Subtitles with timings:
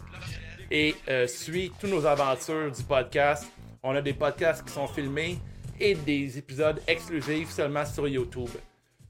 [0.72, 3.46] et euh, suis toutes nos aventures du podcast.
[3.84, 5.38] On a des podcasts qui sont filmés
[5.80, 8.50] et des épisodes exclusifs seulement sur YouTube.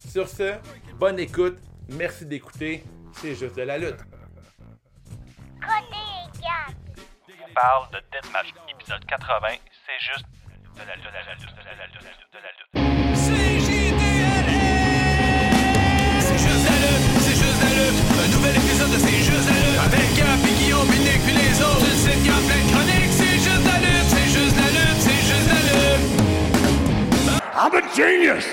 [0.05, 0.55] Sur ce,
[0.95, 1.57] bonne écoute.
[1.91, 2.83] Merci d'écouter.
[3.13, 4.01] C'est juste de la lutte.
[7.41, 9.47] On parle de Deathmatch, épisode 80,
[9.85, 10.25] c'est juste
[10.75, 13.82] de la lutte, de la lutte, de la lutte, de la lutte,
[18.19, 19.79] Un nouvel épisode de C'est juste la lutte.
[19.85, 21.85] Avec Gap et Guillaume, puis Nick, puis les autres.
[21.85, 23.11] Une site Gap, plein de chroniques.
[23.11, 26.03] C'est juste la lutte, c'est juste la lutte, c'est juste la lutte.
[27.55, 28.45] I'm a genius!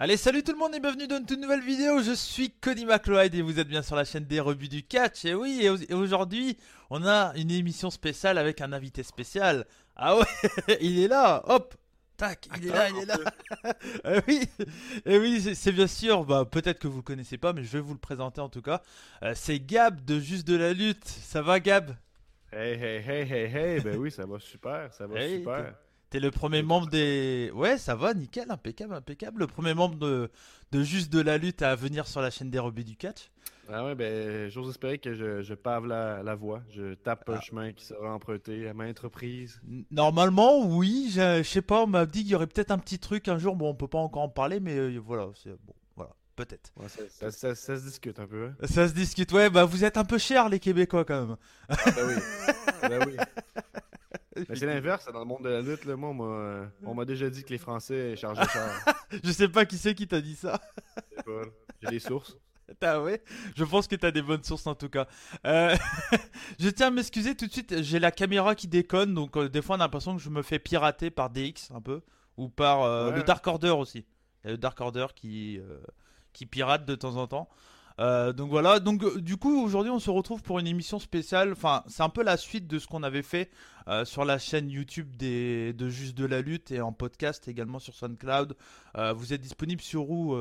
[0.00, 2.00] Allez, salut tout le monde et bienvenue dans une toute nouvelle vidéo.
[2.00, 5.24] Je suis Cody McLeod et vous êtes bien sur la chaîne des rebuts du catch.
[5.24, 6.56] Et oui, et aujourd'hui,
[6.88, 9.66] on a une émission spéciale avec un invité spécial.
[9.96, 10.24] Ah ouais,
[10.80, 11.74] il est là, hop,
[12.18, 13.16] tac, il est là, il est là.
[14.04, 14.42] Eh oui,
[15.06, 17.80] et oui, c'est- bien sûr, bah, peut-être que vous le connaissez pas, mais je vais
[17.80, 18.82] vous le présenter en tout cas.
[19.22, 21.06] Euh, c'est Gab de Juste de la Lutte.
[21.06, 21.96] Ça va, Gab?
[22.52, 25.74] Hey, hey, hey, hey, hey, ben oui, ça va super, ça va Hey, super.
[26.10, 27.50] T'es le premier membre des.
[27.54, 29.40] Ouais, ça va, nickel, impeccable, impeccable.
[29.40, 30.30] Le premier membre de,
[30.72, 33.28] de Juste de la Lutte à venir sur la chaîne des rebuts du catch.
[33.70, 37.32] Ah ouais, ben j'ose espérer que je, je pave la, la voie, je tape Ah.
[37.34, 39.60] un chemin qui sera emprunté à maintes reprises.
[39.68, 42.78] N- Normalement, oui, je, je sais pas, on m'a dit qu'il y aurait peut-être un
[42.78, 45.50] petit truc un jour, bon, on peut pas encore en parler, mais euh, voilà, c'est
[45.50, 46.72] bon, voilà, peut-être.
[46.76, 48.54] Ouais, ça, ça- ça- ça se discute un peu, hein?
[48.66, 51.36] Ça se discute, ouais, bah vous êtes un peu chers les Québécois quand même.
[51.68, 52.14] Ah, ben oui,
[52.88, 53.16] ben oui.
[54.48, 57.28] Mais c'est l'inverse, dans le monde de la lutte, là, moi, on m'a- m'a déjà
[57.28, 58.94] dit que les Français chargeaient cher.
[59.24, 60.58] Je sais pas qui c'est qui t'a dit ça.
[61.82, 62.36] J'ai des sources.
[62.80, 63.22] T'as, ouais,
[63.56, 65.06] je pense que t'as des bonnes sources en tout cas.
[65.46, 65.74] Euh,
[66.60, 69.62] je tiens à m'excuser tout de suite, j'ai la caméra qui déconne, donc euh, des
[69.62, 72.02] fois on a l'impression que je me fais pirater par DX un peu,
[72.36, 73.16] ou par euh, Ouais.
[73.16, 74.04] le Dark Order aussi.
[74.44, 75.58] Il y a le Dark Order qui,
[76.32, 77.48] qui pirate de temps en temps.
[78.00, 81.50] Euh, donc voilà, donc euh, du coup aujourd'hui on se retrouve pour une émission spéciale,
[81.50, 83.50] enfin c'est un peu la suite de ce qu'on avait fait
[83.88, 87.80] euh, sur la chaîne YouTube des, de Juste de la Lutte et en podcast également
[87.80, 88.56] sur SoundCloud.
[88.96, 90.36] Euh, vous êtes disponible sur où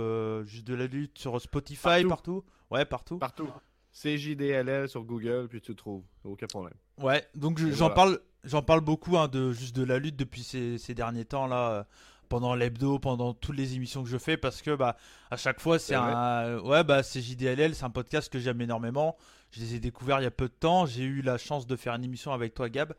[0.45, 1.17] Juste de la Lutte?
[1.17, 2.07] Sur Spotify, Partout.
[2.09, 3.17] partout, Ouais, partout.
[3.17, 3.49] Partout.
[3.91, 6.73] CJDLL sur Google, puis tu le trouves, aucun problème.
[7.01, 7.95] Ouais, donc je- j'en voilà.
[7.95, 11.47] parle, j'en parle beaucoup hein, de juste de la lutte depuis ces, ces derniers temps
[11.47, 11.87] là,
[12.27, 14.97] pendant l'hebdo, pendant toutes les émissions que je fais, parce que bah
[15.31, 19.17] à chaque fois c'est un, ouais bah c'est JDLL, c'est un podcast que j'aime énormément.
[19.51, 20.85] Je les ai découverts il y a peu de temps.
[20.85, 22.93] J'ai eu la chance de faire une émission avec toi Gab,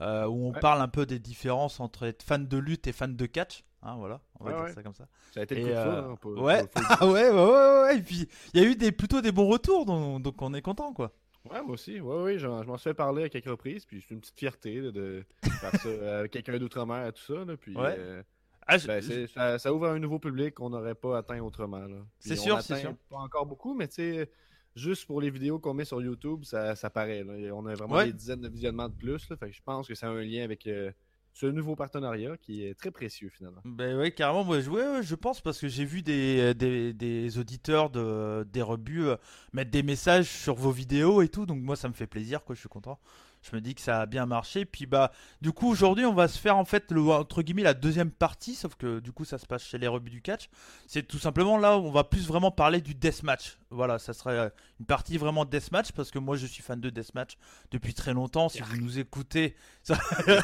[0.00, 0.60] euh, où on Ouais.
[0.60, 3.64] parle un peu des différences entre être fan de lutte et fan de catch.
[3.82, 4.72] Hein, voilà, on va dire ouais.
[4.72, 5.06] ça comme ça.
[5.32, 6.62] Ça a été le coup de euh, hein, on peut- ouais.
[6.62, 6.70] dire.
[7.00, 7.98] Ah ouais, ouais, ouais, ouais.
[7.98, 10.62] Et puis il y a eu des plutôt des bons retours, donc, donc on est
[10.62, 11.12] content quoi.
[11.50, 12.00] Ouais, moi aussi.
[12.00, 14.38] Ouais, ouais, j'en- je m'en suis fait parler à quelques reprises, puis c'est une petite
[14.38, 15.24] fierté là, de
[15.60, 15.88] faire ça
[16.20, 17.44] avec quelqu'un d'outre-mer et tout ça.
[17.44, 17.94] Là, puis, Ouais.
[17.98, 18.22] euh,
[18.66, 21.86] Ah, ben, ça, ça ouvre un nouveau public qu'on n'aurait pas atteint autrement.
[22.18, 22.94] C'est sûr, c'est sûr.
[23.10, 24.30] Pas encore beaucoup, mais tu sais,
[24.74, 27.22] juste pour les vidéos qu'on met sur YouTube, ça, ça paraît.
[27.24, 27.34] là.
[27.54, 28.06] On a vraiment Ouais.
[28.06, 29.28] des dizaines de visionnements de plus.
[29.28, 30.90] Là, fait que je pense que ça a un lien avec euh,
[31.32, 33.60] ce nouveau partenariat qui est très précieux finalement.
[33.64, 36.92] Ben ouais, carrément, moi je, ouais, ouais, je pense parce que j'ai vu des, des,
[36.92, 39.16] des auditeurs de, des rebuts euh,
[39.52, 42.54] mettre des messages sur vos vidéos et tout, donc moi ça me fait plaisir, quoi,
[42.54, 42.98] je suis content.
[43.44, 44.64] Je me dis que ça a bien marché.
[44.64, 45.12] Puis bah,
[45.42, 48.54] du coup, aujourd'hui, on va se faire en fait, le, entre guillemets, la deuxième partie,
[48.54, 50.48] sauf que du coup, ça se passe chez les rebuts du catch.
[50.86, 53.58] C'est tout simplement là, on va plus vraiment parler du deathmatch.
[53.70, 54.48] Voilà, ça serait euh,
[54.80, 57.36] une partie vraiment deathmatch parce que moi, je suis fan de deathmatch
[57.70, 58.48] depuis très longtemps.
[58.48, 59.98] Si vous nous écoutez, ça...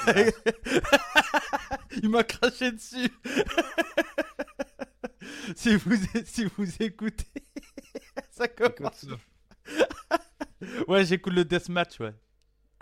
[2.02, 3.10] Il m'a craché dessus.
[5.56, 7.46] si, vous, si vous écoutez,
[8.30, 9.06] ça commence.
[10.86, 12.14] Ouais, j'écoute le deathmatch, ouais.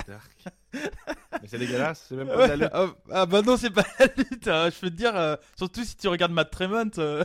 [0.07, 0.45] Dark.
[0.75, 2.71] Mais c'est dégueulasse, c'est même pas de la lutte.
[2.73, 4.49] ah, ah bah non, c'est pas la lutte.
[4.49, 4.71] hein.
[4.71, 6.91] Je peux te dire, euh, surtout si tu regardes Matt Tremont.
[6.99, 7.25] euh,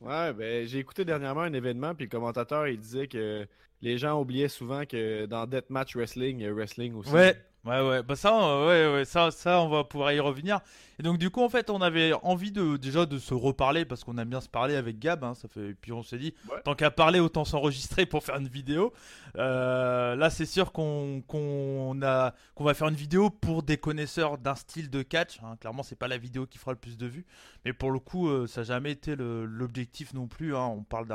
[0.00, 3.46] Ouais, ben j'ai écouté dernièrement un événement, puis le commentateur il disait que
[3.82, 7.10] les gens oubliaient souvent que dans Deathmatch Wrestling, il y a wrestling aussi.
[7.10, 8.02] Ouais, ouais, ouais.
[8.02, 10.60] Bah ça, euh, ouais, ouais, ça, ça, on va pouvoir y revenir.
[10.98, 14.02] Et donc du coup, en fait, on avait envie de déjà de se reparler parce
[14.02, 15.24] qu'on aime bien se parler avec Gab.
[15.24, 15.70] Hein, ça fait.
[15.70, 16.56] Et puis on s'est dit, Ouais.
[16.64, 18.92] tant qu'à parler, autant s'enregistrer pour faire une vidéo.
[19.36, 24.38] Euh, là, c'est sûr qu'on qu'on a qu'on va faire une vidéo pour des connaisseurs
[24.38, 25.38] d'un style de catch.
[25.42, 25.56] hein.
[25.60, 27.26] Clairement, c'est pas la vidéo qui fera le plus de vues,
[27.66, 30.56] mais pour le coup, euh, ça n'a jamais été l'objectif non plus.
[30.56, 30.64] hein.
[30.66, 31.06] On parle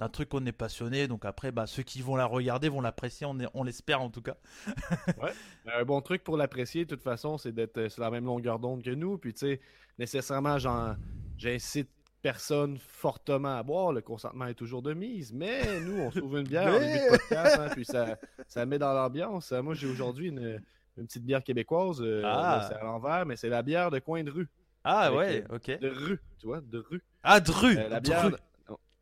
[0.00, 3.26] d'un truc qu'on est passionné, donc après, bah, ceux qui vont la regarder vont l'apprécier.
[3.26, 4.36] On, est- on l'espère en tout cas.
[5.66, 8.58] Un bon truc pour l'apprécier, de toute façon, c'est d'être euh, sur la même longueur
[8.58, 9.18] d'onde que nous.
[9.18, 9.60] Puis, tu sais,
[9.98, 10.96] nécessairement, j'en-
[11.38, 11.88] j'incite
[12.22, 13.92] personne fortement à boire.
[13.92, 15.32] Le consentement est toujours de mise.
[15.32, 18.18] Mais nous, on s'ouvre une bière en Mais- début de podcast, hein, puis ça,
[18.48, 19.52] ça met dans l'ambiance.
[19.52, 20.60] Euh, Moi, j'ai aujourd'hui une,
[20.96, 22.00] une petite bière québécoise.
[22.02, 22.66] euh, Ah.
[22.68, 24.48] C'est à l'envers, mais c'est la bière de coin de rue.
[24.82, 25.78] Ah ouais, ok.
[25.80, 27.02] De rue, tu vois, de rue.
[27.22, 27.78] Ah, Dru.
[27.78, 28.30] Euh, la bière.
[28.30, 28.38] de- oh,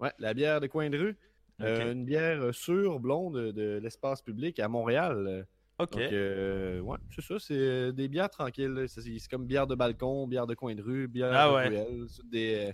[0.03, 1.17] Ouais, la bière de coin de rue.
[1.61, 5.27] Euh, une bière euh, sûre, blonde de, de l'espace public à Montréal.
[5.29, 5.43] Euh,
[5.79, 5.93] Ok.
[5.93, 8.85] Donc, euh, ouais, c'est ça, c'est euh, des bières tranquilles.
[8.89, 11.69] C'est comme bière de balcon, bière de coin de rue, bière Ah de ouais.
[11.69, 12.07] ruelle.
[12.31, 12.73] Des, euh,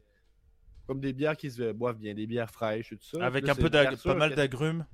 [0.86, 3.24] comme des bières qui se euh, boivent bien, des bières fraîches et tout ça.
[3.24, 4.84] Avec là, un peu pas mal d'agrumes.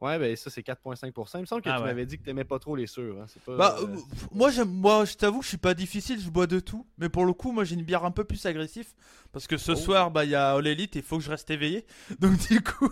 [0.00, 1.38] Ouais, ben ça, c'est 4,5%.
[1.38, 1.88] Il me semble que Ah tu ouais.
[1.88, 3.20] m'avais dit que t'aimais pas trop les sûrs.
[3.20, 3.26] Hein.
[3.44, 3.96] Pas, Bah, euh, euh,
[4.32, 6.86] moi, j'aime, moi, je t'avoue que je suis pas difficile, je bois de tout.
[6.98, 8.88] Mais pour le coup, moi, j'ai une bière un peu plus agressive.
[9.32, 9.76] Parce que ce Oh.
[9.76, 11.84] soir, bah, il y a All Elite et il faut que je reste éveillé.
[12.18, 12.90] Donc, du coup,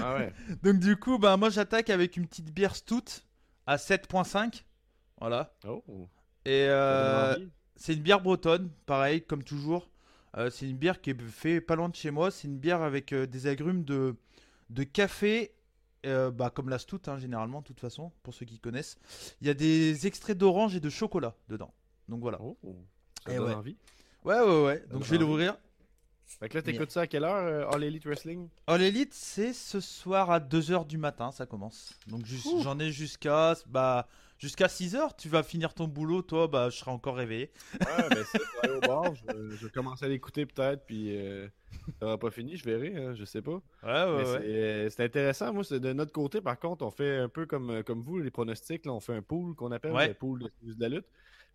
[0.00, 0.32] Ah ouais.
[0.62, 3.22] donc, du coup, bah, moi, j'attaque avec une petite bière stout
[3.66, 4.64] à 7.5.
[5.20, 5.54] Voilà.
[5.66, 5.82] Oh,
[6.44, 7.36] Et euh,
[7.76, 9.88] c'est une bière bretonne, pareil, comme toujours.
[10.36, 12.30] Euh, c'est une bière qui est fait pas loin de chez moi.
[12.32, 14.16] C'est une bière avec euh, des agrumes de,
[14.70, 15.52] de café,
[16.06, 18.96] euh, bah, comme la stout, hein, généralement, de toute façon, pour ceux qui connaissent.
[19.40, 21.72] Il y a des extraits d'orange et de chocolat dedans.
[22.08, 22.38] Donc voilà.
[22.42, 22.56] Oh,
[23.26, 23.54] ça Eh donne ouais.
[23.54, 23.76] envie.
[24.24, 24.84] Ouais, ouais, ouais.
[24.90, 25.56] Donc je vais l'ouvrir.
[26.26, 28.48] Fait que là, t'écoutes ça à quelle heure, euh, All Elite Wrestling?
[28.66, 31.98] All Elite, c'est ce soir à 2h du matin, ça commence.
[32.06, 32.22] Donc
[32.62, 34.08] j'en ai jusqu'à bah,
[34.44, 35.16] jusqu'à 6h.
[35.16, 37.50] Tu vas finir ton boulot, toi, bah, je serai encore réveillé.
[37.80, 39.04] Ouais, ben ça, je vais aller au bar.
[39.14, 41.48] Je, je vais commencer à l'écouter peut-être, puis euh,
[42.00, 43.52] ça va pas fini, je verrai, hein, je sais pas.
[43.52, 44.44] Ouais, Mais ouais, c'est- ouais.
[44.44, 45.52] euh, c'est intéressant.
[45.52, 48.18] Moi, c'est de notre côté, par contre, on fait un peu comme, euh, comme vous,
[48.18, 48.84] les pronostics.
[48.86, 50.08] Là, on fait un pool qu'on appelle Ouais.
[50.08, 51.06] le pool de, de la lutte.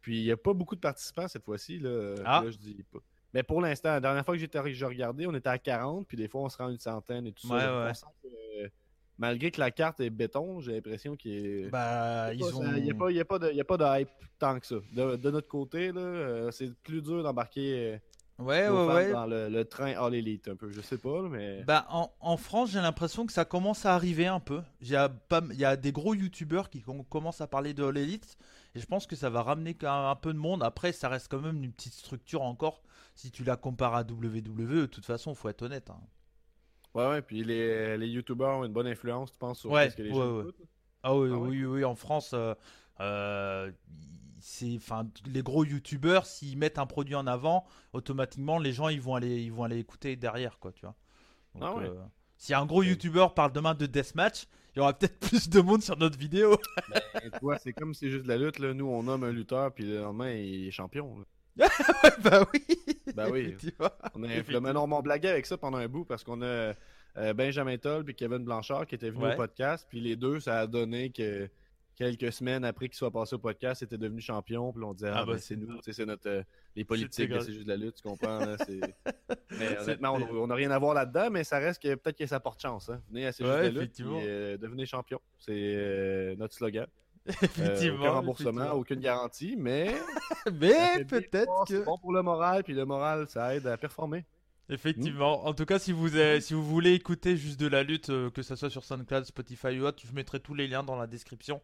[0.01, 1.77] Puis il n'y a pas beaucoup de participants cette fois-ci.
[1.80, 2.42] Là, Ah.
[2.44, 3.00] là, je dis pas.
[3.33, 6.18] Mais pour l'instant, la dernière fois que j'étais j'ai regardé, on était à 40, puis
[6.18, 7.85] des fois on se rend à une centaine et tout Ouais, ça.
[7.85, 8.71] Ouais.
[9.19, 11.69] Malgré que la carte est béton, j'ai l'impression qu'il est.
[11.69, 12.63] Bah, il ont.
[12.74, 14.75] n'y a, pas- y a, pas de- y a pas de hype tant que ça.
[14.94, 17.98] De, de notre côté, là, euh, c'est plus dur d'embarquer euh,
[18.44, 19.12] Ouais, nos ouais, fans ouais.
[19.12, 20.71] dans le, le train All Elite un peu.
[20.71, 21.62] Je sais pas, mais.
[21.66, 24.62] Bah, en, en France, j'ai l'impression que ça commence à arriver un peu.
[24.81, 27.74] Il y a, pas, il y a des gros youtubeurs qui com- commencent à parler
[27.74, 28.38] de All Elite.
[28.75, 30.63] Et je pense que ça va ramener un peu de monde.
[30.63, 32.81] Après, ça reste quand même une petite structure encore.
[33.16, 35.89] Si tu la compares à WWE, de toute façon, faut être honnête.
[35.89, 36.00] hein.
[36.95, 39.95] Ouais, ouais, puis les, les youtubeurs ont une bonne influence, tu penses, sur Ouais, ce
[39.95, 40.45] que les ouais, gens ouais.
[41.03, 42.53] Ah oui, Ah oui, oui, en France, euh,
[43.00, 43.71] euh,
[44.39, 49.02] c'est, enfin, les gros youtubeurs, s'ils mettent un produit en avant, automatiquement, les gens, ils
[49.02, 50.95] vont aller, ils vont aller écouter derrière, quoi, tu vois.
[51.56, 52.04] Donc, Ah euh,
[52.37, 55.83] si un gros youtubeur parle demain de deathmatch, il y aura peut-être plus de monde
[55.83, 56.57] sur notre vidéo.
[57.42, 58.73] Vois, c'est comme si c'est juste de la lutte, là.
[58.73, 61.19] Nous, on nomme un lutteur, puis le lendemain, il est champion.
[61.19, 61.25] là.
[62.23, 62.61] bah oui.
[63.16, 63.56] Bah oui.
[64.16, 64.61] On a Effectivement.
[64.61, 66.73] mais non, mais on blaguait avec ça pendant un bout parce qu'on a
[67.18, 69.33] euh, Benjamin Toll puis Kevin Blanchard qui étaient venus Ouais.
[69.33, 69.85] au podcast.
[69.89, 71.49] Puis les deux, ça a donné que
[71.95, 74.71] quelques semaines après qu'ils soient passés au podcast, ils étaient devenus champions.
[74.71, 75.73] Puis on disait, ah, Ah bah, ben, c'est c'est nous, ça.
[75.78, 76.30] tu sais, c'est notre.
[76.30, 76.44] euh,
[76.75, 78.39] les politiques, c'est juste de la lutte, tu comprends.
[78.39, 78.80] là, c'est-
[79.59, 82.39] mais honnêtement, on n'a rien à voir là-dedans, mais ça reste que peut-être que ça
[82.39, 82.89] porte chance.
[82.89, 83.01] Hein.
[83.09, 85.19] Venez à C'est juste Ouais, de la lutte, puis, euh, devenez champion.
[85.39, 86.87] C'est euh, notre slogan.
[87.42, 87.99] Effectivement.
[87.99, 89.94] aucun remboursement, aucune garantie, mais.
[90.54, 91.78] Mais peut-être que.
[91.78, 94.26] C'est bon pour le moral, puis le moral, ça aide à performer.
[94.71, 95.45] Effectivement.
[95.47, 98.30] En tout cas, si vous, avez- si vous voulez écouter juste de la lutte, euh,
[98.30, 101.07] que ce soit sur SoundCloud, Spotify ou autre, je mettrai tous les liens dans la
[101.07, 101.59] description.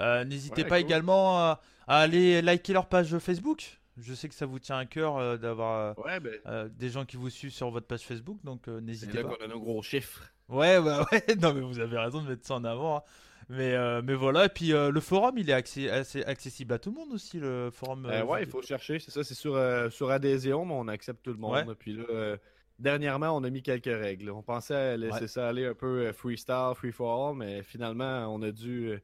[0.00, 0.86] Euh, N'hésitez Ouais, pas cool.
[0.86, 3.78] également à, à aller liker leur page Facebook.
[3.98, 6.68] Je sais que ça vous tient à cœur euh, d'avoir Ouais, ben.
[6.78, 9.36] des gens qui vous suivent sur votre page Facebook, donc C'est n'hésitez là pas.
[9.36, 10.22] qu'on a nos gros chiffres.
[10.48, 12.98] Ouais, bah ouais, non mais vous avez raison de mettre ça en avant.
[12.98, 13.02] hein.
[13.48, 16.78] Mais, euh, mais voilà, et puis euh, le forum, il est accé- assez accessible à
[16.80, 18.06] tout le monde aussi, le forum.
[18.06, 19.56] Euh, euh, ouais, il faut chercher, c'est ça, c'est sur,
[19.92, 21.66] sur adhésion, mais on accepte tout le monde.
[21.68, 21.74] Ouais.
[21.78, 22.36] Puis là,
[22.80, 24.30] dernièrement, on a mis quelques règles.
[24.30, 25.28] On pensait à laisser Ouais.
[25.28, 28.98] ça aller un peu freestyle, free for all, mais finalement, on a dû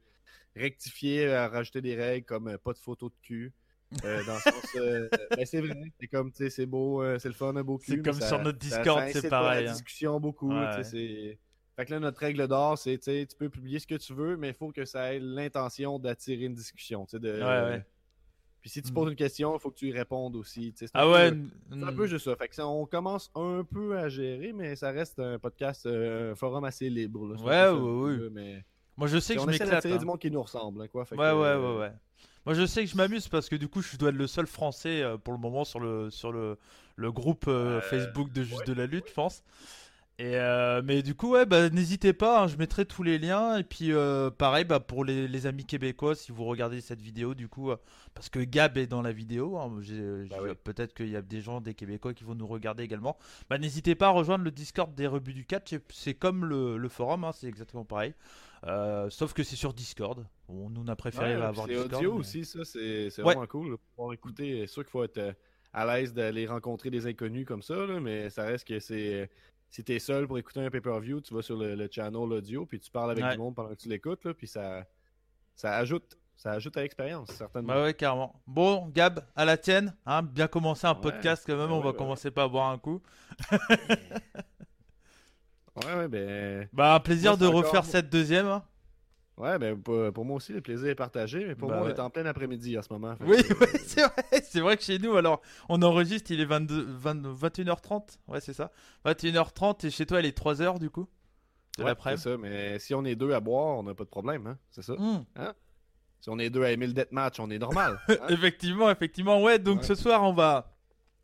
[0.56, 3.52] rectifier, rajouter des règles comme pas de photo de cul,
[4.04, 7.18] Euh, dans le sens, euh, ben, c'est vrai, c'est comme, tu sais, c'est beau, euh,
[7.18, 7.92] c'est le fun, un beau cul.
[7.92, 9.74] C'est comme ça- sur notre Discord, c'est pas pareil, la hein.
[9.74, 10.84] discussion beaucoup, sais, Ouais.
[10.84, 11.38] c'est...
[11.76, 14.48] Fait que là, notre règle d'or, c'est, tu peux publier ce que tu veux, mais
[14.48, 17.32] il faut que ça ait l'intention d'attirer une discussion, tu sais, de...
[17.32, 17.86] Ouais, ouais.
[18.60, 21.04] Puis si tu poses une question, il faut que tu y répondes aussi, c'est Ah
[21.04, 21.32] un ouais.
[21.32, 22.36] peu- un peu juste ça.
[22.36, 26.32] Fait que ça, on commence un peu à gérer, mais ça reste un podcast, euh,
[26.32, 27.26] un forum assez libre.
[27.26, 27.40] Là,
[27.72, 28.62] Ouais, peu, mais...
[28.96, 29.84] Moi, je sais que on je m'éclate.
[29.86, 29.96] hein.
[29.96, 31.04] du monde qui nous ressemble, hein, quoi.
[31.06, 31.92] Fait Ouais, que, ouais, euh, ouais, ouais.
[32.46, 34.46] Moi, je sais que je m'amuse parce que du coup, je dois être le seul
[34.46, 36.56] français euh, pour le moment sur le, sur le,
[36.96, 37.46] le groupe
[37.80, 39.42] Facebook de Juste de la Lutte, je pense.
[40.18, 43.56] Et euh, mais du coup, ouais, bah, n'hésitez pas, hein, je mettrai tous les liens.
[43.58, 47.34] Et puis, euh, pareil, bah, pour les, les amis québécois, si vous regardez cette vidéo,
[47.34, 47.76] du coup, euh,
[48.14, 49.68] parce que Gab est dans la vidéo, hein,
[50.30, 50.50] Bah oui.
[50.62, 53.16] peut-être qu'il y a des gens, des Québécois qui vont nous regarder également.
[53.48, 55.70] Bah, n'hésitez pas à rejoindre le Discord des rebuts du catch.
[55.70, 58.12] C'est- C'est comme le, le forum, hein, c'est exactement pareil.
[58.64, 60.24] Euh, sauf que c'est sur Discord.
[60.48, 61.94] On, nous, on a préféré Ouais, avoir c'est Discord.
[61.94, 63.32] audio mais- aussi, ça, c'est c'est Ouais.
[63.32, 63.70] vraiment cool.
[63.70, 64.58] pour pouvoir écouter.
[64.60, 65.34] C'est sûr qu'il faut être
[65.72, 69.30] à l'aise d'aller rencontrer des inconnus comme ça, là, mais ça reste que c'est.
[69.74, 72.78] Si t'es seul pour écouter un pay-per-view, tu vas sur le, le channel audio, puis
[72.78, 73.32] tu parles avec Ouais.
[73.32, 74.84] du monde pendant que tu l'écoutes, là, puis ça,
[75.56, 76.18] ça ajoute.
[76.36, 77.72] Ça ajoute à l'expérience, certainement.
[77.72, 78.42] Bah ouais, carrément.
[78.46, 79.94] Bon, Gab, à la tienne.
[80.04, 81.00] Hein, bien commencer un Ouais.
[81.00, 81.70] podcast quand même.
[81.70, 81.96] Ouais, on ouais, va ouais.
[81.96, 83.00] commencer par boire un coup.
[85.76, 86.68] Ouais, ouais, ben.
[86.72, 88.46] Bah, un plaisir Moi, de encore- refaire cette deuxième.
[88.46, 88.62] hein.
[89.42, 91.88] Ouais, ben pour, pour moi aussi, le plaisir est partagé, mais pour Bah moi, on
[91.90, 93.16] est en plein après-midi en ce moment.
[93.20, 94.12] Oui, que, ouais, c'est vrai.
[94.44, 98.18] C'est vrai que chez nous, alors, on enregistre, il est 22, 20 21h30.
[98.28, 98.70] Ouais, c'est ça.
[99.04, 101.08] 21h30 et chez toi, il est 3h du coup.
[101.78, 102.16] De ouais, l'après.
[102.16, 104.58] c'est ça, mais si on est deux à boire, on n'a pas de problème, hein,
[104.70, 104.92] c'est ça.
[104.92, 105.24] Hmm.
[106.20, 107.98] Si on est deux à aimer le deathmatch, on est normal.
[108.08, 108.14] hein?
[108.28, 109.42] Effectivement, effectivement.
[109.42, 109.86] Ouais, donc Ouais.
[109.86, 110.72] ce soir, on va,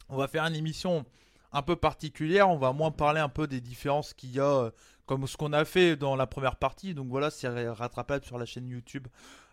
[0.08, 1.04] on va faire une émission
[1.52, 2.48] un peu particulière.
[2.50, 4.70] On va moins parler un peu des différences qu'il y a, euh,
[5.08, 6.94] comme ce qu'on a fait dans la première partie.
[6.94, 9.08] Donc voilà, c'est ra- rattrapable sur la chaîne YouTube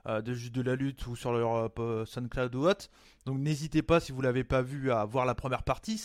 [0.07, 2.87] euh, de Juste de la Lutte ou sur leur euh, SoundCloud ou autre.
[3.25, 5.97] Donc n'hésitez pas, si vous l'avez pas vu, à voir la première partie.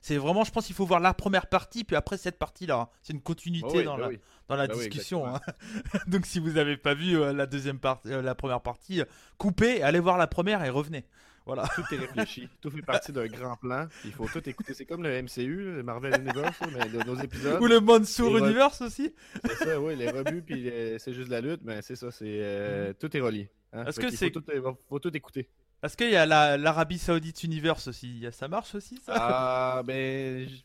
[0.00, 2.76] C'est vraiment, je pense qu'il faut voir la première partie, puis après cette partie-là.
[2.80, 2.88] hein.
[3.02, 4.20] C'est une continuité Ah oui, dans bah la, oui.
[4.48, 5.26] dans la Bah oui, discussion.
[5.26, 5.40] hein.
[6.06, 9.02] Donc si vous n'avez pas vu euh, la deuxième partie, la première partie,
[9.36, 11.04] coupez, allez voir la première et revenez.
[11.46, 11.64] Voilà.
[11.74, 12.48] Tout est réfléchi.
[12.60, 13.88] tout fait partie d'un grand plan.
[14.04, 14.74] Il faut tout écouter.
[14.74, 17.60] C'est comme le MCU, le Marvel Universe, mais de nos épisodes.
[17.60, 19.12] Ou le Mansour Universe aussi.
[19.44, 22.24] C'est ça, oui, les rebuts, puis les- c'est juste la lutte, mais c'est ça, c'est
[22.28, 23.50] euh, tout est relié.
[23.72, 23.84] hein.
[23.86, 25.48] Est-ce que c'est- Faut tout, faut- tout écouter.
[25.82, 28.24] Est-ce qu'il y a la- l'Arabie Saoudite Universe aussi?
[28.30, 29.12] Ça marche aussi ça?
[29.16, 30.46] Ah, ben.
[30.48, 30.64] j-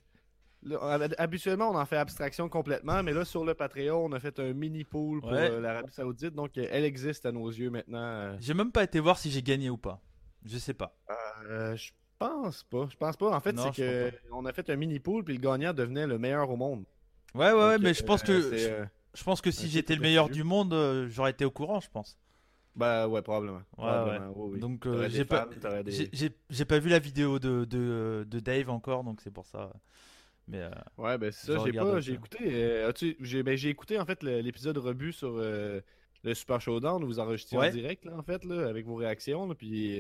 [1.18, 4.54] habituellement, on en fait abstraction complètement, mais là, sur le Patreon, on a fait un
[4.54, 5.50] mini pool pour Ouais.
[5.52, 7.98] euh, l'Arabie Saoudite, donc elle existe à nos yeux maintenant.
[8.02, 8.38] euh.
[8.40, 10.02] J'ai même pas été voir si j'ai gagné ou pas.
[10.48, 10.96] Je sais pas.
[11.50, 12.88] Euh, je pense pas.
[12.90, 13.36] Je pense pas.
[13.36, 16.18] En fait, c'est que on a fait un mini pool, puis le gagnant devenait le
[16.18, 16.86] meilleur au monde.
[17.36, 19.96] Ouais, ouais, ouais, mais je pense euh, que je, euh, je pense que si j'étais
[19.96, 22.18] le meilleur du monde, j'aurais été au courant, je pense.
[22.76, 23.58] Ben ouais, probablement.
[23.58, 24.60] Ouais, Probablement, oui.
[24.60, 25.48] Donc euh, j'ai pas,
[25.84, 26.10] des-
[26.50, 29.72] j'ai- pas vu la vidéo de, de, de Dave encore, donc c'est pour ça.
[30.48, 34.06] Mais euh, Ouais, ben ça, j'ai pas, j'ai écouté, euh, j'ai ben, j'ai écouté en
[34.06, 37.70] fait l'épisode rebut sur le Super Showdown où vous enregistrez Ouais.
[37.70, 40.00] en direct là, en fait là, avec vos réactions là, puis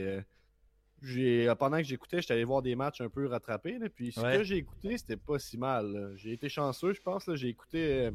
[1.03, 4.19] j'ai pendant que j'écoutais, j'étais allé voir des matchs un peu rattrapés là, puis ce
[4.19, 4.37] Ouais.
[4.37, 6.13] que j'ai écouté, c'était pas si mal.
[6.15, 8.11] J'ai été chanceux, je pense j'ai écouté euh,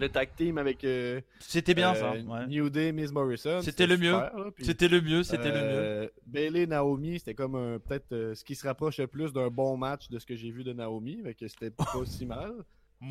[0.00, 2.12] le tag team avec euh, c'était bien euh, ça.
[2.12, 2.46] ouais.
[2.48, 3.60] New Day, Miz Morrison.
[3.62, 4.16] C'était le mieux.
[4.60, 5.60] C'était le mieux, c'était le mieux.
[5.62, 9.48] euh, Bailey Naomi, c'était comme un- peut-être euh, ce qui se rapproche le plus d'un
[9.48, 12.52] bon match de ce que j'ai vu de Naomi, fait que c'était pas si mal.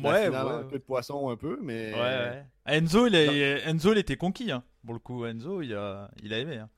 [0.02, 0.52] Ouais, finale ouais.
[0.52, 2.44] en queue de poisson un peu, mais Ouais, ouais.
[2.66, 4.50] Enzo, il a- Enzo, il était conquis.
[4.50, 4.64] Hein.
[4.84, 6.56] Pour le coup, Enzo, il a, il a aimé.
[6.56, 6.68] hein.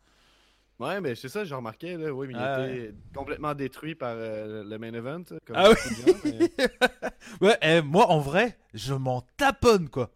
[0.81, 3.95] Ouais, mais c'est ça, j'ai remarqué là, oui, mais il Ah, a été complètement détruit
[3.95, 5.76] par euh, le main event, comme Ah oui.
[6.25, 6.50] mais-
[7.40, 10.11] Ouais, eh, moi, en vrai, je m'en taponne, quoi.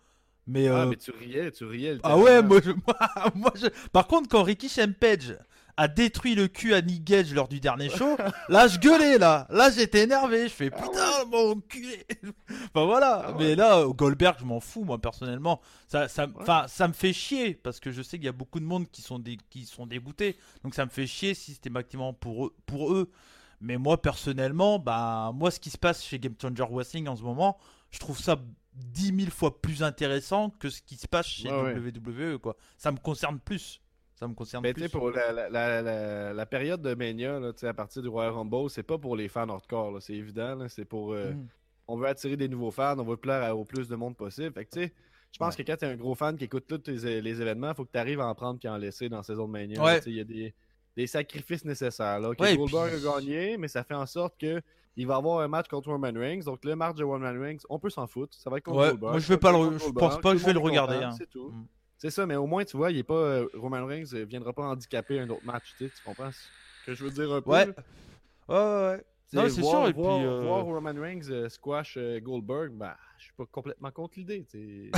[0.47, 1.99] Mais, Ah, euh, mais tu riais, tu riais.
[2.03, 2.97] Ah ouais, moi je, moi,
[3.35, 5.37] moi, je- Par contre, quand Ricky Shempage
[5.78, 8.16] a détruit le cul à Nick Gage lors du dernier show,
[8.50, 9.47] là je gueulais là.
[9.49, 10.44] Là j'étais énervé.
[10.49, 11.87] Je fais putain mon cul.
[12.75, 13.23] enfin voilà.
[13.26, 13.37] Ah ouais.
[13.38, 15.61] Mais là, au Goldberg, je m'en fous moi personnellement.
[15.87, 16.32] Ça, ça, Ouais.
[16.40, 18.90] enfin, ça me fait chier parce que je sais qu'il y a beaucoup de monde
[18.90, 20.37] qui sont, dé- qui sont dégoûtés.
[20.64, 22.54] Donc ça me fait chier systématiquement pour eux.
[22.66, 23.11] Pour eux.
[23.61, 27.23] Mais moi personnellement, bah moi ce qui se passe chez Game Changer Wrestling en ce
[27.23, 27.56] moment,
[27.90, 28.37] je trouve ça
[28.75, 31.75] 10 000 fois plus intéressant que ce qui se passe chez ouais.
[31.76, 32.56] WWE quoi.
[32.76, 33.80] Ça me concerne plus.
[34.19, 34.99] Ça me concerne Mais tu sais, plus.
[34.99, 38.99] pour la, la, la, période de Mania, là, à partir du Royal Rumble, c'est pas
[38.99, 40.67] pour les fans hardcore, c'est évident.
[40.69, 41.13] C'est pour.
[41.13, 41.47] euh, Mm.
[41.91, 44.53] On veut attirer des nouveaux fans, on veut plaire au plus de monde possible.
[44.53, 44.93] Fait que tu sais,
[45.33, 45.65] je pense Ouais.
[45.65, 47.99] que quand t'es un gros fan qui écoute tous les, les événements, faut que tu
[47.99, 49.83] arrives à en prendre à en laisser dans la saison de Mania.
[49.83, 50.01] Ouais.
[50.05, 50.53] Il y a des,
[50.97, 52.19] des sacrifices nécessaires.
[52.21, 52.31] Là.
[52.31, 54.61] Ok, Ouais, Goldberg puis- a gagné, mais ça fait en sorte que.
[55.01, 56.41] Il va avoir un match contre Roman Reigns.
[56.45, 58.37] Donc, le match de Roman Reigns, on peut s'en foutre.
[58.37, 59.13] Ça va être contre Ouais, Goldberg.
[59.13, 61.13] moi, je vais pas le- je pense pas que je vais le regarder, hein.
[61.17, 61.51] C'est tout.
[61.53, 61.67] Mm.
[61.99, 63.14] C'est ça, mais au moins, tu vois, il est pas.
[63.14, 66.49] euh, Roman Reigns ne viendra pas handicaper un autre match, tu sais, tu comprends ce
[66.83, 67.50] que je veux dire un peu?
[67.50, 67.67] Ouais.
[67.67, 69.05] Ouais, ouais, ouais.
[69.33, 72.71] Non, c'est voir- sûr, et puis, voir, euh, voir Roman Reigns euh, squash euh, Goldberg,
[72.73, 72.97] bah,
[73.38, 74.45] pas complètement contre l'idée.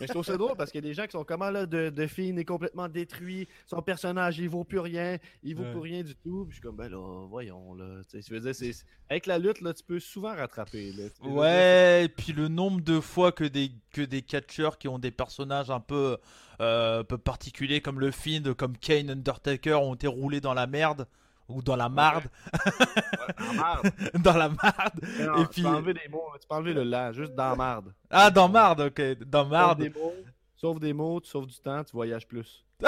[0.00, 1.66] Mais je trouve ça drôle parce qu'il y a des gens qui sont comment là,
[1.66, 5.70] de, de Fiend est complètement détruit, son personnage il vaut plus rien, il vaut Ouais.
[5.72, 6.44] plus rien du tout.
[6.46, 8.00] Puis je suis comme ben là, voyons là.
[8.12, 10.92] Je veux dire, c'est- avec la lutte là, tu peux souvent rattraper.
[10.92, 14.98] Là, Ouais, et puis le nombre de fois que des, que des catcheurs qui ont
[14.98, 16.16] des personnages un peu,
[16.60, 20.66] euh, un peu particuliers comme le Fiend, comme Kane, Undertaker ont été roulés dans la
[20.66, 21.06] merde.
[21.50, 22.24] Ou dans la marde.
[22.54, 23.90] Ouais,
[24.20, 25.00] dans la marde.
[25.20, 27.56] Non, Et tu puis- peux enlever des mots, tu peux enlever le là, juste dans
[27.56, 27.92] marde.
[28.08, 29.24] Ah, dans marde, ok.
[29.26, 29.80] Dans marde.
[29.80, 30.14] des mots,
[30.56, 32.64] sauve des mots, tu sauves du temps, tu voyages plus.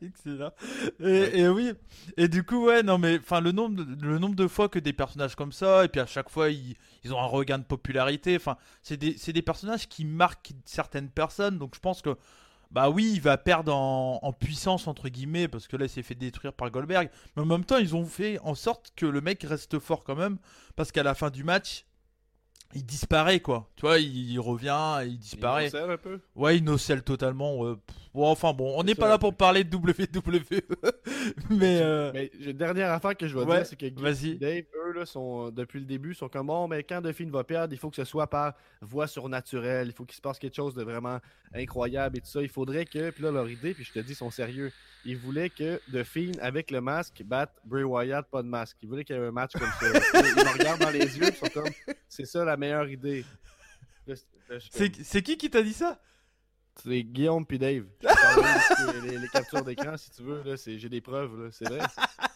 [0.00, 0.50] Excellent.
[1.00, 1.72] Et, et oui.
[2.16, 4.78] Et du coup, ouais, non, mais enfin, le nombre, de- le nombre de fois que
[4.78, 6.74] des personnages comme ça, et puis à chaque fois, ils,
[7.04, 8.34] ils ont un regain de popularité.
[8.36, 11.58] Enfin, c'est des, c'est des personnages qui marquent certaines personnes.
[11.58, 12.16] Donc, je pense que,
[12.74, 16.16] bah oui, il va perdre en, puissance, entre guillemets, parce que là, il s'est fait
[16.16, 17.08] détruire par Goldberg.
[17.36, 20.16] Mais en même temps, ils ont fait en sorte que le mec reste fort quand
[20.16, 20.38] même,
[20.74, 21.86] parce qu'à la fin du match,
[22.74, 23.70] il disparaît, quoi.
[23.76, 25.68] Tu vois, il, il revient, il disparaît.
[25.68, 26.20] Il un peu?
[26.34, 27.74] Ouais, il nocelle totalement.
[27.74, 30.60] Pff, ouais, enfin bon, on n'est pas là pour parler de WWE.
[31.50, 35.06] mais euh, Mais dernière affaire que je Ouais, dire, c'est que Guy Dave, eux, là,
[35.06, 37.96] sont, depuis le début, sont comme bon, mais quand Duffy va perdre, il faut que
[37.96, 41.18] ce soit par voie surnaturelle, il faut qu'il se passe quelque chose de vraiment
[41.54, 42.42] incroyable et tout ça.
[42.42, 44.72] Il faudrait que, puis là, leur idée, puis je te dis, ils sont sérieux.
[45.06, 48.76] Ils voulaient que Duffy, avec le masque, batte Bray Wyatt, pas de masque.
[48.82, 49.86] Ils voulaient qu'il y ait un match comme ça.
[50.14, 51.68] ils me regardent dans les yeux, ils sont comme,
[52.08, 53.24] c'est ça la meilleure idée.
[54.70, 56.00] C'est- qui qui t'a dit ça?
[56.82, 57.84] C'est Guillaume puis Dave.
[59.04, 60.42] Les, les captures d'écran si tu veux.
[60.42, 61.80] là, c'est- J'ai des preuves, là, c'est vrai.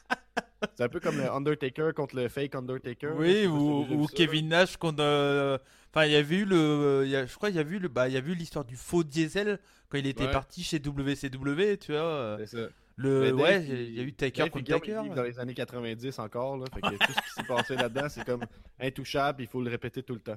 [0.79, 3.11] C'est un peu comme le Undertaker contre le fake Undertaker.
[3.17, 5.03] Oui, ou, Kevin Nash contre.
[5.03, 5.59] euh,
[5.93, 7.03] Enfin, il y avait eu le.
[7.05, 7.89] il y a- je crois qu'il y a vu le.
[7.89, 9.59] Bah, il y a vu l'histoire du faux diesel
[9.89, 10.31] quand il était Ouais.
[10.31, 12.01] parti chez WCW, tu vois.
[12.03, 12.37] euh.
[12.47, 12.69] C'est ça.
[12.95, 15.01] Le, Dave, ouais, il- il y a eu Taker contre Taker.
[15.17, 16.59] dans les années 90 encore.
[16.59, 18.45] Là, fait que tout ce qui s'est passé là-dedans, c'est comme
[18.81, 19.43] intouchable.
[19.43, 20.37] Il faut le répéter tout le temps.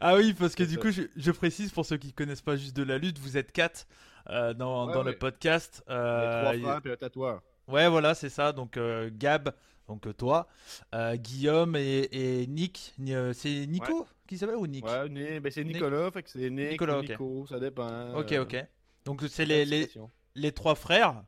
[0.00, 0.80] Ah oui, parce que du ça.
[0.80, 3.52] coup, je, je précise pour ceux qui connaissent pas juste de la lutte, vous êtes
[3.52, 3.86] quatre
[4.30, 5.12] euh, dans, Ouais, dans ouais.
[5.12, 5.82] le podcast.
[5.88, 7.42] Les Euh, trois il- frères et un tatoueur.
[7.68, 8.52] Ouais, voilà, c'est ça.
[8.52, 9.52] Donc euh, Gab,
[9.88, 10.46] donc euh, toi,
[10.94, 12.94] euh, Guillaume et, et Nick.
[12.98, 14.84] Ni- euh, c'est Nico qui s'appelle ou Nick?
[14.86, 15.08] Ouais,
[15.40, 15.64] ben, c'est.
[15.64, 16.10] Nicolas.
[16.10, 17.00] Fait que c'est Nick Nicolas.
[17.02, 18.14] Nico, ça dépend.
[18.14, 18.64] Ok, ok.
[19.04, 20.10] Donc c'est les, les, discrétion.
[20.34, 21.22] les trois frères.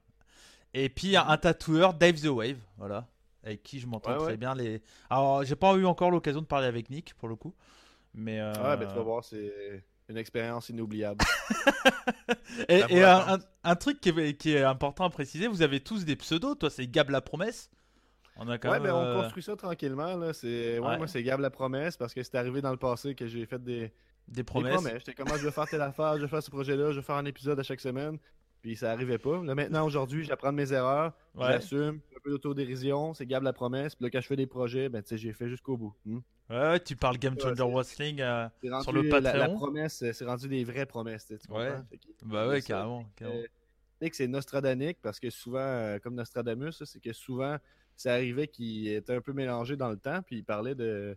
[0.74, 3.08] Et puis un, un tatoueur, Dave the Wave, voilà.
[3.42, 4.36] Avec qui je m'entends Ouais, très ouais.
[4.36, 4.54] bien.
[4.54, 4.82] Les...
[5.08, 7.54] Alors, j'ai pas eu encore l'occasion de parler avec Nick pour le coup.
[8.14, 8.38] Mais.
[8.40, 11.24] euh, Ouais, ben tu vas voir, c'est une expérience inoubliable.
[12.68, 16.04] Et, un, un- un truc qui est, qui est important à préciser, vous avez tous
[16.04, 16.54] des pseudos.
[16.56, 17.70] Toi, c'est Gab la promesse.
[18.36, 18.88] On a quand Ouais, même.
[18.90, 20.16] ben on euh, construit ça tranquillement.
[20.16, 20.32] Là.
[20.32, 20.78] C'est...
[20.78, 20.96] Ouais, Ouais.
[20.98, 23.62] Moi, c'est Gab la promesse parce que c'est arrivé dans le passé que j'ai fait
[23.62, 23.92] des, des
[24.28, 24.74] des promesses.
[24.74, 24.98] promesses.
[24.98, 27.04] J'étais comme, Ah, je vais faire telle affaire, je vais faire ce projet-là, je vais
[27.04, 28.18] faire un épisode à chaque semaine.
[28.62, 29.42] Puis ça arrivait pas.
[29.42, 31.46] Là, maintenant, aujourd'hui, j'apprends de mes erreurs, Ouais.
[31.48, 33.94] j'assume, un peu d'autodérision, c'est Gab la promesse.
[33.94, 35.94] Puis là, quand je fais des projets, ben, tu sais, j'ai fait jusqu'au bout.
[36.04, 36.18] Hmm?
[36.50, 38.20] Ouais, ouais, tu parles Game Ouais, Changer Wrestling.
[38.20, 38.48] euh,
[38.82, 39.54] Sur le la- La, Patreon.
[39.56, 41.26] promesse, euh, c'est rendu des vraies promesses.
[41.26, 41.38] tu Ouais.
[41.68, 41.84] comprends?
[41.90, 43.04] Fait que- Bah ouais, carrément.
[43.16, 43.38] carrément.
[43.40, 43.48] Euh, tu
[44.02, 47.56] sais que c'est Nostradanique parce que souvent, euh, comme Nostradamus, c'est que souvent,
[48.02, 51.16] ça arrivait qu'il était un peu mélangé dans le temps, puis il parlait de,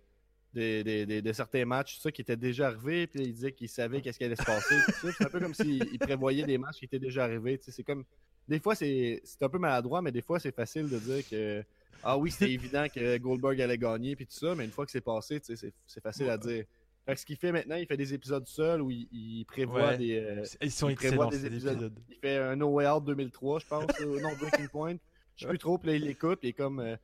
[0.53, 4.01] de, de- certains matchs, tout ça, qui étaient déjà arrivés, puis il disait qu'il savait
[4.01, 4.75] qu'est-ce qui allait se passer.
[5.01, 7.57] C'est un peu comme s'il il prévoyait des matchs qui étaient déjà arrivés.
[7.57, 8.03] tu sais, C'est comme.
[8.47, 11.63] Des fois, c'est c'est un peu maladroit, mais des fois, c'est facile de dire que.
[12.03, 14.91] Ah oui, c'était évident que Goldberg allait gagner, puis tout ça, mais une fois que
[14.91, 16.65] c'est passé, tu sais, c'est facile à dire.
[17.05, 19.87] Fait que ce qu'il fait maintenant, il fait des épisodes seuls où il, il prévoit
[19.91, 19.97] Ouais.
[19.97, 20.17] des.
[20.19, 21.93] euh, Ils sont il prévoit des épisodes.
[22.09, 24.95] il fait un No Way Out 2003, je pense, euh, non, Breaking Point.
[25.35, 26.95] Je sais plus trop, puis là, il l'écoute, puis il est comme, euh,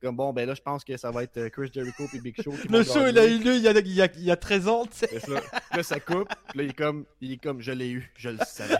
[0.00, 2.40] comme bon, ben là, je pense que ça va être euh, Chris Jericho et Big
[2.42, 4.24] Show qui Le show, il a eu lieu il y a, il y a, il
[4.24, 5.20] y a 13 ans, tu sais.
[5.20, 5.40] Ça.
[5.40, 8.12] Puis Là, ça coupe, puis là, il est comme, il est comme, je l'ai eu,
[8.16, 8.76] je le savais.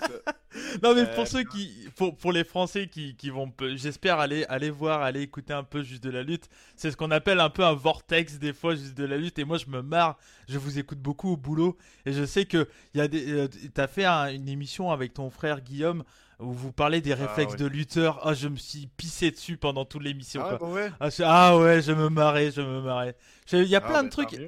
[0.00, 0.34] Ça.
[0.82, 1.88] Non, mais Euh, pour ceux qui.
[1.96, 3.52] Pour, pour les Français qui, qui vont.
[3.74, 6.48] J'espère aller, aller voir, aller écouter un peu juste de la lutte.
[6.76, 9.38] C'est ce qu'on appelle un peu un vortex, des fois, juste de la lutte.
[9.38, 10.16] Et moi, je me marre.
[10.48, 11.76] Je vous écoute beaucoup au boulot.
[12.06, 13.30] Et je sais que il y a des.
[13.32, 16.02] euh, T'as fait un- une émission avec ton frère Guillaume
[16.40, 17.58] où vous parlez des réflexes ouais.
[17.58, 18.20] de lutteur.
[18.26, 20.42] Ah, je me suis pissé dessus pendant toute l'émission.
[20.44, 20.70] Ah, quoi.
[20.70, 20.90] ouais?
[21.00, 23.16] Ah, je- ah ouais, je me marrais, je me marrais.
[23.46, 24.40] Je- Il y a Ah, plein ben, de trucs.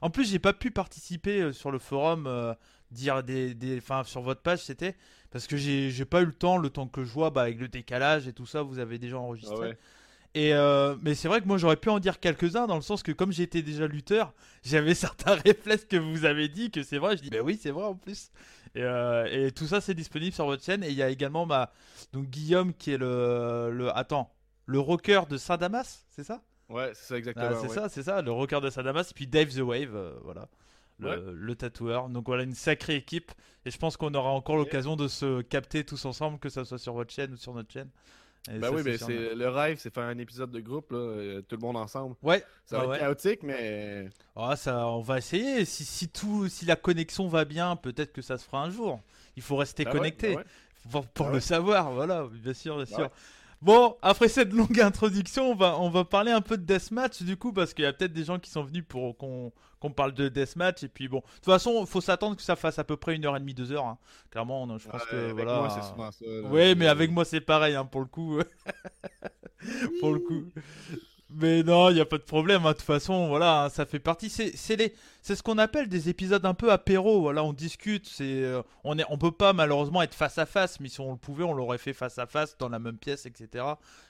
[0.00, 2.54] En plus, j'ai pas pu participer euh, sur le forum, euh,
[2.90, 4.96] dire des, des, enfin sur votre page, c'était
[5.30, 7.68] parce que j'ai pas eu le temps, le temps que je vois, bah, avec le
[7.68, 9.56] décalage et tout ça, vous avez déjà Ah enregistré.
[9.68, 9.78] ouais.
[10.34, 13.02] Et euh, mais c'est vrai que moi j'aurais pu en dire quelques-uns dans le sens
[13.02, 14.32] que comme j'étais déjà lutteur,
[14.64, 17.16] j'avais certains réflexes que vous avez dit que c'est vrai.
[17.18, 18.30] Je dis ben oui c'est vrai en plus.
[18.74, 21.44] Et, euh, et tout ça c'est disponible sur votre chaîne et il y a également
[21.44, 21.70] ma
[22.12, 24.32] donc Guillaume qui est le le attends
[24.66, 26.40] le rocker de Saint Damas c'est ça?
[26.68, 27.48] Ouais, c'est ça, exactement.
[27.50, 27.74] ah, c'est ouais.
[27.74, 30.48] ça, c'est ça, le rocker de Sadamas, et puis Dave the Wave, euh, voilà.
[30.98, 31.16] le, Ouais.
[31.34, 32.08] le tatoueur.
[32.08, 33.30] Donc voilà, une sacrée équipe.
[33.66, 36.78] Et je pense qu'on aura encore l'occasion de se capter tous ensemble, que ça soit
[36.78, 37.90] sur votre chaîne ou sur notre chaîne.
[38.50, 39.06] Ben ça, oui, ben sûr.
[39.06, 42.16] c'est le rêve, c'est faire un épisode de groupe, là, euh, tout le monde ensemble.
[42.22, 42.98] Ouais, Ça va ouais, être ouais.
[42.98, 45.64] chaotique, mais Ah, ça, on va essayer.
[45.64, 49.00] Si, si, tout, si la connexion va bien, peut-être que ça se fera un jour.
[49.36, 50.44] Il faut rester Ben ouais, connecté ben ouais.
[50.90, 51.40] pour, pour Ah le ouais.
[51.40, 51.92] savoir.
[51.92, 53.10] Voilà, bien sûr, bien sûr.
[53.60, 57.36] Bon, après cette longue introduction, on va, on va parler un peu de Deathmatch du
[57.36, 60.12] coup, parce qu'il y a peut-être des gens qui sont venus pour qu'on qu'on parle
[60.14, 60.82] de Deathmatch.
[60.84, 63.14] Et puis bon, de toute façon, il faut s'attendre que ça fasse à peu près
[63.16, 63.84] une heure et demie, deux heures.
[63.84, 63.98] hein.
[64.30, 65.58] Clairement, on- je pense Ouais, que avec voilà.
[65.58, 66.24] moi, c'est souvent ça.
[66.26, 66.48] là.
[66.48, 68.38] Ouais, mais avec moi c'est pareil hein, pour le coup.
[70.00, 70.44] pour le coup.
[71.34, 72.66] Mais non, il n'y a pas de problème.
[72.66, 72.72] hein.
[72.72, 74.28] De toute façon, voilà, ça fait partie.
[74.28, 77.22] C'est c'est les, c'est ce qu'on appelle des épisodes un peu apéro.
[77.22, 78.06] Voilà, on discute.
[78.06, 81.12] C'est, euh, on est, on peut pas malheureusement être face à face, mais si on
[81.12, 83.64] le pouvait, on l'aurait fait face à face dans la même pièce, etc.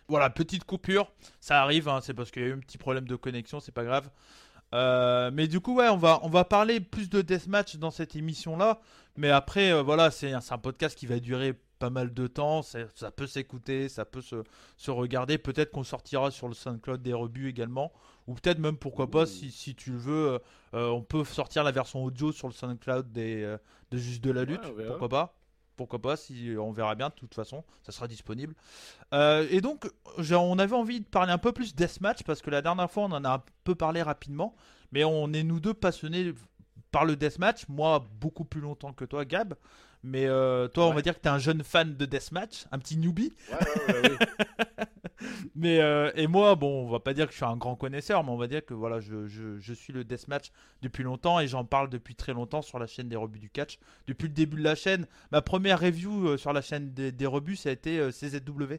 [0.08, 1.88] Voilà, petite coupure, ça arrive.
[1.88, 4.10] hein, c'est parce qu'il y a eu un petit problème de connexion, c'est pas grave.
[4.74, 8.16] Euh, mais du coup, ouais, on va, on va parler plus de deathmatch dans cette
[8.16, 8.80] émission-là.
[9.16, 12.62] Mais après, euh, voilà, c'est un, un podcast qui va durer pas mal de temps.
[12.62, 14.42] Ça peut s'écouter, ça peut se,
[14.76, 15.36] se regarder.
[15.36, 17.92] Peut-être qu'on sortira sur le SoundCloud des rebuts également.
[18.28, 20.38] Ou peut-être même, pourquoi pas, si, si tu le veux,
[20.74, 23.56] euh, on peut sortir la version audio sur le SoundCloud des,
[23.90, 24.64] de Juste de la Lutte.
[24.76, 25.34] Ouais, pourquoi pas
[25.76, 28.54] pourquoi pas, si on verra bien, de toute façon, ça sera disponible.
[29.14, 32.62] Euh, et donc, on avait envie de parler un peu plus Deathmatch, parce que la
[32.62, 34.54] dernière fois, on en a un peu parlé rapidement,
[34.92, 36.34] mais on est nous deux passionnés
[36.90, 39.54] par le Deathmatch, moi beaucoup plus longtemps que toi, Gab.
[40.04, 42.78] Mais euh, toi, on va dire que tu es un jeune fan de Deathmatch, un
[42.78, 43.32] petit newbie.
[43.50, 44.16] Ouais, ouais, ouais, ouais.
[45.54, 48.24] Mais euh, et moi, bon, on va pas dire que je suis un grand connaisseur,
[48.24, 51.46] mais on va dire que voilà, je, je, je suis le deathmatch depuis longtemps et
[51.46, 53.78] j'en parle depuis très longtemps sur la chaîne des rebuts du catch.
[54.08, 57.26] Depuis le début de la chaîne, ma première review euh, sur la chaîne des, des
[57.26, 58.74] rebuts, ça a été CZW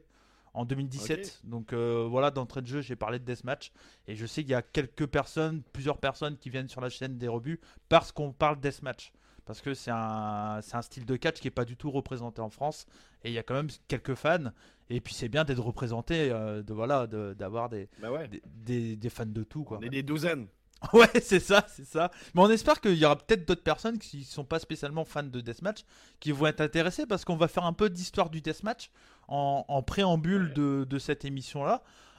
[0.53, 1.41] en 2017.
[1.45, 3.71] Donc euh, voilà, d'entrée de jeu, j'ai parlé de deathmatch
[4.07, 7.17] et je sais qu'il y a quelques personnes, plusieurs personnes qui viennent sur la chaîne
[7.17, 7.59] des rebuts
[7.89, 9.11] parce qu'on parle deathmatch.
[9.45, 12.41] Parce que c'est un, c'est un style de catch qui est pas du tout représenté
[12.41, 12.85] en France
[13.23, 14.51] et il y a quand même quelques fans.
[14.89, 18.27] Et puis c'est bien d'être représenté, euh, de voilà, de- d'avoir des, ouais.
[18.29, 19.79] des, des- des fans de tout quoi.
[19.81, 20.47] On est des douzaines.
[20.91, 22.11] Ouais, c'est ça, c'est ça.
[22.35, 25.39] Mais on espère qu'il y aura peut-être d'autres personnes qui sont pas spécialement fans de
[25.39, 25.85] deathmatch
[26.19, 28.89] qui vont être intéressées parce qu'on va faire un peu d'histoire du deathmatch
[29.29, 31.63] en, en préambule de, de cette émission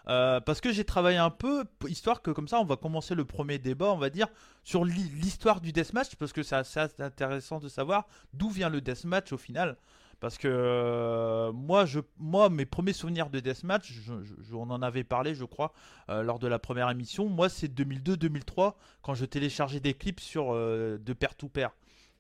[0.07, 0.41] là.
[0.41, 3.59] parce que j'ai travaillé un peu, histoire que comme ça on va commencer le premier
[3.59, 4.29] débat, on va dire,
[4.63, 8.81] sur l'hi- l'histoire du deathmatch, parce que c'est assez intéressant de savoir d'où vient le
[8.81, 9.77] deathmatch au final.
[10.21, 14.71] Parce que euh, moi, je, moi, mes premiers souvenirs de deathmatch, je, je- je- on
[14.71, 15.75] en avait parlé, je crois,
[16.09, 17.29] euh, lors de la première émission.
[17.29, 21.71] Moi, c'est 2002-2003 quand je téléchargeais des clips sur euh, de pair to pair.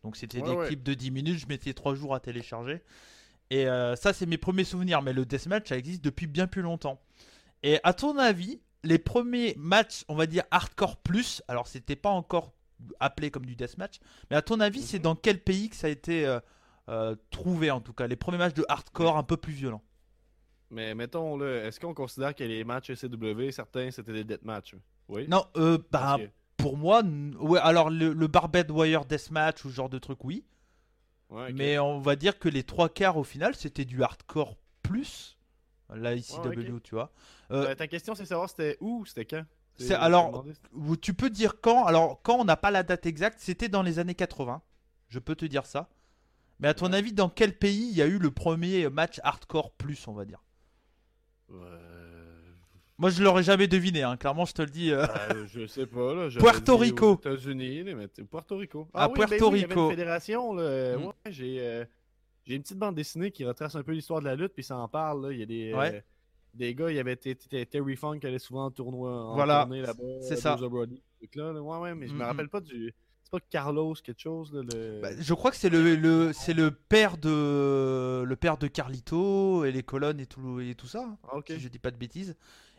[0.02, 0.66] Donc c'était Ouais, des ouais.
[0.66, 2.82] clips de 10 minutes, je mettais 3 jours à télécharger.
[3.50, 5.00] Et euh, ça, c'est mes premiers souvenirs.
[5.00, 7.00] Mais le deathmatch, ça existe depuis bien plus longtemps.
[7.64, 12.11] Et à ton avis, les premiers matchs, on va dire hardcore plus, alors c'était pas
[12.11, 12.53] encore
[13.00, 13.98] appelé comme du deathmatch,
[14.31, 16.38] mais à ton avis, c'est dans quel pays que ça a été euh,
[16.90, 19.83] euh, trouvé en tout cas Les premiers matchs de hardcore un peu plus violents?
[20.70, 24.74] Mais mettons, là, est-ce qu'on considère que les matchs SCW, certains, c'était des deathmatchs?
[25.09, 25.27] Oui.
[25.29, 27.03] Non, euh, bah, que- pour moi,
[27.40, 30.44] ouais, alors le, le Barbed Wire Deathmatch ou ce genre de truc, oui.
[31.31, 31.53] Ouais.
[31.53, 35.38] Mais on va dire que les trois quarts au final, c'était du hardcore plus.
[35.92, 37.10] La ICW, Ouais, tu vois.
[37.50, 39.44] Euh, Euh, ta question, c'est savoir c'était où, c'était quand?
[39.76, 40.44] C'est- alors-
[41.00, 43.98] tu peux dire quand Alors, quand on n'a pas la date exacte, c'était dans les
[43.98, 44.62] années 80.
[45.08, 45.88] Je peux te dire ça.
[46.60, 46.98] Mais à ton Ouais.
[46.98, 50.24] avis, dans quel pays il y a eu le premier match hardcore plus, on va
[50.24, 50.42] dire?
[51.52, 52.30] Euh,
[52.98, 54.16] Moi, je l'aurais jamais deviné, hein.
[54.16, 54.92] clairement, je te le dis.
[54.92, 55.04] euh.
[55.32, 56.28] euh, je sais pas, là.
[56.38, 57.14] Puerto Rico.
[57.16, 58.88] États-unis, mais t- Puerto Rico.
[58.94, 59.84] À oui, Puerto ben oui, il y avait Rico.
[59.86, 60.96] une fédération, là.
[60.96, 61.04] Mm.
[61.04, 61.84] Ouais, j'ai.
[62.44, 64.64] Euh, J'ai une petite bande dessinée qui retrace un peu l'histoire de la lutte, puis
[64.64, 65.26] ça en parle.
[65.26, 65.33] Là.
[65.33, 66.00] Il y a des, euh,
[66.54, 69.80] des gars, il y avait Terry Funk qui allait souvent en tournoi, en Voilà, tournée
[69.83, 70.02] là-bas.
[70.20, 70.54] c'est ça.
[70.54, 71.02] Rosa Brody,
[71.35, 71.52] là.
[71.62, 72.94] Ouais, ouais, mais je me Mm, rappelle pas du.
[73.22, 75.00] C'est pas Carlos quelque chose, là, le...
[75.00, 79.64] Bah, je crois que c'est le, le c'est le père de le père de Carlito
[79.64, 81.02] et les colonnes et tout et tout ça.
[81.04, 81.38] hein, Ah.
[81.46, 82.37] Si je dis pas de bêtises.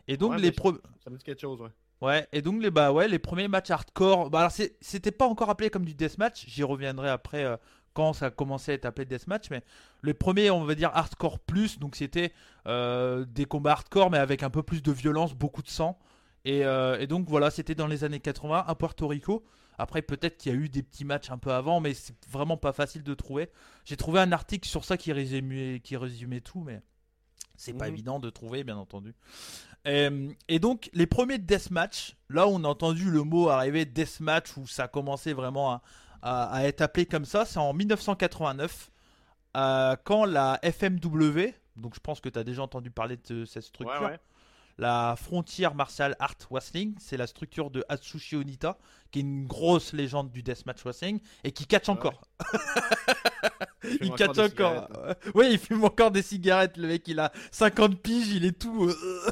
[0.08, 1.70] Et donc Ouais, les pro- Ça me dit quelque chose, ouais.
[2.00, 5.48] Ouais, et donc les, bah ouais, les premiers matchs hardcore, bah alors c'était pas encore
[5.50, 7.56] appelé comme du deathmatch, j'y reviendrai après euh,
[7.96, 9.62] quand ça a commencé à être appelé deathmatch, mais
[10.02, 12.34] les premiers, on va dire hardcore plus, donc c'était
[12.66, 15.98] euh, des combats hardcore mais avec un peu plus de violence, beaucoup de sang.
[16.44, 19.44] Et, euh, et donc voilà, c'était dans les années 80 à Puerto Rico.
[19.78, 22.58] Après, peut-être qu'il y a eu des petits matchs un peu avant, mais c'est vraiment
[22.58, 23.48] pas facile de trouver.
[23.86, 26.82] J'ai trouvé un article sur ça qui résumait, qui résumait tout, mais
[27.56, 27.92] c'est pas Mhm.
[27.94, 29.14] évident de trouver, bien entendu.
[29.86, 34.84] Et donc, les premiers deathmatch, là on a entendu le mot arriver, deathmatch, où ça
[34.84, 35.82] a commencé vraiment à,
[36.22, 38.90] à- à être appelé comme ça, c'est en 1989,
[39.56, 43.60] euh, quand la FMW, donc je pense que tu as déjà entendu parler de ce,
[43.60, 44.18] ce truc-là, Ouais, ouais.
[44.78, 46.94] la Frontier Martial Art Wrestling.
[46.98, 48.76] C'est la structure de Atsushi Onita,
[49.10, 52.20] qui est une grosse légende du deathmatch wrestling et qui catch encore.
[54.00, 54.88] il catch des encore.
[55.34, 56.76] Oui, il fume encore des cigarettes.
[56.76, 58.84] Le mec, il a 50 piges, il est tout.
[58.88, 59.30] euh,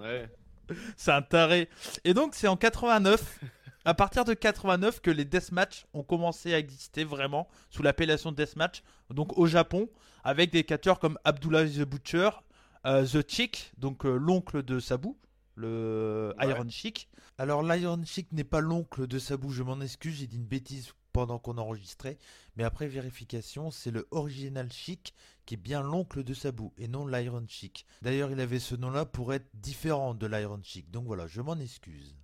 [0.00, 0.30] Ouais.
[0.96, 1.68] C'est un taré.
[2.04, 3.40] Et donc, c'est en 89,
[3.84, 8.82] à partir de 89, que les deathmatch ont commencé à exister vraiment sous l'appellation deathmatch.
[9.10, 9.88] Donc, au Japon,
[10.24, 12.30] avec des catcheurs comme Abdullah the Butcher,
[12.86, 15.10] euh, The Chick, donc euh, l'oncle de Sabu,
[15.54, 16.48] le Ouais.
[16.48, 17.08] Iron Chick.
[17.38, 20.92] Alors, l'Iron Chick n'est pas l'oncle de Sabu, je m'en excuse, j'ai dit une bêtise
[21.12, 22.18] pendant qu'on enregistrait.
[22.56, 25.14] Mais après vérification, c'est le Original Chic
[25.44, 27.86] qui est bien l'oncle de Sabu et non l'Iron Chic.
[28.00, 30.90] D'ailleurs, il avait ce nom-là pour être différent de l'Iron Chic.
[30.90, 32.16] Donc voilà, je m'en excuse.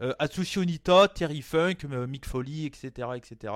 [0.00, 3.08] Euh, Atsushi Onita, Terry Funk, euh, Mick Foley, etc.
[3.16, 3.52] etc.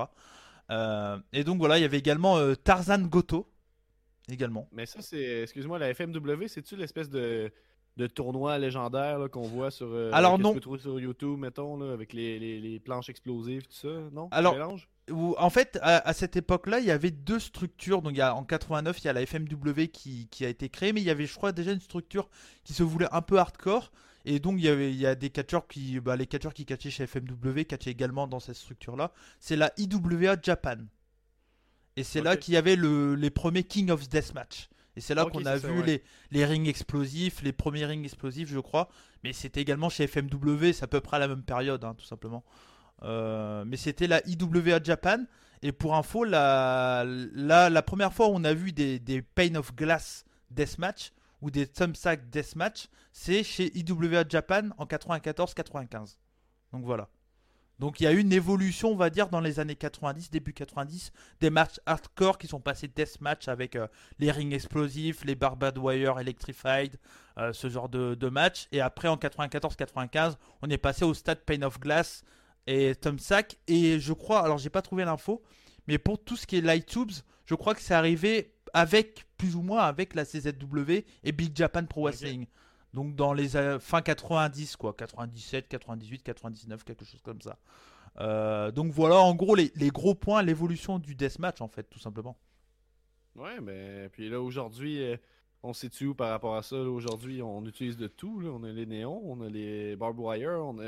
[0.71, 3.51] Euh, et donc voilà, il y avait également Tarzan Goto.
[4.31, 4.69] Également.
[4.73, 5.43] Mais ça, c'est.
[5.43, 7.51] Excuse-moi, la FMW, c'est-tu l'espèce de,
[7.97, 9.87] de tournoi légendaire là, qu'on voit sur.
[9.87, 10.55] euh, Alors, non.
[10.61, 14.29] Trouver sur YouTube, mettons, là, avec les, les, les planches explosives, tout ça, non?
[14.31, 14.77] Alors,
[15.39, 18.03] en fait, à, à cette époque-là, il y avait deux structures.
[18.03, 20.69] Donc, il y a, en 89, il y a la FMW qui, qui a été
[20.69, 22.29] créée, mais il y avait, je crois, déjà une structure
[22.65, 23.91] qui se voulait un peu hardcore.
[24.25, 26.67] Et donc, il y, avait, il y a des catcheurs qui, bah, les catcheurs qui
[26.67, 29.13] catchaient chez FMW catchaient également dans cette structure-là.
[29.41, 30.77] C'est la IWA Japan.
[31.97, 34.69] Et c'est là qu'il y avait le- les premiers King of Deathmatch.
[34.97, 35.87] Et c'est là qu'on a ça, vu ouais.
[35.87, 36.03] les,
[36.33, 38.89] les rings explosifs, les premiers rings explosifs, je crois.
[39.25, 42.05] Mais c'était également chez FMW, c'est à peu près à la même période, hein, tout
[42.05, 42.45] simplement.
[43.05, 45.25] Euh, mais c'était la IWA Japan.
[45.63, 49.55] Et pour info, la, la, la première fois où on a vu des, des Pain
[49.57, 56.17] of Glass Deathmatch ou des Thumbsack Deathmatch, c'est chez IWA Japan en 94-95.
[56.73, 57.09] Donc voilà.
[57.79, 60.53] Donc il y a eu une évolution, on va dire, dans les années 90, début
[60.53, 63.87] 90, des matchs hardcore qui sont passés deathmatch avec euh,
[64.19, 66.97] les rings explosifs, les barbed wire electrified,
[67.39, 68.67] euh, ce genre de, de match.
[68.73, 72.25] Et après en 94-95, on est passé au stade Pain of Glass
[72.67, 73.59] et Thumbsack.
[73.69, 75.41] Et je crois, alors j'ai pas trouvé l'info,
[75.87, 77.13] mais pour tout ce qui est Light Tubes,
[77.47, 81.85] je crois que c'est arrivé avec, plus ou moins avec la CZW et Big Japan
[81.87, 82.47] Pro Wrestling.
[82.93, 87.57] Donc dans les euh, fin 90 quoi, 97, 98, 99, quelque chose comme ça.
[88.21, 91.99] Euh, donc voilà en gros les, les gros points, l'évolution du deathmatch en fait tout
[92.01, 92.37] simplement.
[93.37, 95.17] Ouais, mais puis là, aujourd'hui, euh,
[95.63, 96.75] on se situe où par rapport à ça?
[96.77, 98.41] Aujourd'hui, on utilise de tout.
[98.41, 98.51] Là.
[98.51, 100.83] On a les néons, on a les barbed wire, on a.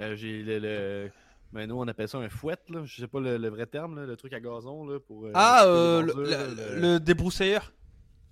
[0.00, 0.58] euh, J'ai le.
[0.58, 1.10] le...
[1.50, 2.84] Ben, nous, on appelle ça un fouet, là.
[2.84, 5.24] Je sais pas le, le vrai terme, là, le truc à gazon, là, pour...
[5.24, 7.72] euh, ah euh, le- le débroussailleur?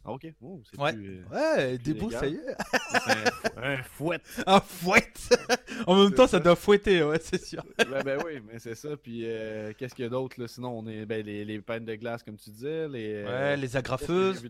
[0.07, 0.33] Ah, ok.
[0.41, 0.93] Oh, c'est Ouais.
[0.93, 2.57] plus, euh, Ouais, plus débroussailleur.
[3.57, 4.21] un, un fouet.
[4.47, 5.13] Un fouet.
[5.87, 6.41] en même temps ça ça.
[6.41, 7.65] doit fouetter, ouais c'est sûr.
[7.79, 8.97] ben, ben oui, mais c'est ça.
[8.97, 10.47] Puis euh, qu'est-ce qu'il y a d'autre, là?
[10.49, 11.05] Sinon, on est...
[11.07, 13.15] Ben, les, les peines de glace, comme tu disais, les...
[13.15, 14.45] euh, Ouais, les agrafeuses.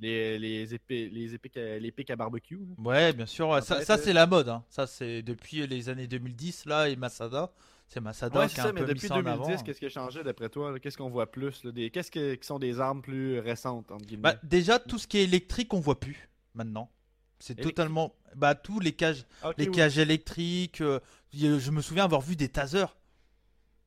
[0.00, 2.56] Les, les, épées, les, épiques à, les pics à barbecue.
[2.58, 2.74] là.
[2.90, 3.48] Ouais, bien sûr.
[3.48, 4.48] ouais, Ça, ça c'est- c'est la mode.
[4.48, 4.64] hein.
[4.68, 7.50] Ça, c'est depuis les années 2010, là, et Masada.
[7.88, 9.44] C'est Masada Ouais, qui c'est ça, un mais peu depuis ça en avant.
[9.44, 10.72] 2010, qu'est-ce qui a changé d'après toi?
[10.72, 10.78] là?
[10.80, 11.62] Qu'est-ce qu'on voit plus?
[11.64, 11.70] là?
[11.72, 11.90] Des...
[11.90, 14.22] Qu'est-ce que- qui sont des armes plus récentes, entre guillemets?
[14.22, 16.90] Bah, déjà, tout ce qui est électrique, on voit plus maintenant.
[17.38, 17.76] C'est Électrique?
[17.76, 18.14] totalement.
[18.36, 19.72] Bah, tous les cages, Ok, les oui.
[19.72, 20.80] cages électriques.
[20.80, 20.98] euh,
[21.32, 22.96] je me souviens avoir vu des tasers.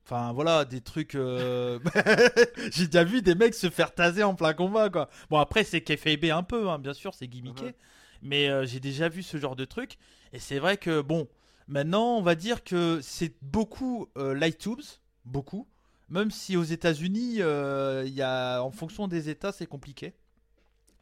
[0.06, 1.16] Enfin, voilà, des trucs.
[1.16, 1.80] euh,
[2.72, 5.10] J'ai déjà vu des mecs se faire taser en plein combat, quoi.
[5.30, 7.66] Bon, après, c'est KFB un peu, hein, bien sûr, c'est gimmické.
[7.66, 7.74] Mhm.
[8.22, 9.98] Mais euh, j'ai déjà vu ce genre de truc.
[10.34, 11.28] Et c'est vrai que, bon,
[11.68, 14.82] maintenant, on va dire que c'est beaucoup euh, light tubes,
[15.26, 15.68] beaucoup.
[16.10, 20.14] Même si aux États-Unis, euh, il y a, en fonction des États, c'est compliqué.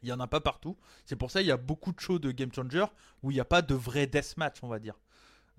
[0.02, 0.76] Il y en a pas partout.
[1.04, 2.86] C'est pour ça qu'il y a beaucoup de shows de Game Changer
[3.22, 4.98] où il n'y a pas de vrai deathmatch, on va dire.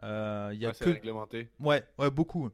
[0.03, 1.49] Euh, Il y a Ouais, c'est que réglementé.
[1.59, 2.49] Ouais, ouais, beaucoup.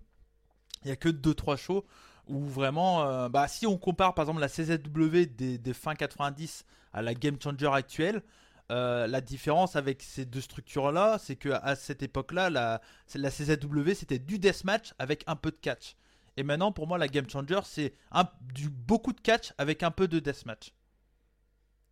[0.83, 1.83] Il y a que 2-3 shows
[2.27, 6.65] où vraiment, euh, bah, si on compare par exemple la CZW des, des fin 90
[6.93, 8.21] à la Game Changer actuelle,
[8.71, 12.81] euh, la différence avec ces deux structures-là, c'est que à cette époque-là, la,
[13.15, 15.95] la CZW c'était du deathmatch avec un peu de catch.
[16.37, 17.93] Et maintenant, pour moi, la Game Changer, c'est
[18.53, 20.73] du beaucoup de catch avec un peu de deathmatch.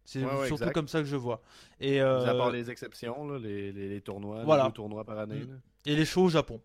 [0.03, 0.73] C'est Ouais, ouais, surtout exact.
[0.73, 1.41] comme ça que je vois.
[1.79, 4.63] Et, Mis à euh, part les exceptions, là, les, les, les tournois, Voilà.
[4.63, 5.41] les deux tournois par année.
[5.41, 5.51] Mm.
[5.51, 5.57] là.
[5.85, 6.59] et les shows au Japon.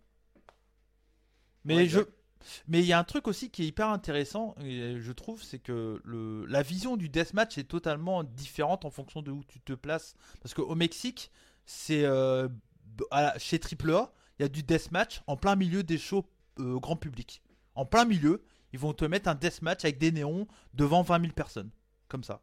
[1.65, 2.01] Mais Ouais, je.
[2.69, 5.59] Mais il y a un truc aussi qui est hyper intéressant, et je trouve, c'est
[5.59, 9.73] que le, la vision du deathmatch est totalement différente en fonction de où tu te
[9.73, 10.15] places.
[10.43, 11.31] Parce qu'au Mexique,
[11.65, 12.49] c'est euh,
[13.39, 16.27] chez AAA, il y a du deathmatch en plein milieu des shows
[16.61, 17.43] euh, grand public.
[17.75, 21.33] En plein milieu, ils vont te mettre un deathmatch avec des néons devant 20 000
[21.33, 21.71] personnes,
[22.09, 22.43] comme ça.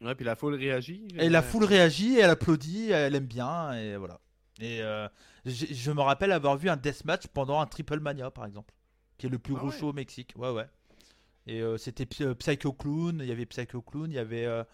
[0.00, 1.08] Ouais, puis la foule réagit.
[1.18, 4.20] Et la euh, foule réagit, elle applaudit, elle aime bien, et voilà.
[4.60, 5.08] Et euh,
[5.46, 8.74] je me rappelle avoir vu un deathmatch pendant un Triple Mania, par exemple,
[9.16, 9.78] qui est le plus Ah gros ouais.
[9.78, 10.32] show au Mexique.
[10.36, 10.66] Ouais, ouais.
[11.46, 14.64] Et euh, c'était euh, Psycho Clown, il y avait Psycho Clown, il y avait euh,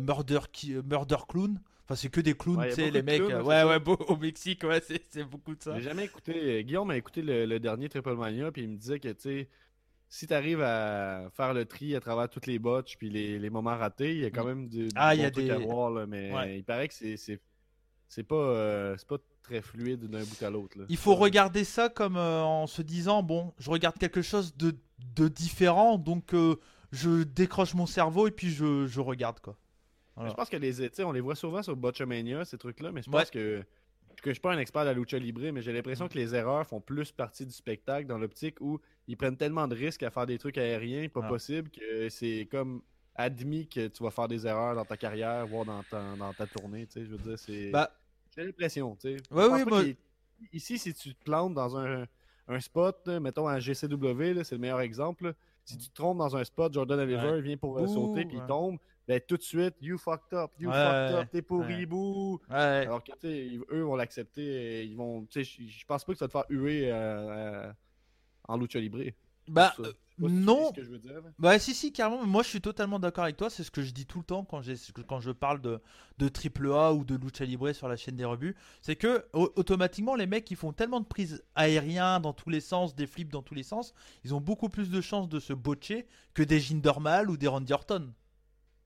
[0.00, 1.60] Murder, Ki- Murder Clown.
[1.84, 3.18] Enfin, c'est que des clowns, Ouais, tu sais, les mecs.
[3.20, 5.74] clowns, hein, ouais, ouais, beau- au Mexique, ouais, c'est beaucoup de ça.
[5.76, 6.64] J'ai jamais écouté.
[6.64, 9.48] Guillaume a écouté le, le dernier Triple Mania, puis il me disait que, tu sais,
[10.08, 13.50] si tu arrives à faire le tri à travers toutes les botches puis les, les
[13.50, 14.48] moments ratés, il y a quand Mm.
[14.48, 16.58] même du, du Ah, il y bon a truc des- à voir, là, mais Ouais.
[16.58, 17.40] il paraît que c'est
[18.08, 20.78] c'est pas euh, c'est pas très fluide d'un bout à l'autre.
[20.78, 20.84] là.
[20.88, 21.20] Il faut Ouais.
[21.20, 24.74] regarder ça comme euh, en se disant bon, je regarde quelque chose de,
[25.16, 26.56] de différent, donc euh,
[26.92, 29.56] je décroche mon cerveau et puis je, je regarde quoi.
[30.16, 30.30] Voilà.
[30.30, 33.18] Je pense que les, on les voit souvent sur Botchamania, ces trucs-là, mais je Ouais.
[33.20, 33.64] pense que,
[34.22, 35.74] que je suis pas un expert de la lucha libre, mais j'ai Mm.
[35.74, 39.66] l'impression que les erreurs font plus partie du spectacle dans l'optique où ils prennent tellement
[39.66, 41.28] de risques à faire des trucs aériens, pas Ah.
[41.28, 42.80] possible, que c'est comme
[43.14, 46.46] admis que tu vas faire des erreurs dans ta carrière, voire dans ta, dans ta
[46.46, 47.70] tournée, tu sais, je veux dire, c'est...
[47.70, 47.90] Bah,
[48.34, 49.22] J'ai l'impression, tu sais.
[49.30, 49.96] Ouais, oui, moi- qu'il-
[50.52, 52.06] Ici, si tu te plantes dans un,
[52.48, 55.32] un spot, là, mettons à GCW, c'est le meilleur exemple, là.
[55.64, 57.40] si tu te trompes dans un spot, Jordan Oliver Ouais.
[57.40, 60.50] vient pour euh, Ouh, sauter puis il tombe, ben tout de suite, you fucked up,
[60.58, 62.38] you fucked up, t'es pourri, ouais.
[62.50, 63.12] Alors que,
[63.72, 66.94] eux vont l'accepter, ils vont, je pense pas que ça va te faire huer euh,
[66.96, 67.72] euh,
[68.48, 68.98] en lucha libre.
[69.48, 69.74] Bah,
[70.18, 70.66] Non.
[70.68, 71.14] sais ce que je veux dire.
[71.14, 71.20] là.
[71.38, 73.90] Bah si si carrément moi je suis totalement d'accord avec toi c'est ce que je
[73.92, 74.74] dis tout le temps quand j'ai
[75.08, 75.80] quand je parle de
[76.18, 79.52] de triple A ou de lucha libre sur la chaîne des rebuts c'est que au-
[79.56, 83.32] automatiquement les mecs ils font tellement de prises aériens dans tous les sens des flips
[83.32, 83.92] dans tous les sens
[84.24, 87.72] ils ont beaucoup plus de chances de se botcher que des Jindermal ou des Randy
[87.72, 88.12] Orton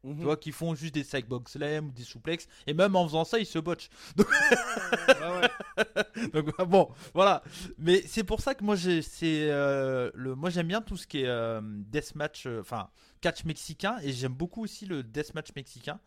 [0.04, 0.18] Mhm.
[0.18, 3.24] tu vois qui font juste des sidebox slam ou des souplex et même en faisant
[3.24, 6.28] ça ils se botchent Ouais, ouais.
[6.32, 7.42] donc bah, bon, voilà.
[7.78, 11.06] Mais c'est pour ça que moi j'ai c'est euh, le moi j'aime bien tout ce
[11.06, 12.88] qui est euh, deathmatch euh, enfin
[13.20, 15.98] catch mexicain et j'aime beaucoup aussi le deathmatch mexicain.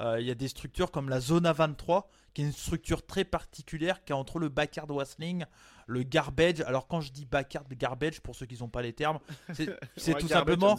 [0.00, 3.24] Euh, Il y a des structures comme la Zona 23 qui est une structure très
[3.24, 5.44] particulière qui est entre le backyard wrestling,
[5.86, 6.60] le garbage.
[6.60, 9.18] Alors quand je dis backyard garbage pour ceux qui n'ont pas les termes,
[9.54, 10.76] c'est c'est Ouais, tout simplement.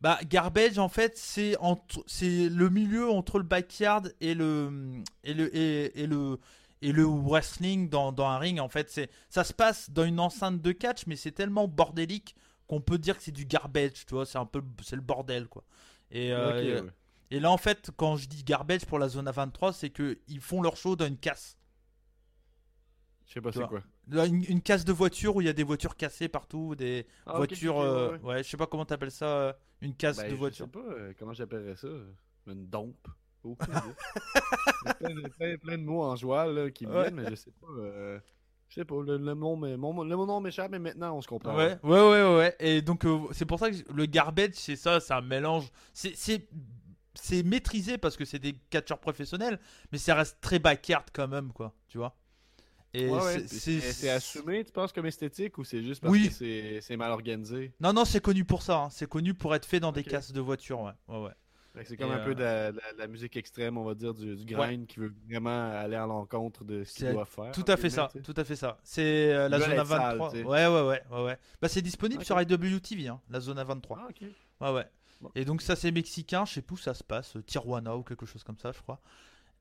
[0.00, 6.02] Bah, garbage, en fait, c'est le milieu entre le backyard et le et le et,
[6.02, 6.38] et le
[6.82, 8.60] et le wrestling dans, dans un ring.
[8.60, 12.36] En fait, c'est ça se passe dans une enceinte de catch, mais c'est tellement bordélique
[12.66, 14.04] qu'on peut dire que c'est du garbage.
[14.06, 15.64] Tu vois, c'est un peu c'est le bordel quoi.
[16.10, 16.90] Et euh, ouais.
[17.30, 20.40] et là, en fait, quand je dis garbage pour la zone A23, c'est que ils
[20.40, 21.56] font leur show dans une casse.
[23.26, 23.82] Je sais pas c'est quoi.
[24.12, 27.36] Une, une casse de voiture où il y a des voitures cassées partout, des Ah,
[27.38, 27.80] voitures.
[27.80, 30.34] euh, ouais, ouais, je sais pas comment t'appelles ça, euh, une casse Ben, de je
[30.36, 30.66] voiture.
[30.66, 31.88] sais pas euh, comment j'appellerais ça.
[32.46, 33.08] Une dompe.
[33.44, 37.02] A plein, de- plein- plein de mots en joie là, qui me Ouais.
[37.02, 37.66] viennent, mais je sais pas.
[37.78, 38.18] euh,
[38.68, 41.28] je sais pas, le, le nom, mais, mon, le nom m'échappe, mais maintenant on se
[41.28, 41.56] comprend.
[41.56, 42.56] Ouais, ouais, ouais, ouais, ouais.
[42.60, 45.70] Et donc, euh, c'est pour ça que le garbage, c'est ça, c'est un mélange.
[45.92, 49.58] C'est maîtrisé parce que c'est des catcheurs professionnels,
[49.90, 51.72] mais ça reste très backyard quand même, quoi.
[51.88, 52.14] Tu vois
[52.98, 56.28] Et Ouais, ouais, c'est, assumé, tu penses, comme esthétique ou c'est juste parce Oui.
[56.28, 57.74] que c'est- mal organisé?
[57.78, 58.84] Non, non, c'est connu pour ça.
[58.84, 58.88] hein.
[58.90, 60.92] C'est connu pour être fait dans des casses de voiture, ouais.
[61.08, 61.30] ouais,
[61.84, 64.86] C'est comme un peu euh, de la, musique extrême, on va dire, du, du grind
[64.86, 67.52] qui veut vraiment aller à l'encontre de ce qu'il doit faire.
[67.52, 68.78] Tout à fait ça, tout à fait ça.
[68.82, 70.30] C'est euh, la zone être sales, A23.
[70.30, 70.44] tu sais.
[70.44, 71.38] ouais, ouais, ouais, ouais, ouais.
[71.60, 72.26] Bah, c'est disponible Ok.
[72.26, 73.96] sur IWTV, hein, la zone A23.
[73.98, 74.22] Ah, ok.
[74.62, 74.86] Ouais, ouais.
[75.20, 75.30] Bon.
[75.34, 78.24] Et donc ça c'est mexicain, je sais plus où ça se passe, Tijuana ou quelque
[78.26, 79.00] chose comme ça, je crois.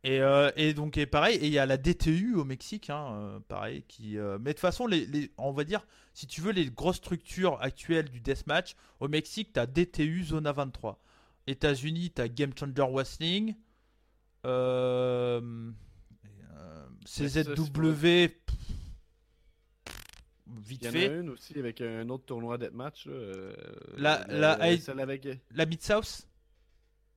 [0.08, 3.08] Et, euh, et donc et pareil, et il y a la DTU au Mexique, hein,
[3.14, 4.18] euh, pareil, qui.
[4.20, 6.98] euh, mais de toute façon, les, les- on va dire, si tu veux les grosses
[6.98, 11.02] structures actuelles du deathmatch, au Mexique, t'as DTU Zona 23.
[11.48, 13.56] États-Unis, t'as Game Changer Wrestling.
[14.46, 15.72] Euh,
[17.06, 18.30] CZW.
[20.48, 21.10] Vite Il y en fait.
[21.10, 23.08] a une aussi avec un autre tournoi deathmatch.
[23.98, 25.28] La- la- celle avec.
[25.52, 26.28] La Mid-South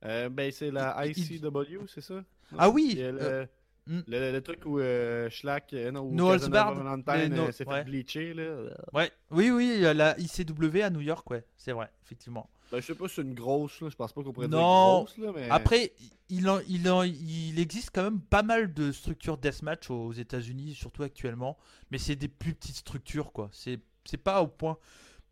[0.05, 2.23] Euh, ben, c'est la ICW, c'est ça?
[2.57, 3.45] Ah oui, le, euh,
[3.87, 3.99] hmm.
[4.07, 7.77] le- le truc où euh, Schlack, euh, non, où No no- euh, s'est ouais.
[7.79, 8.69] fait bleacher, là.
[8.93, 12.49] Ouais, oui, oui, la ICW à New York, ouais, c'est vrai, effectivement.
[12.71, 13.89] Ben, je sais pas si c'est une grosse, là.
[13.89, 15.05] Je pense pas qu'on pourrait Non.
[15.05, 15.49] dire grosse, là, mais.
[15.49, 15.91] Après,
[16.29, 20.75] il, en- il, en- il existe quand même pas mal de structures deathmatch aux États-Unis,
[20.75, 21.57] surtout actuellement,
[21.89, 23.49] mais c'est des plus petites structures, quoi.
[23.51, 24.77] C'est c'est pas au point,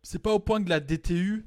[0.03, 1.45] c'est pas au point que la DTU.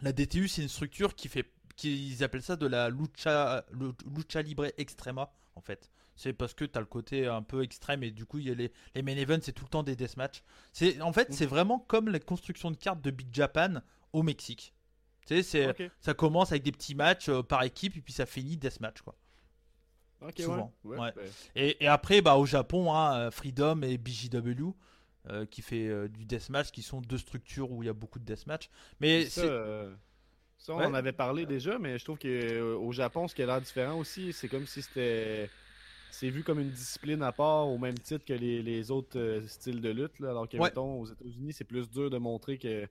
[0.00, 1.44] La DTU, c'est une structure qui fait,
[1.80, 5.90] qui, ils appellent ça de la lucha, lu- lucha libre extrema, en fait.
[6.16, 8.54] C'est parce que t'as le côté un peu extrême et du coup, il y a
[8.54, 10.42] les, les main events, c'est tout le temps des deathmatch.
[10.72, 13.80] C'est, en fait, c'est vraiment comme la construction de cartes de Big Japan
[14.12, 14.74] au Mexique.
[15.26, 18.12] Tu sais, c'est, Ok, ça commence avec des petits matchs euh, par équipe et puis
[18.12, 19.16] ça finit deathmatch quoi.
[20.20, 20.98] ok, souvent, ouais.
[20.98, 21.14] ouais.
[21.54, 24.74] Et, et après bah au Japon hein, euh, Freedom et BJW
[25.28, 28.18] euh, qui fait euh, du deathmatch qui sont deux structures où il y a beaucoup
[28.18, 28.68] de deathmatch.
[29.00, 29.48] Mais c'est
[30.60, 30.84] ça, on Ouais.
[30.86, 34.32] en avait parlé déjà, mais je trouve qu'au Japon, ce qui a l'air différent aussi,
[34.32, 35.48] c'est comme si c'était.
[36.12, 39.40] C'est vu comme une discipline à part au même titre que les, les autres euh,
[39.46, 40.18] styles de lutte.
[40.18, 40.64] là, alors que, Ouais.
[40.68, 42.86] mettons, aux États-Unis, c'est plus dur de montrer que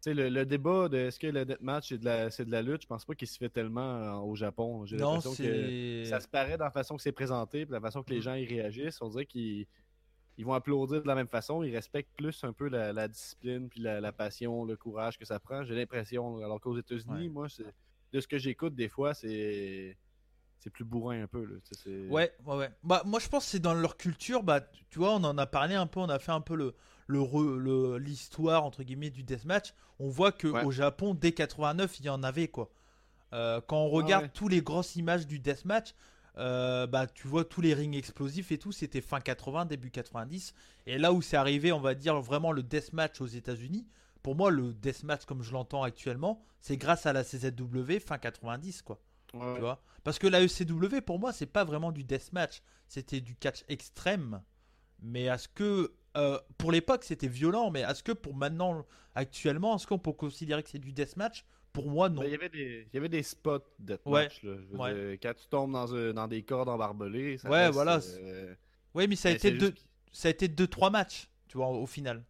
[0.00, 2.62] sais, le, le débat de est-ce que le deathmatch c'est de la, c'est de la
[2.62, 4.86] lutte, je pense pas qu'il se fait tellement euh, au Japon.
[4.86, 7.80] J'ai Non, l'impression que ça se paraît dans la façon que c'est présenté, puis la
[7.80, 8.22] façon que les Mm.
[8.22, 9.02] gens y réagissent.
[9.02, 9.66] On dirait qu'ils
[10.40, 11.62] ils vont applaudir de la même façon.
[11.62, 15.24] Ils respectent plus un peu la, la discipline, puis la, la passion, le courage que
[15.26, 15.62] ça prend.
[15.64, 16.38] J'ai l'impression.
[16.42, 17.28] Alors qu'aux États-Unis, Ouais.
[17.28, 17.46] moi,
[18.12, 19.96] de ce que j'écoute, des fois, c'est
[20.58, 21.44] c'est plus bourrin un peu.
[21.44, 21.54] Là.
[22.10, 22.70] Ouais, ouais, ouais.
[22.82, 24.42] Bah, moi, je pense que c'est dans leur culture.
[24.42, 26.00] Bah, tu tu vois, on en a parlé un peu.
[26.00, 26.74] On a fait un peu le
[27.06, 29.74] le re- le- l'histoire entre guillemets du deathmatch.
[29.98, 30.64] On voit que Ouais.
[30.64, 32.70] au Japon, dès 89, il y en avait quoi.
[33.32, 34.30] Euh, quand on regarde ouais.
[34.32, 35.94] tous les grosses images du deathmatch,
[36.38, 40.54] euh, bah, tu vois tous les rings explosifs et tout, c'était fin 80, début 90.
[40.86, 43.86] Et là où c'est arrivé, on va dire vraiment le deathmatch aux États-Unis.
[44.22, 48.82] Pour moi, le deathmatch comme je l'entends actuellement, c'est grâce à la CZW fin 90
[48.82, 49.00] quoi
[49.32, 49.54] Ouais.
[49.54, 49.80] tu vois?
[50.02, 54.42] Parce que la ECW pour moi c'est pas vraiment du deathmatch c'était du catch extrême
[55.00, 59.86] mais est-ce que euh, pour l'époque c'était violent mais est-ce que pour maintenant actuellement est-ce
[59.86, 61.44] qu'on peut considérer que c'est du deathmatch?
[61.72, 64.24] Pour moi non Ben, il, y avait des, il y avait des spots de Ouais.
[64.24, 64.42] match.
[64.42, 64.94] Là, je veux Ouais.
[65.10, 68.00] dire, quand tu tombes dans, un- dans des cordes embarbelées, ça Ouais, reste, voilà.
[68.18, 68.54] euh,
[68.94, 71.56] oui mais ça a mais été deux juste- ça a été deux trois matchs tu
[71.58, 72.24] vois au final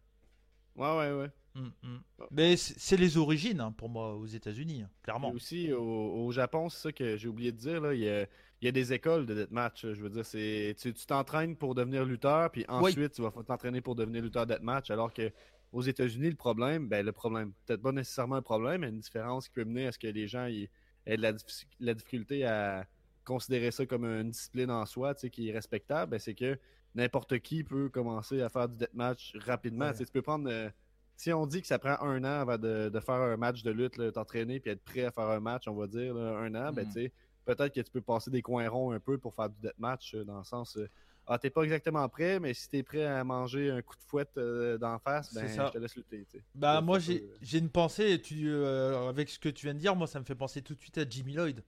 [0.75, 1.29] Ouais, ouais, ouais.
[1.53, 1.99] Mm, mm.
[2.21, 2.23] Ah.
[2.31, 5.81] mais c'est les origines hein, pour moi aux États-Unis hein, Et clairement aussi, au,
[6.25, 8.21] au Japon, c'est ça que j'ai oublié de dire, là, il, y a,
[8.61, 9.81] il y a des écoles de deathmatch.
[9.81, 13.81] Je veux dire, c'est, tu tu t'entraînes pour devenir lutteur, puis ensuite, tu vas t'entraîner
[13.81, 15.29] pour devenir lutteur deathmatch, alors que
[15.71, 19.47] aux États-Unis, le problème, ben le problème, peut-être pas nécessairement un problème, mais une différence
[19.47, 20.69] qui peut mener à ce que les gens ils,
[21.05, 22.85] aient de la, diffi- la difficulté à
[23.23, 26.57] considérer ça comme une discipline en soi, tu sais, qui est respectable, ben, c'est que
[26.93, 29.85] n'importe qui peut commencer à faire du deathmatch rapidement.
[29.85, 29.91] Ouais.
[29.93, 30.49] Tu sais, tu peux prendre...
[30.49, 30.69] euh,
[31.15, 33.69] si on dit que ça prend un an avant de, de faire un match de
[33.71, 36.73] lutte, t'entraîner puis être prêt à faire un match, on va dire là, un an,
[36.73, 36.93] ben Mhm.
[36.93, 37.11] tu sais,
[37.45, 40.23] peut-être que tu peux passer des coins ronds un peu pour faire du deathmatch, euh,
[40.25, 40.89] dans le sens euh,
[41.33, 44.37] Ah, t'es pas exactement prêt, mais si t'es prêt à manger un coup de fouette
[44.37, 46.25] euh, d'en face, ben je te laisse lutter.
[46.29, 46.43] tu sais.
[46.53, 50.07] Bah moi j'ai une pensée tu euh, avec ce que tu viens de dire moi
[50.07, 51.63] ça me fait penser tout de suite à Jimmy Lloyd.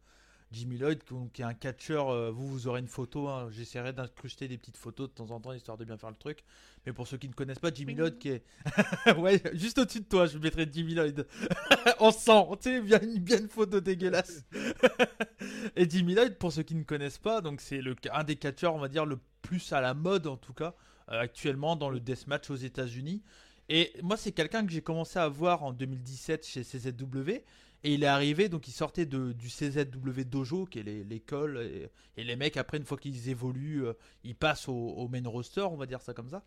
[0.53, 0.99] Jimmy Lloyd
[1.33, 4.77] qui, est un catcheur euh, vous vous aurez une photo hein, j'essaierai d'incruster des petites
[4.77, 6.43] photos de temps en temps histoire de bien faire le truc.
[6.85, 8.43] Mais pour ceux qui ne connaissent pas Jimmy Lloyd qui est
[9.17, 11.27] ouais juste au-dessus de toi je mettrai Jimmy Lloyd.
[11.99, 14.45] En sang tu sais bien une bien une photo dégueulasse.
[15.75, 18.75] Et Jimmy Lloyd pour ceux qui ne connaissent pas donc c'est le un des catcheurs
[18.75, 20.75] on va dire le plus à la mode en tout cas
[21.11, 23.21] euh, actuellement dans le deathmatch aux États-Unis.
[23.69, 27.43] Et moi, c'est quelqu'un que j'ai commencé à voir en 2017 chez CZW.
[27.85, 31.57] Et il est arrivé, donc il sortait de, du CZW Dojo, qui est l'école.
[31.57, 35.21] Et, et les mecs, après, une fois qu'ils évoluent, euh, ils passent au, au main
[35.25, 36.45] roster, on va dire ça comme ça.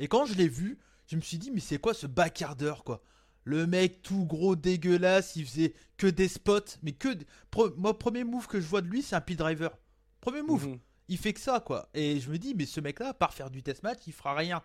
[0.00, 3.02] Et quand je l'ai vu, je me suis dit, mais c'est quoi ce backyarder, quoi?
[3.44, 7.12] Le mec tout gros, dégueulasse, il faisait que des spots, mais que.
[7.12, 7.26] des-
[7.76, 9.76] moi, premier move que je vois de lui, c'est un pit driver.
[10.20, 10.78] Premier move Mhm.
[11.08, 11.90] il fait que ça quoi.
[11.92, 14.34] Et je me dis mais ce mec là, à part faire du deathmatch, il fera
[14.34, 14.62] rien.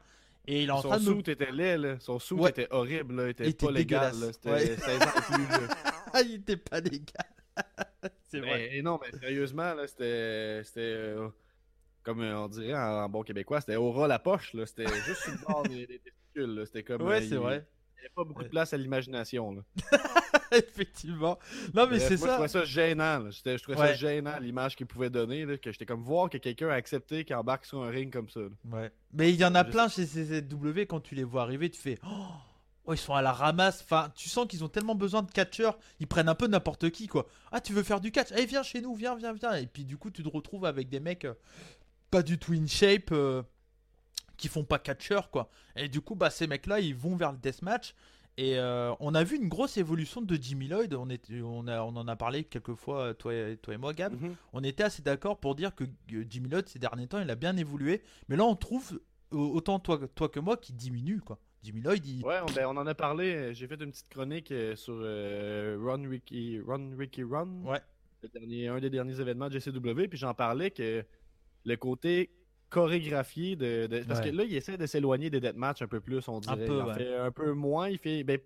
[0.51, 1.99] Et il est en Son train de suit était laid, là.
[1.99, 2.49] Son suit Ouais.
[2.49, 3.27] était horrible, là.
[3.27, 4.13] Il était Il était pas légal.
[4.33, 4.65] C'était Ouais.
[4.77, 5.59] 16 ans et plus, là.
[6.13, 7.25] Ah, il était pas légal.
[8.29, 8.69] c'est vrai.
[8.73, 10.63] Mais non, mais sérieusement, là, c'était.
[10.63, 10.79] C'était.
[10.81, 11.27] euh,
[12.01, 14.65] comme euh, on dirait en, en bon québécois, c'était au ras la poche, là.
[14.65, 16.65] C'était juste sur le bord des, des testicules, là.
[16.65, 17.01] C'était comme.
[17.03, 17.67] Ouais, euh, c'est il- vrai.
[17.97, 19.61] Il n'y avait pas beaucoup de place à l'imagination, là.
[20.57, 21.37] Effectivement.
[21.73, 22.33] Non mais c'est moi, Je ça.
[22.33, 23.29] trouvais ça gênant, là.
[23.29, 23.87] Je trouvais Ouais.
[23.87, 25.57] ça gênant, l'image qu'il pouvait donner, là.
[25.57, 28.41] Que j'étais comme voir que quelqu'un a accepté qu'il embarque sur un ring comme ça.
[28.71, 28.91] Ouais.
[29.13, 31.79] Mais il y en a Je plein chez CZW quand tu les vois arriver, tu
[31.79, 32.25] fais oh,
[32.85, 33.81] oh, ils sont à la ramasse.
[33.83, 37.07] Enfin, tu sens qu'ils ont tellement besoin de catcheurs, ils prennent un peu n'importe qui
[37.07, 37.27] quoi.
[37.51, 38.31] Ah, tu veux faire du catch?
[38.31, 39.53] Allez, viens chez nous, viens, viens, viens.
[39.55, 41.33] Et puis du coup, tu te retrouves avec des mecs euh,
[42.11, 43.43] pas du tout in shape euh,
[44.37, 45.49] qui font pas catcheur quoi.
[45.75, 47.93] Et du coup, bah ces mecs-là, ils vont vers le deathmatch.
[48.39, 50.93] Et euh, on a vu une grosse évolution de Jimmy Lloyd.
[50.93, 53.93] On, était, on, a, on en a parlé quelques fois, toi et, toi et moi,
[53.93, 54.15] Gab
[54.53, 57.57] on était assez d'accord pour dire que Jimmy Lloyd ces derniers temps il a bien
[57.57, 62.05] évolué mais là on trouve autant toi, toi que moi qui diminue quoi Jimmy Lloyd
[62.05, 62.23] il...
[62.23, 63.53] Ouais, on, ben, on en a parlé.
[63.53, 67.63] J'ai fait une petite chronique euh, sur euh, Run Ricky Run Ricky Run.
[67.65, 67.81] Ouais.
[68.23, 70.07] Le dernier, un des derniers événements de JCW.
[70.07, 71.03] Puis j'en parlais que
[71.65, 72.29] le côté
[72.69, 73.87] chorégraphié de.
[73.87, 74.31] de- parce Ouais.
[74.31, 76.65] que là, il essaie de s'éloigner des deathmatchs un peu plus, on dirait.
[76.65, 76.93] peu, il en ouais.
[76.95, 77.89] fait un peu moins.
[77.89, 78.23] Il fait.
[78.23, 78.39] Ben,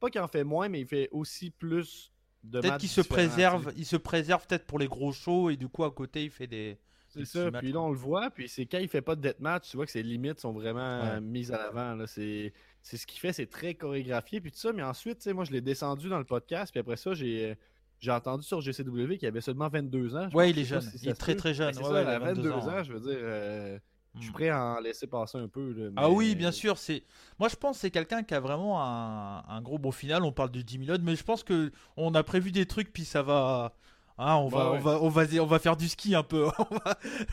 [0.00, 2.12] pas qu'il en fait moins, mais il fait aussi plus
[2.44, 5.68] de peut-être qu'il se préserve il se préserve peut-être pour les gros shows et du
[5.68, 7.82] coup à côté il fait des C'est ça, puis là quoi.
[7.82, 10.04] on le voit, puis c'est quand il fait pas de deathmatch, tu vois que ses
[10.04, 11.08] limites sont vraiment Ouais.
[11.14, 11.94] euh, mises à l'avant.
[11.96, 12.06] là.
[12.06, 15.32] C'est c'est ce qu'il fait, c'est très chorégraphié, puis tout ça, mais ensuite, tu sais,
[15.32, 17.56] moi je l'ai descendu dans le podcast, puis après ça, j'ai
[18.00, 20.28] j'ai entendu sur GCW qu'il avait seulement 22 ans.
[20.30, 20.80] Pense, il est jeune.
[20.80, 21.76] si Il est très, très jeune.
[21.76, 22.82] Ouais, ça, ouais, il a à 22 22 ans, ans.
[22.84, 23.78] je veux dire, euh,
[24.16, 24.32] je suis Hmm.
[24.32, 25.72] prêt à en laisser passer un peu.
[25.72, 26.78] là, Ah oui, bien sûr.
[26.78, 27.04] C'est
[27.38, 30.24] moi, je pense que c'est quelqu'un qui a vraiment un, un gros bon final.
[30.24, 33.04] On parle de Jimmy Lloyd, mais je pense que on a prévu des trucs, puis
[33.04, 33.74] ça va.
[34.20, 34.78] Hein, on, va, ouais.
[34.78, 36.48] on, va, on, va, on va faire du ski un peu.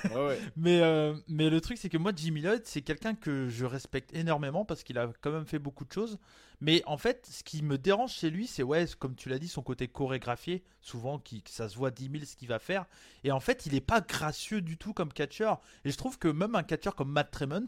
[0.06, 0.40] Ouais, ouais.
[0.56, 4.14] mais, euh, mais le truc, c'est que moi, Jimmy Lloyd, c'est quelqu'un que je respecte
[4.16, 6.20] énormément parce qu'il a quand même fait beaucoup de choses.
[6.62, 9.48] Mais en fait, ce qui me dérange chez lui, c'est, ouais, comme tu l'as dit,
[9.48, 10.64] son côté chorégraphié.
[10.82, 12.86] Souvent, qui, ça se voit 10 000 ce qu'il va faire.
[13.24, 15.62] Et en fait, il est pas gracieux du tout comme catcheur.
[15.84, 17.68] Et je trouve que même un catcheur comme Matt Tremont,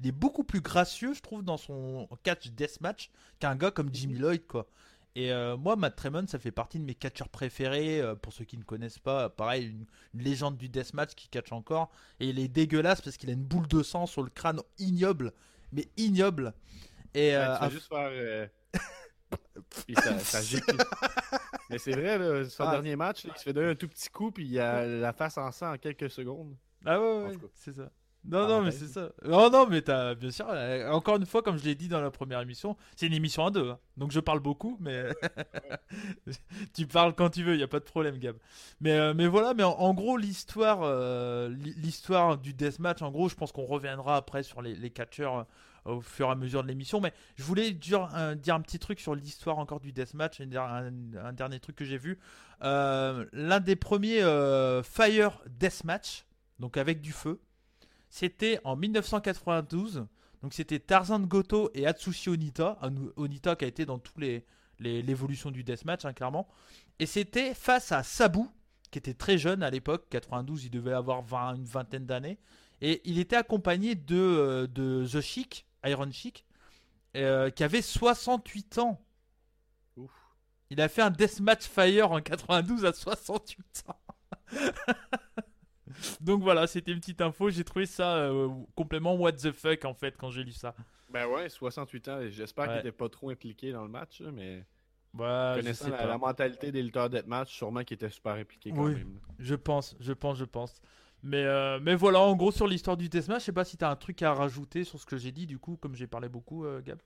[0.00, 4.18] il est beaucoup plus gracieux, je trouve, dans son catch deathmatch qu'un gars comme Jimmy
[4.18, 4.66] Lloyd, quoi.
[5.14, 8.02] Et euh, moi, Matt Tremont, ça fait partie de mes catcheurs préférés.
[8.02, 11.52] euh, pour ceux qui ne connaissent pas, pareil, une, une légende du deathmatch qui catch
[11.52, 11.90] encore.
[12.20, 15.32] Et il est dégueulasse parce qu'il a une boule de sang sur le crâne ignoble.
[15.72, 16.52] Mais ignoble.
[17.18, 18.08] Et Ouais, euh, tu fais juste faire.
[18.12, 18.46] euh,
[19.86, 20.76] Puis ça, ça gicle.
[21.70, 22.70] Mais c'est vrai, là, son Ah.
[22.72, 25.36] dernier match, il se fait donner un tout petit coup, puis il a la face
[25.38, 26.54] en sang en quelques secondes.
[26.84, 27.90] Ah ouais, ouais, c'est ça.
[28.28, 29.10] Non, non, mais c'est ça.
[29.24, 32.00] Non, non, mais t'as, bien sûr, euh, encore une fois, comme je l'ai dit dans
[32.00, 33.70] la première émission, c'est une émission à deux.
[33.70, 33.78] hein.
[33.96, 35.04] Donc je parle beaucoup, mais
[36.74, 38.36] tu parles quand tu veux, il y a pas de problème, Gab.
[38.80, 43.10] Mais, euh, mais voilà, mais en, en gros, l'histoire, euh, l'hi- l'histoire du deathmatch, en
[43.10, 45.44] gros, je pense qu'on reviendra après sur les, les catcheurs euh,
[45.86, 47.00] au fur et à mesure de l'émission.
[47.00, 50.90] Mais je voulais dire, un- petit truc sur l'histoire encore du deathmatch, un,
[51.22, 52.18] un dernier truc que j'ai vu.
[52.62, 56.24] Euh, L'un des premiers euh, Fire Deathmatch,
[56.58, 57.40] donc avec du feu.
[58.08, 60.06] C'était en 1992.
[60.42, 62.78] Donc c'était Tarzan Goto et Atsushi Onita.
[63.16, 64.44] Onita qui a été dans tous les
[64.78, 66.46] l'évolution du deathmatch hein, clairement.
[66.98, 68.40] Et c'était face à Sabu
[68.90, 72.38] qui était très jeune à l'époque, 92, il devait avoir 20, une vingtaine d'années.
[72.82, 76.44] Et il était accompagné de, euh, de The Chic, Iron Chic,
[77.16, 79.00] euh, qui avait 68 ans.
[79.96, 80.10] Ouf.
[80.70, 84.00] Il a fait un deathmatch fire en 92 à 68 ans.
[86.20, 87.50] Donc voilà, c'était une petite info.
[87.50, 90.74] J'ai trouvé ça euh, complètement what the fuck en fait quand j'ai lu ça.
[91.10, 92.70] Ben ouais, 68 ans, j'espère Ouais.
[92.70, 94.64] qu'il était pas trop impliqué dans le match, mais
[95.14, 98.94] je connaissant la, mentalité des lutteurs deathmatch, sûrement qu'il était super impliqué quand Oui.
[98.94, 99.20] même.
[99.38, 100.80] Je pense, je pense, je pense.
[101.28, 103.90] Mais, euh, mais voilà, en gros, sur l'histoire du deathmatch, je sais pas si t'as
[103.90, 106.64] un truc à rajouter sur ce que j'ai dit, du coup, comme j'ai parlé beaucoup,
[106.64, 106.98] euh, Gab.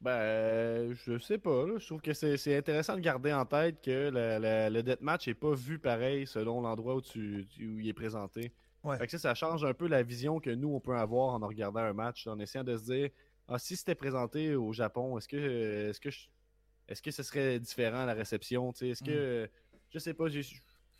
[0.00, 1.66] Ben, je sais pas.
[1.66, 1.74] là.
[1.78, 5.28] Je trouve que c'est c'est intéressant de garder en tête que le, le, le deathmatch
[5.28, 8.52] est pas vu pareil selon l'endroit où, tu, tu- où il est présenté.
[8.82, 8.96] Ouais.
[8.98, 11.46] Fait que ça, ça change un peu la vision que nous, on peut avoir en
[11.46, 13.10] regardant un match, en essayant de se dire
[13.48, 15.36] ah, si c'était présenté au Japon, est-ce que
[15.90, 16.28] est-ce que je-
[16.88, 18.72] est-ce que ce serait différent la réception?
[18.72, 18.88] tu sais?
[18.88, 19.50] Est-ce que
[19.90, 20.28] je sais pas,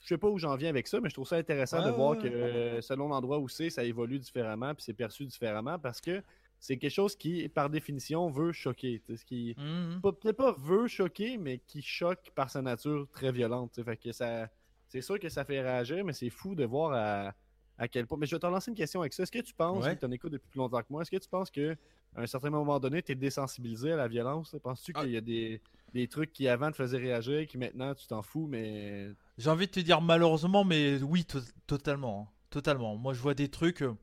[0.00, 2.16] je sais pas où j'en viens avec ça, mais je trouve ça intéressant de voir
[2.18, 6.22] que euh, selon l'endroit où c'est, ça évolue différemment, puis c'est perçu différemment parce que
[6.58, 9.00] c'est quelque chose qui, par définition, veut choquer.
[9.06, 10.00] Ce qui Mhm.
[10.02, 13.80] pas- peut-être pas veut choquer, mais qui choque par sa nature très violente.
[13.84, 14.48] Fait que ça,
[14.88, 17.34] c'est sûr que ça fait réagir, mais c'est fou de voir à,
[17.78, 18.18] à quel point.
[18.18, 19.22] Mais je vais te lancer une question avec ça.
[19.22, 19.90] Est-ce que tu penses, Ouais.
[19.90, 21.76] vu que tu en écoutes depuis plus longtemps que moi, est-ce que tu penses que
[22.14, 24.54] à un certain moment donné, tu es désensibilisé à la violence?
[24.62, 25.00] Penses-tu Ah.
[25.02, 25.62] qu'il y a des,
[25.94, 29.08] des trucs qui avant te faisaient réagir, qui maintenant tu t'en fous, mais.
[29.38, 32.28] J'ai envie de te dire malheureusement, mais oui, to- totalement.
[32.28, 32.32] hein.
[32.50, 32.96] Totalement.
[32.96, 33.82] Moi, je vois des trucs.
[33.82, 33.94] euh,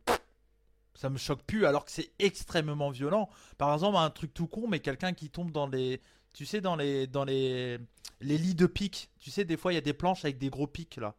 [0.96, 3.30] ça me choque plus alors que c'est extrêmement violent.
[3.58, 6.02] Par exemple, un truc tout con, mais quelqu'un qui tombe dans les.
[6.34, 7.78] Tu sais, dans les, dans les,
[8.22, 9.10] les lits de pics.
[9.20, 11.14] Tu sais, des fois, il y a des planches avec des gros pics là.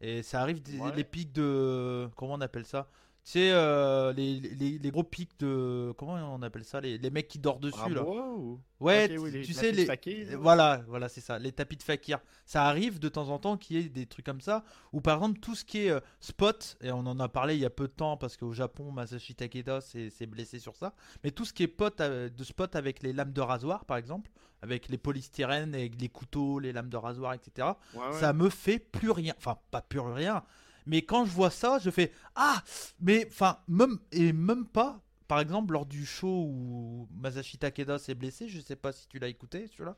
[0.00, 0.94] Et ça arrive, des, Ouais.
[0.96, 2.08] les pics de.
[2.16, 2.88] Comment on appelle ça?
[3.24, 5.92] Tu sais, euh, les, les, les gros pics de.
[5.96, 8.02] Comment on appelle ça les, les mecs qui dorment dessus là.
[8.02, 8.60] ou?
[8.80, 9.86] Ouais, tu- oui, sais, les.
[9.86, 10.36] fakir, là.
[10.38, 12.18] Voilà, voilà, c'est ça, les tapis de fakir.
[12.46, 15.18] Ça arrive de temps en temps qu'il y ait des trucs comme ça, ou par
[15.18, 17.70] exemple tout ce qui est euh, spot, et on en a parlé il y a
[17.70, 20.92] peu de temps parce qu'au Japon, Masashi Takeda s'est s'est blessé sur ça,
[21.22, 23.98] mais tout ce qui est pot, euh, de spot avec les lames de rasoir par
[23.98, 27.68] exemple, avec les polystyrènes, et les couteaux, les lames de rasoir, etc.
[27.94, 28.12] Ouais, ouais.
[28.20, 30.42] Ça me fait plus rien, enfin pas plus rien,
[30.86, 32.62] mais quand je vois ça, je fais ah,
[33.00, 35.00] mais enfin même et même pas.
[35.28, 39.18] Par exemple, lors du show où Masashi Takeda s'est blessé, je sais pas si tu
[39.18, 39.96] l'as écouté, celui-là.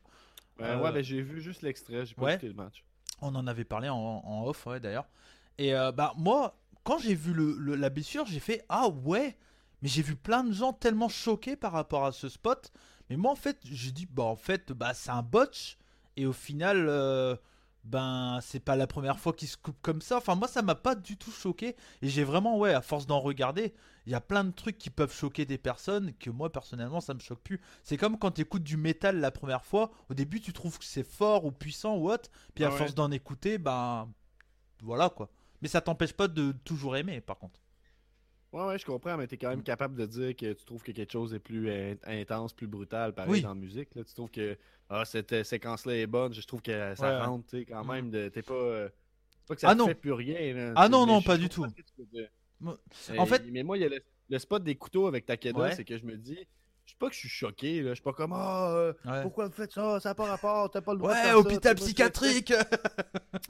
[0.59, 2.35] Ben Euh, ouais, ben j'ai vu juste l'extrait, j'ai pas ouais.
[2.35, 2.85] écouté le match.
[3.21, 5.07] On en avait parlé en, en off, ouais, d'ailleurs.
[5.59, 9.37] Et euh, bah, moi, quand j'ai vu le, le- la blessure, j'ai fait Ah ouais
[9.83, 12.73] Mais j'ai vu plein de gens tellement choqués par rapport à ce spot.
[13.11, 15.79] Mais moi, en fait, j'ai dit Bah, en fait, bah, c'est un botch.
[16.17, 17.37] Et au final, euh,
[17.85, 20.17] ben, c'est pas la première fois qu'il se coupe comme ça.
[20.17, 21.77] Enfin, moi, ça m'a pas du tout choqué.
[22.03, 23.75] Et j'ai vraiment, ouais, à force d'en regarder,
[24.07, 27.15] il y a plein de trucs qui peuvent choquer des personnes que moi, personnellement, ça
[27.15, 27.61] me choque plus.
[27.83, 29.91] C'est comme quand tu écoutes du métal la première fois.
[30.11, 32.31] Au début, tu trouves que c'est fort ou puissant ou autre.
[32.55, 32.79] Puis à Ah ouais.
[32.79, 34.09] force d'en écouter, ben
[34.83, 35.31] voilà quoi.
[35.63, 37.61] Mais ça t'empêche pas de toujours aimer par contre.
[38.55, 39.65] Ouais, ouais, je comprends, mais t'es quand même Mm.
[39.65, 43.13] capable de dire que tu trouves que quelque chose est plus in- intense, plus brutal,
[43.13, 43.43] pareil Oui.
[43.43, 43.95] dans la musique.
[43.95, 44.05] Là.
[44.05, 44.57] Tu trouves que
[44.91, 47.25] ah, cette euh, séquence-là est bonne, je trouve que ça Ouais.
[47.25, 47.93] rentre, tu quand Mm.
[48.11, 48.31] même.
[48.31, 48.55] T'es pas.
[48.55, 48.89] euh,
[49.49, 49.87] pas que ça Ah te non.
[49.89, 50.55] fait plus rien.
[50.55, 51.67] là, Ah tu non, non, pas du tout.
[51.67, 51.85] tu.
[52.61, 52.79] Moi-
[53.19, 54.01] En fait- Mais moi, il y a le,
[54.31, 55.75] le spot des couteaux avec Takeda, Ouais.
[55.75, 56.39] c'est que je me dis,
[56.87, 57.91] Je sais pas que je suis choqué, là.
[57.91, 59.23] Je suis pas comme Ah, euh, Ouais.
[59.23, 59.99] pourquoi vous faites ça?
[60.01, 62.53] Ça n'a pas rapport, t'as pas le droit de Ouais, faire hôpital tu psychiatrique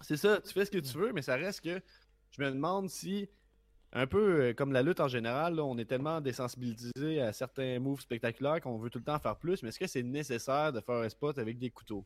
[0.03, 1.81] C'est ça, tu fais ce que tu veux, mais ça reste que
[2.31, 3.29] je me demande si,
[3.95, 7.79] un peu euh, comme la lutte en général, là, on est tellement désensibilisé à certains
[7.79, 10.81] moves spectaculaires qu'on veut tout le temps faire plus, mais est-ce que c'est nécessaire de
[10.81, 12.05] faire un spot avec des couteaux?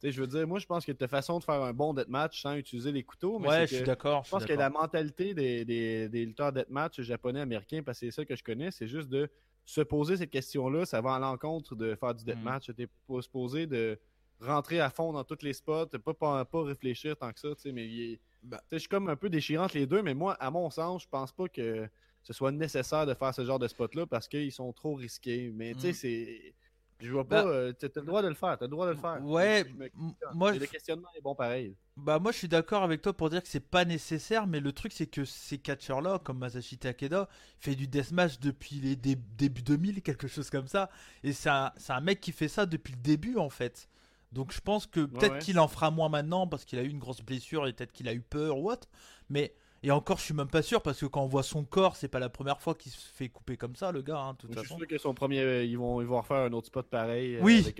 [0.00, 1.94] Tu je veux dire, moi je pense que tu as façon de faire un bon
[1.94, 4.22] deathmatch sans utiliser les couteaux, mais Ouais, je suis d'accord.
[4.24, 8.12] je pense que la mentalité des, des, des lutteurs deathmatch japonais, américains, parce que c'est
[8.12, 9.28] ça que je connais, c'est juste de
[9.64, 10.84] se poser cette question-là.
[10.84, 12.70] Ça va à l'encontre de faire du deathmatch.
[12.76, 13.98] T'es pas supposé de
[14.40, 17.62] rentrer à fond dans tous les spots, pas, pas, pas réfléchir tant que ça, tu
[17.62, 18.20] sais, mais il est-
[18.50, 21.02] Sais, je suis comme un peu déchirant entre les deux, mais moi, à mon sens,
[21.04, 21.88] je pense pas que
[22.22, 25.50] ce soit nécessaire de faire ce genre de spot-là parce qu'ils sont trop risqués.
[25.54, 25.94] Mais tu sais, Mm.
[25.94, 26.54] c'est.
[27.00, 27.42] Je vois pas.
[27.44, 27.50] Bah.
[27.50, 29.22] euh, t'as le droit de le faire, t'as le droit de le faire.
[29.24, 29.90] Ouais, Je me
[30.32, 31.74] moi, le questionnement est bon pareil.
[31.96, 34.72] Bah moi je suis d'accord avec toi pour dire que c'est pas nécessaire, mais le
[34.72, 37.28] truc c'est que ces catcheurs-là, comme Masashi Takeda,
[37.58, 40.88] fait du deathmatch depuis les dé- débuts 2000, quelque chose comme ça,
[41.24, 43.88] et c'est un, c'est un mec qui fait ça depuis le début en fait.
[44.34, 45.38] Donc je pense que peut-être ouais.
[45.38, 48.08] qu'il en fera moins maintenant parce qu'il a eu une grosse blessure et peut-être qu'il
[48.08, 48.88] a eu peur ou autre,
[49.30, 51.94] mais et encore je suis même pas sûr parce que quand on voit son corps,
[51.96, 54.52] c'est pas la première fois qu'il se fait couper comme ça le gars, hein, toute
[54.54, 55.64] Je suis sûr que son premier.
[55.64, 57.36] Ils vont, ils vont refaire un autre spot pareil.
[57.36, 57.60] euh, Oui.
[57.60, 57.78] Avec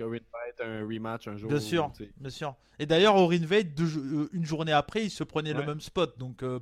[0.61, 1.49] un rematch un jour.
[1.49, 2.11] Bien sûr, tu sais.
[2.17, 2.55] bien sûr.
[2.77, 6.17] Et d'ailleurs au Rinvade, deux euh, une journée après, il se prenait le même spot,
[6.19, 6.59] donc euh,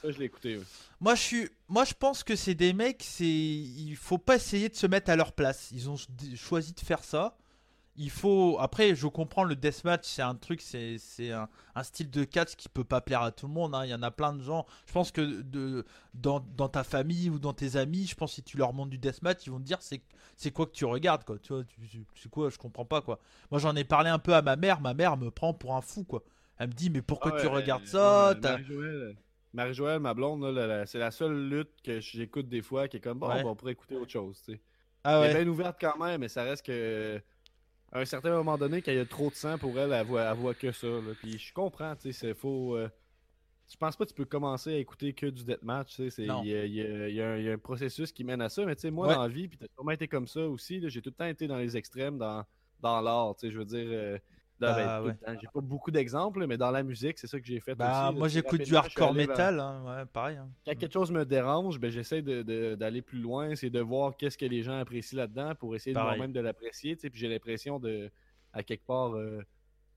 [0.00, 0.58] Ça, je l'ai écouté.
[0.58, 0.64] oui.
[1.00, 4.68] Moi je suis, moi je pense que c'est des mecs, c'est, il faut pas essayer
[4.68, 5.70] de se mettre à leur place.
[5.72, 5.96] Ils ont
[6.36, 7.36] choisi de faire ça.
[7.96, 12.10] Il faut, après je comprends le deathmatch, c'est un truc, c'est, c'est un, un style
[12.10, 13.72] de catch qui peut pas plaire à tout le monde.
[13.74, 13.84] hein.
[13.84, 14.66] Il y en a plein de gens.
[14.86, 18.34] Je pense que de, dans, dans ta famille ou dans tes amis, je pense que
[18.36, 20.02] si tu leur montres du deathmatch, ils vont te dire c'est,
[20.36, 21.38] c'est quoi que tu regardes quoi.
[21.38, 21.62] Tu vois,
[22.16, 23.20] c'est quoi, je comprends pas quoi.
[23.52, 25.80] Moi j'en ai parlé un peu à ma mère, ma mère me prend pour un
[25.80, 26.24] fou quoi.
[26.58, 28.34] Elle me dit mais pourquoi Ah tu regardes ouais, ça?
[28.34, 29.16] ouais,
[29.52, 33.20] Marie-Joëlle, ma blonde, là, c'est la seule lutte que j'écoute des fois qui est comme
[33.20, 34.42] bon, on pourrait écouter autre chose.
[34.44, 34.60] tu sais.
[35.04, 37.22] Ah Elle est bien ouverte quand même, mais ça reste que.
[37.94, 40.04] À un certain moment donné, quand il y a trop de sang pour elle, elle
[40.04, 40.86] voit, elle voit que ça.
[40.88, 41.12] là.
[41.20, 42.76] Puis je comprends, tu sais, c'est faux.
[42.76, 42.88] euh,
[43.68, 46.00] Je pense pas que tu peux commencer à écouter que du deathmatch.
[46.00, 48.64] Il y y y y a un processus qui mène à ça.
[48.66, 49.14] Mais tu sais, moi, Ouais.
[49.14, 50.82] dans la vie, puis t'as sûrement été comme ça aussi.
[50.90, 52.44] J'ai tout le temps été dans les extrêmes, dans,
[52.80, 53.36] dans l'art.
[53.36, 53.86] tu sais, Je veux dire.
[53.88, 54.18] euh,
[54.66, 55.14] Bah, ben, ouais.
[55.14, 55.40] temps.
[55.40, 58.18] J'ai pas beaucoup d'exemples, mais dans la musique, c'est ça que j'ai fait Bah, aussi.
[58.18, 60.36] moi j'écoute du hardcore metal, hein, ouais, pareil.
[60.36, 60.48] hein.
[60.66, 64.46] quand quelque chose me dérange, ben, j'essaie d'aller plus loin, c'est de voir qu'est-ce que
[64.46, 66.96] les gens apprécient là-dedans pour essayer moi-même de l'apprécier.
[66.96, 68.10] Puis j'ai l'impression de,
[68.52, 69.42] à quelque part, euh,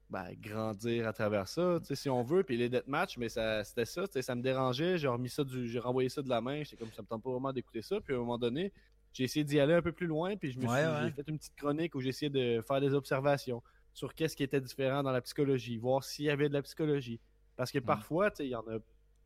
[0.10, 2.44] ben, grandir à travers ça, si on veut.
[2.44, 4.98] Puis les deathmatch, mais ça, c'était ça, ça me dérangeait.
[4.98, 6.64] J'ai remis ça du, j'ai renvoyé ça de la main.
[6.64, 8.00] J'étais comme ça me tente pas vraiment d'écouter ça.
[8.00, 8.72] Puis à un moment donné,
[9.12, 10.38] j'ai essayé d'y aller un peu plus loin.
[10.38, 11.12] Puis je me Ouais, suis, ouais.
[11.16, 13.62] j'ai fait une petite chronique où j'ai essayé de faire des observations
[13.98, 17.20] sur qu'est-ce qui était différent dans la psychologie, voir s'il y avait de la psychologie.
[17.56, 18.78] Parce que parfois, tu sais, il y en a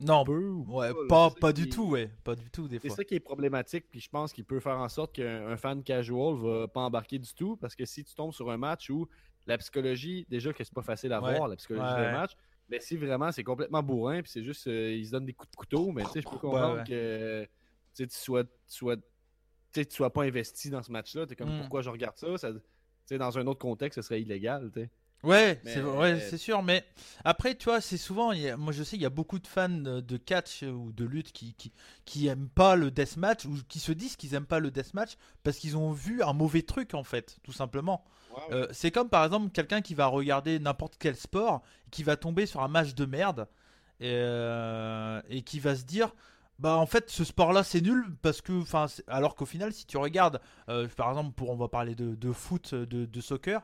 [0.01, 2.89] Non, peu ou ouais, pas, C'est pas du tout, ouais, pas du tout des c'est
[2.89, 2.97] fois.
[2.97, 5.84] ça qui est problématique, puis je pense qu'il peut faire en sorte qu'un un fan
[5.84, 9.07] casual va pas embarquer du tout, parce que si tu tombes sur un match où
[9.45, 11.22] la psychologie, déjà que c'est pas facile à Ouais.
[11.22, 12.32] voir, la psychologie Ouais, d'un match,
[12.69, 15.51] mais si vraiment c'est complètement bourrin, puis c'est juste, euh, ils se donnent des coups
[15.51, 17.47] de couteau, mais tu sais, je peux comprendre que
[17.95, 18.95] tu sois, tu sois,
[19.74, 21.53] tu sois pas investi dans ce match-là, t'es comme Mm.
[21.55, 22.51] pourquoi je regarde ça, ça
[23.18, 24.89] dans un autre contexte, ce serait illégal, tu sais.
[25.24, 26.84] Ouais, Mais- c'est ouais, sûr, mais
[27.24, 29.70] après, tu vois, c'est souvent, a- moi je sais, il y a beaucoup de fans
[29.70, 31.72] de catch euh, ou de lutte qui, qui,
[32.05, 35.57] qui aiment pas le deathmatch ou qui se disent qu'ils aiment pas le deathmatch parce
[35.57, 38.03] qu'ils ont vu un mauvais truc en fait, tout simplement.
[38.51, 42.47] Euh, c'est comme par exemple quelqu'un qui va regarder n'importe quel sport, qui va tomber
[42.47, 43.47] sur un match de merde
[43.99, 46.16] et, euh, et qui va se dire
[46.62, 49.86] bah en fait ce sport là c'est nul parce que enfin alors qu'au final si
[49.86, 50.39] tu regardes
[50.70, 53.62] euh, par exemple pour on va parler de, de foot de, de soccer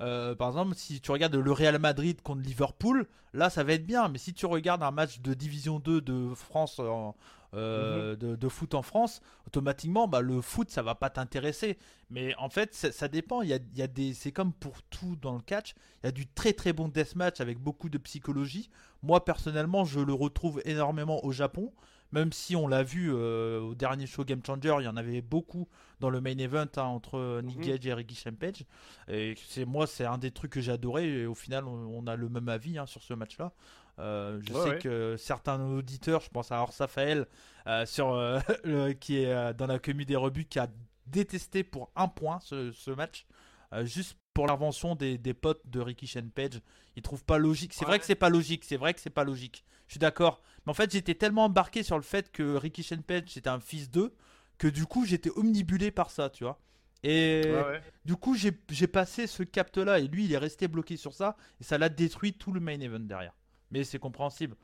[0.00, 3.86] euh, par exemple si tu regardes le Real Madrid contre Liverpool là ça va être
[3.86, 4.08] bien.
[4.08, 7.16] Mais si tu regardes un match de division 2 de France en-
[7.54, 11.78] euh, de, de foot en France automatiquement bah, le foot ça va pas t'intéresser.
[12.10, 13.40] Mais en fait ça, ça dépend.
[13.42, 15.74] Il y a, il y a des c'est comme pour tout dans le catch.
[16.02, 18.68] Il y a du très très bon deathmatch avec beaucoup de psychologie.
[19.02, 21.72] Moi personnellement je le retrouve énormément au Japon
[22.12, 25.20] même si on l'a vu euh, au dernier show Game Changer, il y en avait
[25.22, 25.68] beaucoup
[26.00, 27.64] dans le main event hein, entre Nick Mhm.
[27.64, 28.64] Gage et Ricky Champage.
[29.08, 31.08] Et c'est moi, c'est un des trucs que j'ai adoré.
[31.22, 31.70] Et au final, on,
[32.02, 33.52] on a le même avis hein, sur ce match-là.
[33.98, 34.78] Euh, je Ouais, sais ouais.
[34.78, 37.26] que certains auditeurs, je pense à Orsafael,
[37.66, 40.68] euh, sur euh, le- qui est euh, dans la commu des rebuts, qui a
[41.06, 43.26] détesté pour un point ce, ce match,
[43.72, 46.60] euh, juste pour l'invention des, des potes de Ricky Page.
[46.94, 47.72] Il trouve pas logique.
[47.72, 48.64] C'est vrai que c'est pas logique.
[48.64, 49.64] C'est vrai que c'est pas logique.
[49.86, 50.42] Je suis d'accord.
[50.66, 53.90] Mais en fait, j'étais tellement embarqué sur le fait que Ricky Page c'était un fils
[53.90, 54.14] d'eux
[54.58, 56.58] que du coup, j'étais omnibulé par ça, tu vois.
[57.02, 57.82] Et Ouais, ouais.
[58.04, 61.64] du coup, j'ai passé ce capte-là et lui, il est resté bloqué sur ça et
[61.64, 63.34] ça l'a détruit tout le main event derrière.
[63.70, 64.56] Mais c'est compréhensible.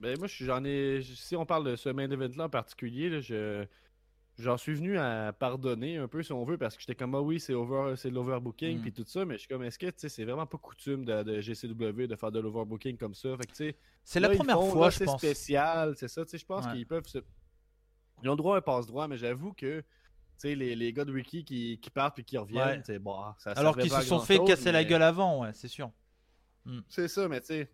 [0.00, 1.00] Ben, moi, je- j'en ai.
[1.02, 3.64] Si on parle de ce main event-là en particulier, là, je.
[4.38, 7.20] J'en suis venu à pardonner un peu si on veut parce que j'étais comme ah
[7.22, 8.82] oui c'est over c'est de l'overbooking Mm.
[8.82, 11.04] puis tout ça mais je suis comme est-ce que tu sais c'est vraiment pas coutume
[11.04, 13.30] de, de GCW de faire de l'overbooking comme ça?
[13.36, 15.20] Fait que tu sais C'est la première font, fois, je c'est pense.
[15.20, 16.72] spécial c'est ça tu sais je pense Ouais.
[16.72, 17.18] qu'ils peuvent se
[18.22, 19.86] ils ont droit à un passe droit mais j'avoue que tu
[20.36, 22.82] sais les, les gars de Wiki qui, qui partent puis qui reviennent Ouais.
[22.84, 25.90] c'est bon ça Alors qu'ils se sont fait casser la gueule avant, ouais, c'est sûr.
[26.88, 27.70] c'est ça, mais tu sais,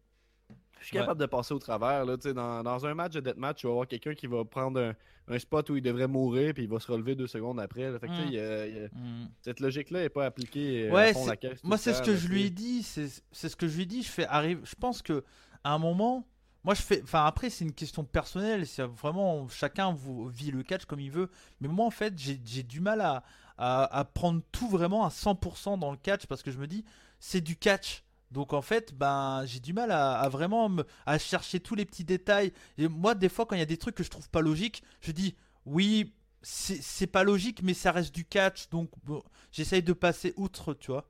[0.82, 1.02] je suis Ouais.
[1.02, 2.04] capable de passer au travers.
[2.04, 4.94] Là, dans, dans un match de deathmatch, tu vas avoir quelqu'un qui va prendre un,
[5.34, 7.90] un spot où il devrait mourir, puis il va se relever deux secondes après.
[7.90, 7.98] là.
[7.98, 8.26] Fait que, Mm.
[8.26, 9.28] il y a- il y a- Mm.
[9.40, 11.60] cette logique-là n'est pas appliquée euh, Ouais, à fond c'est- la caisse.
[11.62, 12.82] tout Moi, c'est ce que je lui ai dit.
[12.82, 14.02] C'est ce que je lui ai dit.
[14.02, 14.60] Je fais arrive.
[14.64, 15.24] Je pense que
[15.64, 16.26] à un moment,
[16.64, 17.00] moi, je fais.
[17.02, 18.66] Enfin, après, c'est une question personnelle.
[18.66, 21.30] C'est vraiment chacun vous vit le catch comme il veut.
[21.60, 23.22] Mais moi, en fait, j'ai j'ai du mal à,
[23.58, 26.84] à, à prendre tout vraiment à 100% dans le catch parce que je me dis,
[27.20, 28.02] c'est du catch.
[28.32, 31.84] Donc en fait, ben j'ai du mal à, à vraiment me, à chercher tous les
[31.84, 32.52] petits détails.
[32.78, 34.82] Et moi, des fois, quand il y a des trucs que je trouve pas logiques,
[35.00, 36.12] je dis oui,
[36.42, 38.68] c'est pas logique, mais ça reste du catch.
[38.70, 39.22] Donc bon,
[39.52, 41.08] j'essaye de passer outre, tu vois.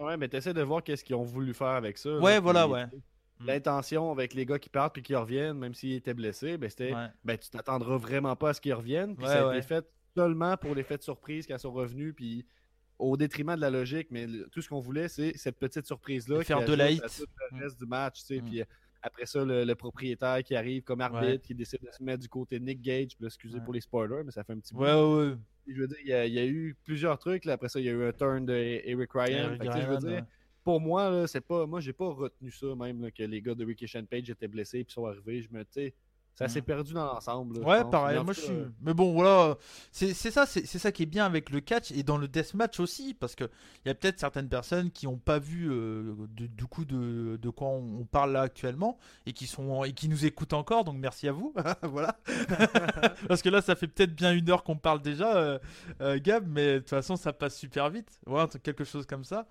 [0.00, 2.16] Ouais, mais t'essaies de voir qu'est-ce qu'ils ont voulu faire avec ça.
[2.18, 2.86] Ouais, voilà, ouais.
[3.40, 6.94] L'intention avec les gars qui partent puis qui reviennent, même s'ils étaient blessés, ben, c'était
[6.94, 7.08] Ouais.
[7.24, 9.16] ben, tu t'attendras vraiment pas à ce qu'ils reviennent.
[9.16, 9.58] Puis Ouais, ça a ouais.
[9.58, 9.84] été fait
[10.16, 12.46] seulement pour l'effet de surprise quand ils sont revenus, puis
[12.98, 14.08] au détriment de la logique.
[14.10, 16.42] Mais le- tout ce qu'on voulait, c'est cette petite surprise-là.
[16.44, 17.02] Faire qui de la hit.
[17.02, 17.60] tout le Mm.
[17.62, 18.20] reste du match.
[18.20, 18.40] tu sais.
[18.40, 18.44] Mm.
[18.44, 18.64] Puis euh,
[19.02, 21.38] après ça, le, le propriétaire qui arrive comme arbitre, Ouais.
[21.38, 23.16] qui décide de se mettre du côté de Nick Gage.
[23.16, 23.64] Puis excusez Ouais.
[23.64, 24.82] pour les spoilers, mais ça fait un petit bout.
[24.82, 25.34] Ouais, ouais, ouais.
[25.66, 27.44] Je veux dire, il y, a, il y a eu plusieurs trucs.
[27.44, 27.52] Là.
[27.54, 29.54] Après ça, il y a eu un turn de Eric Ryan.
[29.54, 30.24] Eric Fait je veux dire,
[30.64, 31.66] pour moi, là, c'est pas.
[31.66, 34.80] Moi, j'ai pas retenu ça, même là, que les gars de Ricky Page étaient blessés
[34.80, 35.42] et sont arrivés.
[35.42, 35.94] Je me tu sais,
[36.34, 36.48] ça Mm.
[36.48, 37.58] s'est perdu dans l'ensemble.
[37.60, 38.18] Ouais, pareil.
[38.24, 38.54] Moi, je suis.
[38.80, 39.56] Mais bon, voilà.
[39.90, 43.14] C'est ça, c'est ça qui est bien avec le catch et dans le deathmatch aussi,
[43.14, 43.44] parce que
[43.84, 47.36] il y a peut-être certaines personnes qui n'ont pas vu euh, du, du coup de,
[47.40, 50.84] de quoi on, on parle là actuellement et qui sont et qui nous écoutent encore.
[50.84, 51.52] Donc merci à vous.
[51.82, 52.16] voilà.
[53.28, 55.58] parce que là, ça fait peut-être bien une heure qu'on parle déjà, euh,
[56.00, 58.08] euh, Gab, mais de toute façon, ça passe super vite.
[58.48, 59.46] Truc- quelque chose comme ça.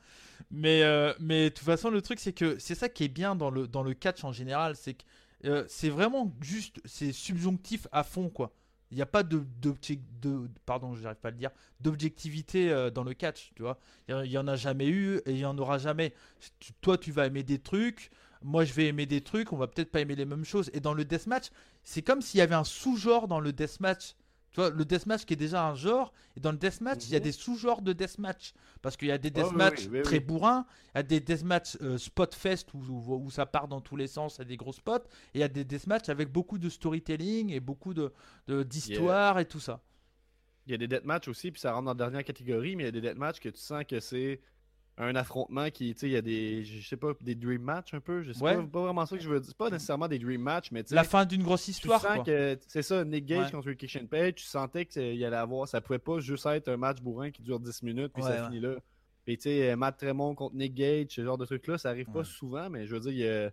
[0.50, 3.36] Mais euh, mais de toute façon, le truc c'est que c'est ça qui est bien
[3.36, 5.04] dans le dans le catch en général, c'est que
[5.46, 8.54] euh, c'est vraiment juste, c'est subjonctif à fond, quoi.
[8.92, 13.14] Il n'y a pas de, de, pardon, pas à le dire, d'objectivité euh, dans le
[13.14, 13.80] catch, tu vois.
[14.10, 16.14] Il y, en a jamais eu et il y en aura jamais.
[16.82, 18.12] Toi, tu vas aimer des trucs,
[18.44, 20.70] moi, je vais aimer des trucs, on va peut-être pas aimer les mêmes choses.
[20.74, 21.52] Et dans le deathmatch,
[21.84, 24.16] c'est comme s'il y avait un sous-genre dans le deathmatch.
[24.52, 27.16] Tu vois, le deathmatch qui est déjà un genre, et dans le deathmatch, il y
[27.16, 27.24] a Mhm.
[27.24, 28.54] des sous-genres de deathmatch.
[28.82, 31.20] Parce qu'il y a des oui, deathmatchs oui, oui, très bourrins, il y a des
[31.22, 34.46] deathmatchs euh, spot-fest où, où, où ça part dans tous les sens, il y a
[34.46, 34.98] des gros spots,
[35.34, 38.12] et il y a des deathmatchs avec beaucoup de storytelling et beaucoup de
[38.48, 39.82] de- d'histoire et tout ça.
[40.68, 42.86] Il y a des deathmatchs aussi, puis ça rentre dans la dernière catégorie, mais il
[42.88, 44.42] y a des deathmatchs que tu sens que c'est
[44.98, 47.94] un affrontement qui, tu sais, il y a des, je sais pas, des dream match
[47.94, 48.56] un peu, je sais Ouais.
[48.56, 50.84] pas, pas vraiment ça que je veux dire, c'est pas nécessairement des dream match, mais
[50.84, 52.24] tu sais, La fin d'une grosse tu histoire, sens quoi.
[52.26, 53.52] que, c'est ça, Nick Gage Ouais.
[53.52, 57.00] contre Ricky Page, tu sentais qu'il allait avoir, ça pouvait pas juste être un match
[57.02, 58.76] bourrin qui dure 10 minutes, puis Ouais, ça finit là.
[59.24, 62.24] Puis tu sais, Matt Tremont contre Nick Gage, ce genre de truc-là, ça arrive pas
[62.24, 63.52] souvent, mais je veux dire, il y a,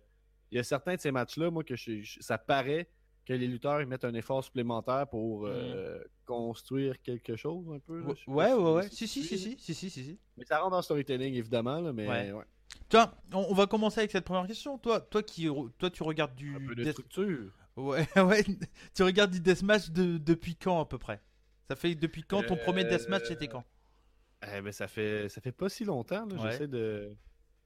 [0.51, 2.87] il y a certains de ces matchs-là, moi, que je- je- ça paraît
[3.29, 7.99] que les lutteurs ils mettent un effort supplémentaire pour euh, construire quelque chose un peu.
[8.01, 8.07] là.
[8.27, 8.89] Ouais, ouais, ouais.
[8.89, 10.19] si Si, si, si, si, si, si, si.
[10.37, 12.31] Mais ça rentre dans le storytelling, évidemment, là, mais Ouais.
[12.31, 12.43] ouais.
[12.87, 14.77] Tiens, on, on va commencer avec cette première question.
[14.79, 17.51] Toi, toi qui, toi, tu regardes du un peu de death- structure.
[17.75, 18.43] Ouais, ouais.
[18.95, 21.21] Tu regardes du deathmatch de, depuis quand à peu près?
[21.67, 22.41] Ça fait depuis quand?
[22.43, 23.63] Ton premier Euh, deathmatch c'était quand?
[24.55, 26.25] Eh ben, ça fait ça fait pas si longtemps.
[26.25, 26.35] là.
[26.35, 26.51] Ouais.
[26.51, 27.15] J'essaie de.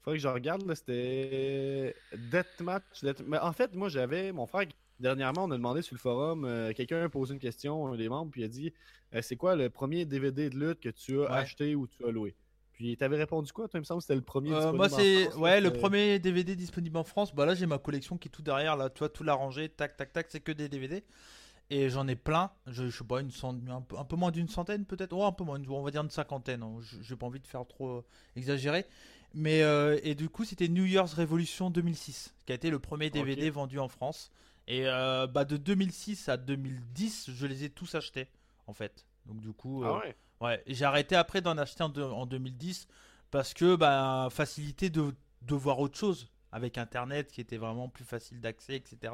[0.01, 0.65] Faudrait que je regarde.
[0.67, 3.01] là, C'était Deathmatch.
[3.03, 4.65] Death- Mais en fait, moi, j'avais mon frère.
[4.99, 6.45] Dernièrement, on a demandé sur le forum.
[6.45, 8.73] euh, Quelqu'un a posé une question, un des membres, puis il a dit
[9.15, 11.27] euh, C'est quoi le premier DVD de lutte que tu as Ouais.
[11.31, 12.35] acheté ou tu as loué?
[12.73, 14.51] Puis t'avais répondu quoi Toi, il me semble que c'était le premier.
[14.53, 17.33] Euh, moi c'est ouais le premier DVD disponible en France.
[17.35, 19.95] Bah là j'ai ma collection qui est tout derrière là, tu vois tout l'arrangé, tac
[19.97, 21.03] tac tac, c'est que des DVD.
[21.69, 23.29] Et j'en ai plein, je, je sais pas une
[23.69, 26.01] un peu, un peu moins d'une centaine peut-être, oh un peu moins, on va dire
[26.03, 26.61] une cinquantaine.
[26.61, 26.75] hein.
[26.81, 28.03] Je- J'ai pas envie de faire trop
[28.35, 28.85] exagéré.
[29.35, 29.59] Mais
[30.03, 33.79] et du coup c'était New Year's Revolution 2006 qui a été le premier DVD vendu
[33.79, 34.31] en France.
[34.67, 38.27] Et euh, bah de 2006 à 2010 je les ai tous achetés
[38.67, 39.05] en fait.
[39.25, 42.25] Donc du coup euh, Ah ouais Ouais, j'ai arrêté après d'en acheter en, deux- en
[42.25, 42.87] 2010
[43.31, 48.03] parce que bah, facilité de, de voir autre chose avec internet qui était vraiment plus
[48.03, 49.11] facile d'accès, etc.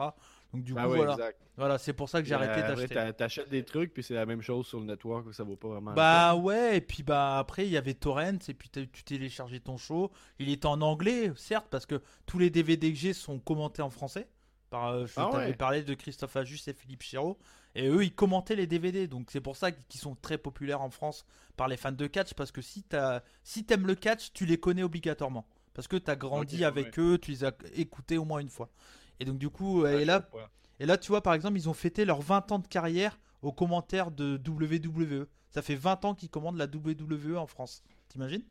[0.53, 1.39] Donc du coup, Ah ouais, voilà, exact.
[1.55, 2.95] voilà c'est pour ça que j'ai arrêté Euh, d'acheter.
[2.95, 5.67] t'a- T'achètes des trucs, puis c'est la même chose sur le network, ça vaut pas
[5.69, 5.93] vraiment.
[5.93, 9.77] Bah ouais, et puis bah après il y avait Torrent, et puis tu téléchargeais ton
[9.77, 10.11] show.
[10.39, 13.89] Il était en anglais, certes, parce que tous les DVD que j'ai sont commentés en
[13.91, 14.27] français.
[14.69, 15.53] Par, euh, je Ah t'avais ouais.
[15.53, 17.37] parlé de Christophe Ajus et Philippe Chiraud.
[17.75, 19.07] Et eux, ils commentaient les DVD.
[19.07, 21.25] Donc c'est pour ça qu'ils sont très populaires en France
[21.57, 22.33] par les fans de catch.
[22.33, 25.47] Parce que si t'as- si t'aimes le catch, tu les connais obligatoirement.
[25.73, 28.69] Parce que t'as grandi avec eux, tu les as écoutés au moins une fois.
[29.19, 30.27] Et donc du coup, euh, et là,
[30.79, 33.51] et là, tu vois, par exemple, ils ont fêté leurs 20 ans de carrière aux
[33.53, 35.27] commentaires de WWE.
[35.49, 37.81] Ça fait 20 ans qu'il commande la WWE en France.
[38.09, 38.43] T'imagines?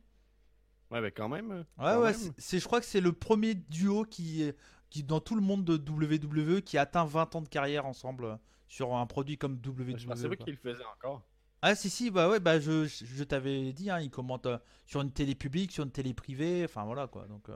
[0.91, 1.51] Ouais, mais quand même.
[1.51, 2.33] Ouais, quand ouais, même.
[2.37, 4.51] c'est, je crois que c'est le premier duo qui,
[4.89, 8.25] qui, dans tout le monde de WWE, qui a atteint 20 ans de carrière ensemble
[8.25, 8.35] euh,
[8.67, 9.97] sur un produit comme WWE.
[9.97, 11.23] Je pensais qu'il le faisait encore.
[11.61, 14.57] Ah, si, si, bah ouais, bah je, je, je t'avais dit, hein, il commente euh,
[14.85, 17.25] sur une télé publique, sur une télé privée, enfin voilà quoi.
[17.27, 17.55] Donc, euh,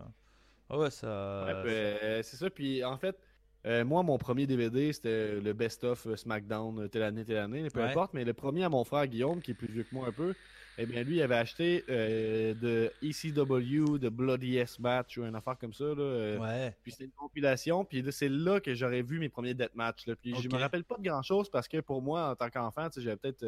[0.70, 1.46] ah ouais, ça.
[1.46, 2.50] Ouais, puis, euh, c'est ça.
[2.50, 3.18] Puis en fait,
[3.66, 7.80] euh, moi, mon premier DVD, c'était le best-of SmackDown euh, telle année, telle année, peu
[7.82, 7.90] Ouais.
[7.90, 8.14] importe.
[8.14, 10.34] Mais le premier à mon frère Guillaume, qui est plus vieux que moi un peu,
[10.78, 15.36] eh bien, lui, il avait acheté euh, de ECW, de Bloody S Match ou une
[15.36, 15.86] affaire comme ça.
[15.86, 16.76] Là, euh, Ouais.
[16.84, 17.86] Puis c'était une compilation.
[17.86, 20.08] Puis c'est là que j'aurais vu mes premiers deathmatch.
[20.08, 20.16] Là.
[20.16, 20.54] Puis je Ok.
[20.54, 23.02] me rappelle pas de grand chose parce que pour moi, en tant qu'enfant, tu sais,
[23.02, 23.46] j'avais peut-être,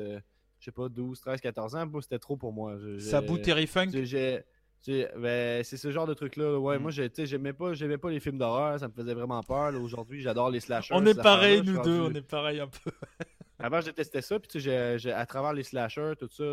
[0.59, 1.85] je sais pas, 12, 13, 14 ans.
[2.01, 2.77] C'était trop pour moi.
[2.79, 3.89] Je- Sabu j'ai- Terry Funk?
[4.03, 4.43] j'ai-
[4.87, 6.59] ben, c'est ce genre de truc-là.
[6.59, 6.81] Ouais, Mm.
[6.81, 8.79] moi, j'aimais pas, j'aimais pas les films d'horreur.
[8.79, 9.73] Ça me faisait vraiment peur.
[9.81, 10.93] Aujourd'hui, j'adore les slashers.
[10.95, 12.91] On est pareil, nous deux, rendu- on est pareil un peu.
[13.59, 14.37] Avant, je détestais ça.
[14.39, 16.43] Puis, tu sais, j'ai- j'ai- à travers les slashers, tout ça,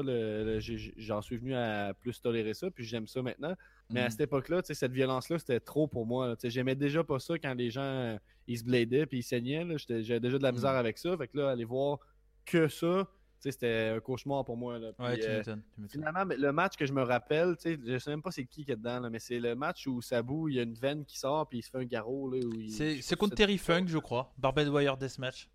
[0.97, 2.71] j'en suis venu à plus tolérer ça.
[2.71, 3.55] Puis, j'aime ça maintenant.
[3.91, 4.11] Mais à Mm.
[4.11, 6.35] cette époque-là, cette violence-là, c'était trop pour moi.
[6.45, 8.17] J'aimais déjà pas ça quand les gens euh,
[8.47, 9.67] ils se bladaient puis ils saignaient.
[9.89, 10.55] J'avais déjà de la Mm.
[10.55, 11.17] misère avec ça.
[11.17, 11.99] Fait que là, aller voir
[12.47, 13.07] que ça,
[13.51, 14.79] c'était un cauchemar pour moi.
[14.79, 14.93] Là.
[14.93, 15.89] Puis, Ouais, tu euh, tu.
[15.89, 18.77] Finalement, le match que je me rappelle, je sais même pas c'est qui qui est
[18.77, 21.49] dedans, là, mais c'est le match où Sabu, il y a une veine qui sort
[21.49, 22.33] puis il se fait un garrot.
[22.69, 24.33] C'est contre Terry Funk, je crois.
[24.39, 25.49] Barbed Wire Deathmatch.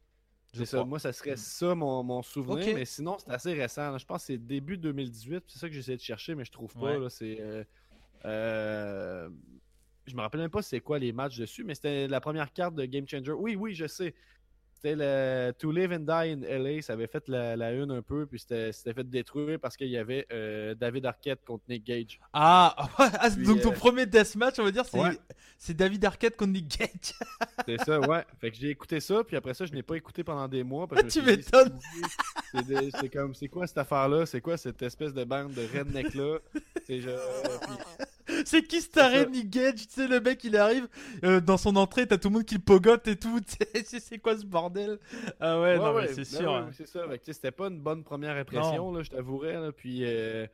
[0.66, 3.92] Ça, moi ça serait ça mon, mon souvenir, mais sinon c'est assez récent.
[3.92, 3.98] là.
[4.00, 6.74] Je pense que c'est début 2018, c'est ça que j'essaie de chercher, mais je trouve
[6.74, 6.80] pas.
[6.80, 7.00] Ouais.
[7.00, 7.38] là, C'est.
[7.40, 7.64] euh,
[8.26, 9.30] euh,
[10.06, 12.76] je me rappelle même pas c'est quoi les matchs dessus, mais c'était la première carte
[12.76, 13.34] de Game Changer.
[13.34, 14.16] Oui, oui, je sais.
[14.80, 18.04] C'était le To Live and Die in LA, ça avait fait la, la une un
[18.04, 22.20] peu, puis c'était fait détruire parce qu'il y avait euh, David Arquette contre Nick Gage.
[22.32, 25.18] Ah, ah, Puis, donc ton euh, premier deathmatch, on va dire, c'est Ouais.
[25.74, 27.14] David Arquette contre Nick Gage.
[27.66, 28.24] C'est ça, ouais.
[28.40, 30.88] Fait que j'ai écouté ça, puis après ça, je n'ai pas écouté pendant des mois.
[30.88, 31.80] parce que je Tu m'étonnes.
[33.02, 34.26] c'est comme, c'est quoi cette affaire-là?
[34.28, 36.38] C'est quoi cette espèce de bande de redneck-là?
[36.86, 37.18] C'est genre.
[37.98, 38.06] puis-
[38.46, 38.78] c'est qui.
[39.32, 40.88] Nick Gage Tu sais, le mec, il arrive
[41.24, 43.40] euh, dans son entrée, t'as tout le monde qui le pogote et tout.
[43.48, 45.00] tu sais, C'est quoi ce bordel?
[45.40, 46.52] Ah ouais, non, mais c'est ben sûr.
[46.52, 46.70] ouais, hein.
[46.74, 47.02] c'est ça.
[47.26, 49.54] C'était pas une bonne première impression, là, je t'avouerais.
[49.54, 49.72] là.
[49.72, 50.48] Puis euh,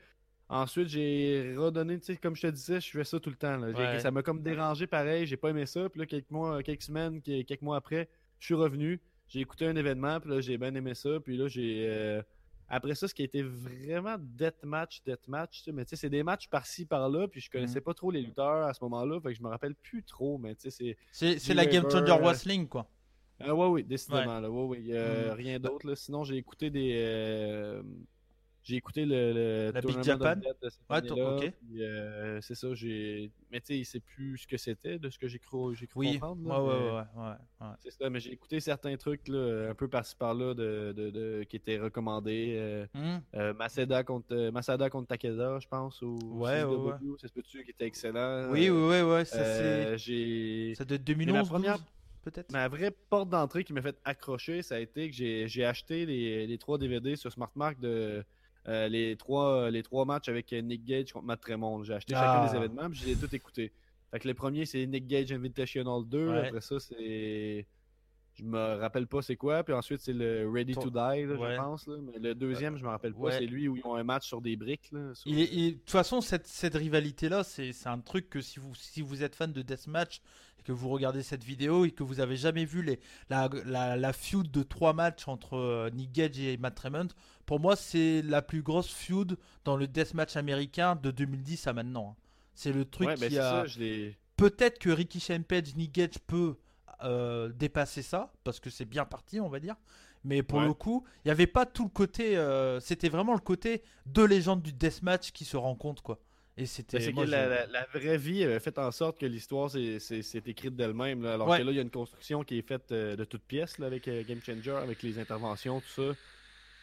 [0.49, 3.57] ensuite, j'ai redonné, tu sais, comme je te disais, je fais ça tout le temps.
[3.57, 3.99] là.
[3.99, 5.89] Ça m'a comme dérangé pareil, j'ai pas aimé ça.
[5.89, 8.09] Puis là, quelques mois, quelques semaines, que- quelques mois après,
[8.39, 8.99] je suis revenu.
[9.27, 11.19] J'ai écouté un événement, puis là, j'ai bien aimé ça.
[11.23, 11.86] Puis là, j'ai.
[11.88, 12.21] euh,
[12.76, 16.09] Après ça, ce qui a été vraiment deathmatch, deathmatch, tu sais, mais tu sais, c'est
[16.09, 17.84] des matchs par-ci, par-là, puis je connaissais Mhm.
[17.84, 20.55] pas trop les lutteurs à ce moment-là, fait que je me rappelle plus trop, mais
[20.55, 21.38] tu sais, c'est.
[21.39, 22.89] C'est la Game Changer euh, Wrestling, quoi.
[23.39, 24.39] Ah ouais, oui, décidément.
[24.39, 25.38] Là, ouais, oui, euh, Mhm.
[25.38, 25.86] Rien d'autre.
[25.88, 25.95] là.
[25.95, 26.93] Sinon, j'ai écouté des.
[28.64, 30.36] J'ai écouté le, le La Big Japan?
[30.38, 31.01] De cette Ouais,
[31.82, 33.32] euh, c'est ça, j'ai.
[33.51, 35.86] Mais tu sais, il sait plus ce que c'était de ce que j'ai cru, j'ai
[35.86, 36.47] cru Oui, comprendre.
[36.49, 37.36] là, ouais, ouais,
[37.68, 37.74] ouais.
[37.80, 41.43] C'est ça, mais j'ai écouté certains trucs là, un peu par-ci par-là de, de, de-
[41.49, 42.55] qui étaient recommandés.
[42.57, 43.20] euh, Hmm.
[43.36, 46.93] euh, Masada contre euh, Masada contre Takeda, je pense, ou Ouais, ouais.
[46.93, 48.49] CW, ça se peut-tu qui était excellent.
[48.51, 49.97] Oui, euh, oui, ouais, ça c'est.
[49.97, 51.88] j'ai Ça doit être la 2011, première- 12,
[52.24, 52.51] peut-être.
[52.53, 56.05] Ma vraie porte d'entrée qui m'a fait accrocher, ça a été que j'ai j'ai acheté
[56.05, 58.24] les, les trois DVD sur SmartMark de
[58.68, 61.84] euh, les, trois, les trois matchs avec Nick Gage contre Matt Tremont.
[61.84, 62.43] J'ai acheté Ah.
[62.47, 63.72] chacun des événements puis je les ai tous écoutés.
[64.11, 66.30] Fait que le premier, c'est Nick Gage Invitational 2.
[66.30, 66.47] Ouais.
[66.47, 67.66] Après ça, c'est.
[68.36, 69.64] Je me rappelle pas c'est quoi.
[69.64, 71.51] Puis ensuite, c'est le Ready to Die, là, Ouais.
[71.53, 71.86] je pense.
[71.88, 71.95] là.
[72.01, 73.20] Mais le deuxième, je me rappelle pas.
[73.20, 73.32] ouais.
[73.38, 74.89] C'est lui où ils ont un match sur des briques.
[74.91, 78.41] Là, sur- Il est- il- De toute façon, cette, cette rivalité-là, c'est un truc que
[78.41, 80.20] si vous, si vous êtes fan de Deathmatch
[80.59, 82.99] et que vous regardez cette vidéo et que vous avez jamais vu les,
[83.30, 87.09] la, la, la feud de trois matchs entre euh, Nick Gage et Matt Tremont,
[87.45, 92.15] pour moi, c'est la plus grosse feud dans le Deathmatch américain de 2010 à maintenant.
[92.17, 92.21] hein.
[92.55, 93.65] C'est le truc Ouais, qui c'est a.
[94.37, 96.55] Peut-être que Ricky Shane Page, Nick Gage peut
[97.03, 99.75] euh, dépasser ça, parce que c'est bien parti, on va dire.
[100.23, 100.65] Mais pour Ouais.
[100.65, 102.37] le coup, il n'y avait pas tout le côté.
[102.37, 106.19] euh, c'était vraiment le côté deux légendes du deathmatch qui se rencontrent, quoi.
[106.55, 107.11] Et c'était.
[107.11, 109.97] Ben, je- la, la- la vraie vie avait fait en sorte que l'histoire s'est-
[110.45, 111.25] écrite d'elle-même.
[111.25, 111.57] Alors Ouais.
[111.59, 113.87] que là, il y a une construction qui est faite euh, de toutes pièces là,
[113.87, 116.17] avec euh, Game Changer, avec les interventions, tout ça.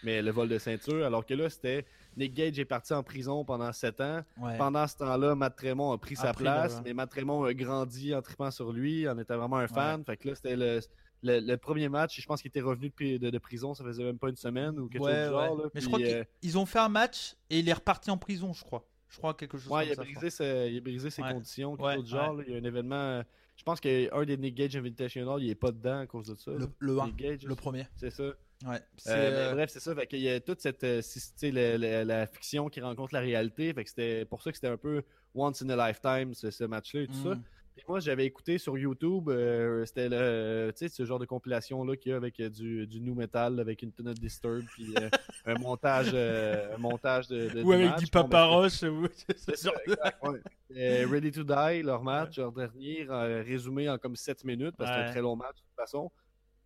[0.02, 1.04] Mais le vol de ceinture.
[1.04, 1.84] Alors que là, c'était
[2.16, 4.20] Nick Gage est parti en prison pendant 7 ans.
[4.38, 4.56] Ouais.
[4.58, 6.80] Pendant ce temps-là, Matt Tremont a pris sa place.
[6.84, 10.04] Mais Matt Tremont a grandi en tripant sur lui, en était vraiment un fan.
[10.04, 10.80] Fait que là, c'était le,
[11.22, 12.20] le, le premier match.
[12.20, 14.36] Je pense qu'il était revenu de, pri- de- de prison, ça faisait même pas une
[14.36, 15.56] semaine ou quelque Ouais, chose du genre.
[15.58, 15.64] là.
[15.74, 18.52] Mais je crois qu'ils euh, ont fait un match et il est reparti en prison,
[18.52, 18.86] je crois.
[19.08, 20.10] Je crois quelque chose Ouais, il a, comme ça.
[20.12, 22.34] brisé ses, il a brisé ses conditions, quelque chose du genre.
[22.34, 22.44] là.
[22.46, 22.94] Il y a un événement.
[22.94, 23.22] euh,
[23.56, 26.52] Je pense qu'un des Nick Gage Invitational, il est pas dedans à cause de ça.
[26.52, 27.86] Le, le 1, Nick Gage, le premier.
[27.96, 28.24] c'est ça.
[28.66, 28.76] Ouais.
[29.06, 29.94] Euh, euh, bref, c'est ça.
[29.94, 30.84] Fait qu'il y a toute cette.
[30.84, 31.00] euh,
[31.42, 33.72] la, la- la fiction qui rencontre la réalité.
[33.72, 35.02] Fait que c'était pour ça que c'était un peu
[35.34, 37.34] once in a lifetime, ce, ce match-là et tout ça.
[37.34, 37.42] mm.
[37.88, 42.10] Moi, j'avais écouté sur YouTube, euh, c'était le, tu sais, ce genre de compilation-là qu'il
[42.10, 45.08] y a avec du, du new metal, avec une tonne de disturb, puis euh,
[45.46, 48.00] un montage, euh, un montage de, de- Ou avec match.
[48.00, 48.82] du Bon, ben, paparoche.
[48.82, 49.08] ou-
[50.28, 51.04] ouais.
[51.06, 55.02] Ready to Die, leur match, leur dernier, résumé en comme 7 minutes, parce que c'est
[55.08, 56.10] un très long match de toute façon.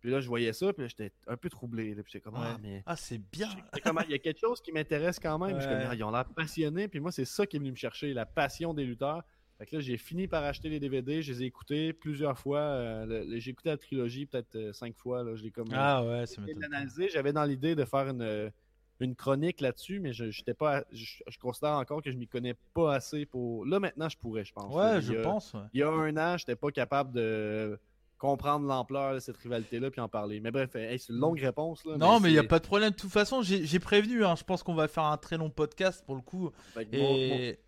[0.05, 1.95] Puis là, je voyais ça, puis là, j'étais un peu troublé.
[1.95, 2.83] Là, puis j'étais comme, ah, mais.
[2.85, 3.49] Ah, c'est bien.
[3.83, 5.57] comme, il y a quelque chose qui m'intéresse quand même.
[5.57, 5.79] Puis comme.
[5.89, 6.87] Ah, ils ont l'air passionnés.
[6.87, 9.23] Puis moi, c'est ça qui est venu me chercher, la passion des lutteurs.
[9.57, 11.23] Fait que là, j'ai fini par acheter les DVD.
[11.23, 12.59] Je les ai écoutés plusieurs fois.
[12.59, 15.23] euh, j'ai écouté la trilogie peut-être euh, cinq fois.
[15.23, 15.35] Là.
[15.35, 15.69] Je l'ai comme.
[15.73, 16.25] Ah ouais,
[16.59, 17.09] l'analyser.
[17.09, 18.51] J'avais dans l'idée de faire une, euh,
[18.99, 22.53] une chronique là-dessus, mais je, j'étais pas, je, je considère encore que je m'y connais
[22.75, 23.65] pas assez pour.
[23.65, 24.71] Là, maintenant, je pourrais, je pense.
[24.71, 25.51] Ouais, je a- pense.
[25.55, 25.61] ouais.
[25.73, 27.79] Il y a un an, j'étais pas capable de
[28.17, 30.39] comprendre l'ampleur de cette rivalité-là puis en parler.
[30.39, 31.83] Mais bref, hey, c'est une longue réponse.
[31.85, 32.91] Là, Non, mais il n'y a pas de problème.
[32.91, 34.23] De toute façon, j'ai prévenu.
[34.25, 36.51] hein, Je pense qu'on va faire un très long podcast pour le coup.
[36.73, 37.59] Fait que mon- mon- Et.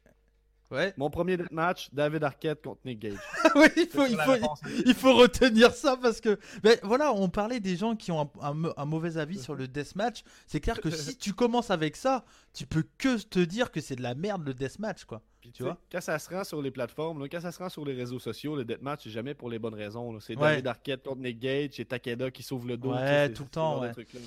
[0.69, 0.93] Ouais.
[0.97, 3.13] Mon premier match, David Arquette contre Nick Gage.
[3.55, 4.59] oui, il faut, il faut, réponse.
[4.85, 8.29] il faut retenir ça parce que, ben, voilà, on parlait des gens qui ont un,
[8.49, 10.23] un mau- un mauvais avis sur le deathmatch.
[10.45, 13.95] C'est clair que si tu commences avec ça, tu peux que te dire que c'est
[13.95, 15.21] de la merde le deathmatch, quoi.
[15.39, 15.77] Puis, Tu vois?
[15.89, 18.19] quand ça se rend sur les plateformes, là, quand ça se rend sur les réseaux
[18.19, 20.11] sociaux, le deathmatch, c'est jamais pour les bonnes raisons.
[20.11, 20.19] là.
[20.19, 20.49] C'est Ouais.
[20.49, 22.91] David Arquette contre Nick Gage, c'est Takeda qui sauve le dos.
[22.91, 23.81] Ouais, tu sais, c'est- tout le temps.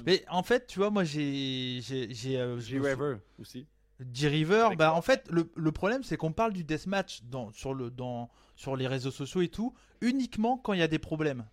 [0.07, 3.66] Mais en fait, tu vois, moi j'ai, j'ai, j'ai, euh, River aussi.
[4.12, 7.74] G-River, Avec bah en fait, le, le problème c'est qu'on parle du deathmatch dans, sur,
[7.74, 11.44] le, dans, sur les réseaux sociaux et tout, uniquement quand il y a des problèmes.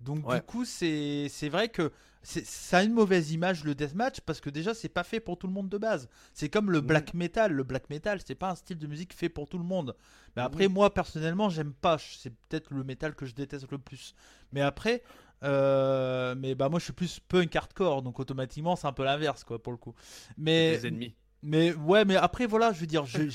[0.00, 0.36] Donc Ouais.
[0.36, 1.92] du coup, c'est vrai que
[2.22, 5.46] ça a une mauvaise image le deathmatch parce que déjà c'est pas fait pour tout
[5.46, 6.08] le monde de base.
[6.32, 6.86] C'est comme le Mhm.
[6.86, 7.52] black metal.
[7.52, 9.94] Le black metal, c'est pas un style de musique fait pour tout le monde.
[10.36, 10.42] Mais Mhm.
[10.42, 11.96] après, moi personnellement, j'aime pas.
[11.98, 14.14] C'est peut-être le métal que je déteste le plus.
[14.52, 15.02] Mais après,
[15.42, 19.44] euh, mais bah moi je suis plus punk hardcore, donc automatiquement c'est un peu l'inverse
[19.44, 19.94] quoi pour le coup.
[20.38, 21.14] Mais Les ennemis.
[21.44, 23.28] Mais ouais, mais après, voilà, je veux dire, j'ai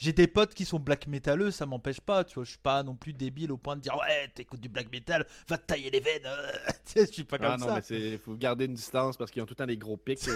[0.00, 2.82] j'ai des potes qui sont black métalleux, ça m'empêche pas, tu vois, je suis pas
[2.82, 5.90] non plus débile au point de dire, ouais, t'écoutes du black metal, va te tailler
[5.90, 6.50] les veines, euh,
[6.84, 7.74] tu sais, je suis pas comme Ah non, ça.
[7.76, 10.18] mais c'est faut garder une distance parce qu'ils ont tout le temps des gros pics.
[10.18, 10.32] autres.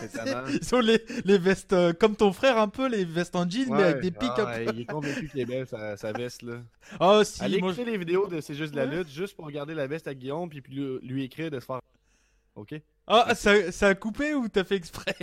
[0.62, 3.70] Ils ont les, les vestes, euh, comme ton frère un peu, les vestes en jean,
[3.70, 4.62] mais avec des pics ah.
[4.62, 6.42] Il est convaincu qu'il est belle, sa, sa veste.
[6.42, 6.62] là.
[7.00, 9.46] Oh, si, Allez moi, écouter les vidéos de C'est juste de la lutte, juste pour
[9.46, 11.80] regarder la veste à Guillaume, puis, puis lui, lui écrire de se faire.
[12.56, 12.74] Ok?
[13.06, 15.16] Ah, ça, ça a coupé ou t'as fait exprès?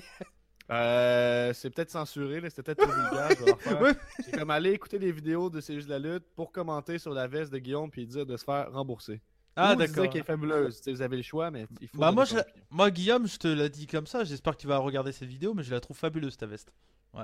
[0.69, 3.81] Euh, c'est peut-être censuré, là, c'était peut-être trop vulgaire.
[3.81, 3.93] Ouais.
[4.19, 7.13] C'est comme aller écouter les vidéos de C'est juste de la lutte pour commenter sur
[7.13, 9.21] la veste de Guillaume puis dire de se faire rembourser.
[9.55, 10.09] Ah, Ou d'accord.
[10.09, 10.81] qu'elle est fabuleuse.
[10.85, 11.97] Vous avez le choix, mais il faut.
[11.97, 12.35] Bah, moi, je-.
[12.69, 15.53] Moi, Guillaume, je te l'ai dit comme ça, j'espère que tu vas regarder cette vidéo,
[15.55, 16.71] mais je la trouve fabuleuse, ta veste.
[17.13, 17.23] Ouais.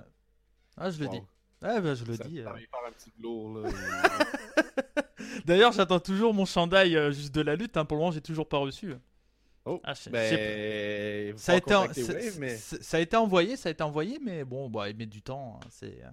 [0.77, 1.11] Ah, je le Wow.
[1.11, 1.21] dis.
[1.61, 2.39] Ouais, bah, je le Ça dis.
[2.39, 2.47] euh.
[2.49, 3.69] un petit là.
[5.45, 8.21] D'ailleurs, j'attends toujours mon chandail euh, juste de la lutte, hein, pour le moment, j'ai
[8.21, 8.93] toujours pas reçu.
[9.65, 11.37] Oh, Ah, ben.
[11.37, 12.55] Ça a, pas été en- contacter ça- Wave, mais.
[12.57, 15.21] ça- ça a été envoyé, ça a été envoyé, mais bon, bah, il met du
[15.21, 15.59] temps.
[15.63, 16.09] hein, C'est euh,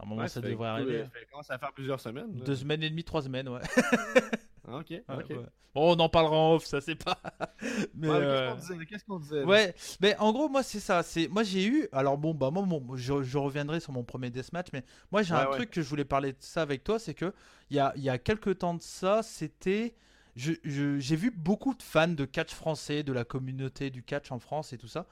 [0.00, 1.04] normalement Ouais, ça devrait arriver.
[1.04, 2.32] Ça commence à faire plusieurs semaines.
[2.38, 2.44] là.
[2.44, 3.60] Deux semaines et demie, trois semaines, ouais.
[4.68, 5.30] Ah, Ok, Ouais, ok.
[5.30, 5.36] ouais.
[5.74, 7.18] Bon, on en parlera en off, ça c'est pas.
[7.94, 8.86] mais euh, Qu'est-ce qu'on disait?
[8.86, 9.42] Qu'est-ce qu'on disait?
[9.44, 11.02] ouais, mais en gros, moi c'est ça.
[11.02, 11.88] C'est moi j'ai eu.
[11.92, 12.64] Alors bon, bah moi,
[12.94, 16.04] je, je reviendrai sur mon premier deathmatch, mais moi j'ai un truc que je voulais
[16.04, 17.32] parler de ça avec toi, c'est que
[17.70, 19.94] il y a y a quelques temps de ça, c'était
[20.36, 24.30] je- je- j'ai vu beaucoup de fans de catch français, de la communauté du catch
[24.32, 25.06] en France et tout ça,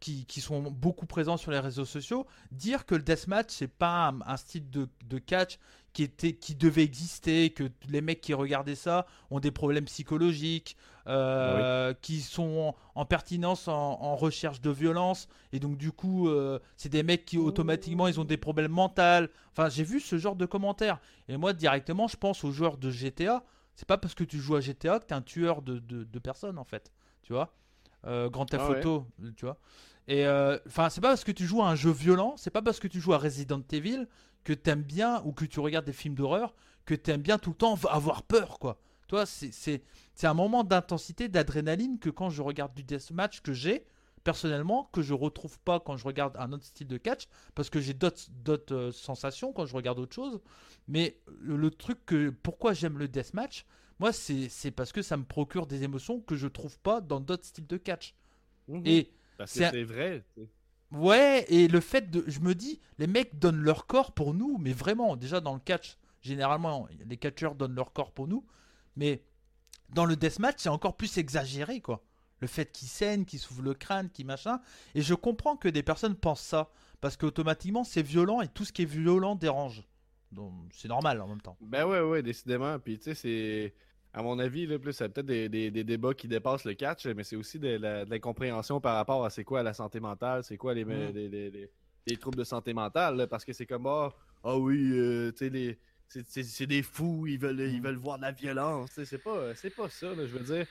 [0.00, 4.08] qui, qui sont beaucoup présents sur les réseaux sociaux, dire que le deathmatch, c'est pas
[4.08, 5.58] un, un style de, de catch
[5.92, 10.76] qui, était, qui devait exister, que les mecs qui regardaient ça ont des problèmes psychologiques,
[11.06, 13.72] euh, qui sont en, en pertinence en,
[14.02, 18.20] en recherche de violence, et donc du coup, euh, c'est des mecs qui automatiquement, ils
[18.20, 19.26] ont des problèmes mentaux.
[19.52, 21.00] Enfin, j'ai vu ce genre de commentaires.
[21.28, 23.42] Et moi, directement, je pense aux joueurs de GTA.
[23.76, 26.18] C'est pas parce que tu joues à GTA que t'es un tueur de, de, de
[26.18, 26.90] personnes en fait,
[27.22, 27.54] tu vois.
[28.06, 28.78] Euh, Grand Theft Ah ouais.
[28.78, 29.06] Auto,
[29.36, 29.58] tu vois.
[30.08, 32.62] Et euh, enfin, c'est pas parce que tu joues à un jeu violent, c'est pas
[32.62, 34.06] parce que tu joues à Resident Evil
[34.44, 36.54] que t'aimes bien ou que tu regardes des films d'horreur
[36.84, 38.78] que t'aimes bien tout le temps avoir peur, quoi.
[39.08, 39.82] Toi, c'est c'est
[40.14, 43.84] c'est un moment d'intensité, d'adrénaline que quand je regarde du deathmatch que j'ai
[44.26, 47.78] personnellement que je retrouve pas quand je regarde un autre style de catch parce que
[47.80, 50.40] j'ai d'autres euh, sensations quand je regarde autre chose.
[50.88, 53.64] Mais le, le truc que pourquoi j'aime le deathmatch,
[54.00, 57.20] moi c'est c'est parce que ça me procure des émotions que je trouve pas dans
[57.20, 58.16] d'autres styles de catch.
[58.66, 58.82] Mhm.
[58.84, 60.24] Et Parce c'est vrai.
[60.90, 62.24] Ouais, et le fait de.
[62.26, 65.60] Je me dis, les mecs donnent leur corps pour nous, mais vraiment, déjà dans le
[65.60, 68.44] catch, généralement, les catcheurs donnent leur corps pour nous,
[68.96, 69.22] mais
[69.90, 72.02] dans le deathmatch, c'est encore plus exagéré, quoi.
[72.46, 74.60] Le fait qu'ils saignent, qu'ils s'ouvrent le crâne, qu'ils machin.
[74.94, 76.70] Et je comprends que des personnes pensent ça,
[77.00, 79.82] parce qu'automatiquement, c'est violent, et tout ce qui est violent dérange.
[80.30, 81.56] Donc, c'est normal en même temps.
[81.60, 82.78] Ben ouais, ouais, décidément.
[82.78, 83.74] Puis tu sais, c'est.
[84.12, 87.04] À mon avis, là, plus c'est peut-être des, des- des débats qui dépassent le catch,
[87.06, 87.78] mais c'est aussi de
[88.08, 91.70] l'incompréhension par rapport à c'est quoi la santé mentale, c'est quoi les, les, les- les-
[92.06, 94.10] les troubles de santé mentale, là, parce que c'est comme ah,
[94.44, 95.78] ah oui, euh, tu sais, les,
[96.08, 97.84] c'est- des fous, ils veulent, ils Mm.
[97.84, 98.90] veulent voir de la violence.
[99.04, 100.66] C'est pas, c'est pas ça, là, je veux dire.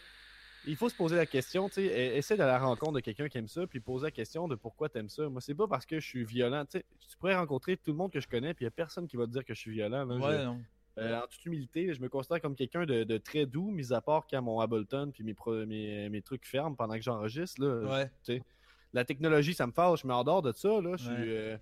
[0.68, 2.99] Il faut se poser la question, tu sais, e- essaie d'aller à la rencontre de
[2.99, 5.28] quelqu'un qui aime ça, puis poser la question de pourquoi t'aimes ça.
[5.30, 7.97] Moi, c'est pas parce que je suis violent, tu sais, tu pourrais rencontrer tout le
[7.97, 9.59] monde que je connais, puis il y a personne qui va te dire que je
[9.59, 10.05] suis violent.
[10.05, 10.16] là.
[10.20, 10.59] Je- Ouais, non.
[10.97, 14.01] euh, en toute humilité, je me considère comme quelqu'un de, de très doux, mis à
[14.01, 17.61] part quand mon Ableton puis mes, pro- mes, mes trucs ferment pendant que j'enregistre.
[17.63, 18.07] là.
[18.30, 18.41] Ouais.
[18.93, 21.11] La technologie, ça me fâche, mais en dehors de ça, là, je suis.
[21.11, 21.18] Ouais.
[21.28, 21.57] euh,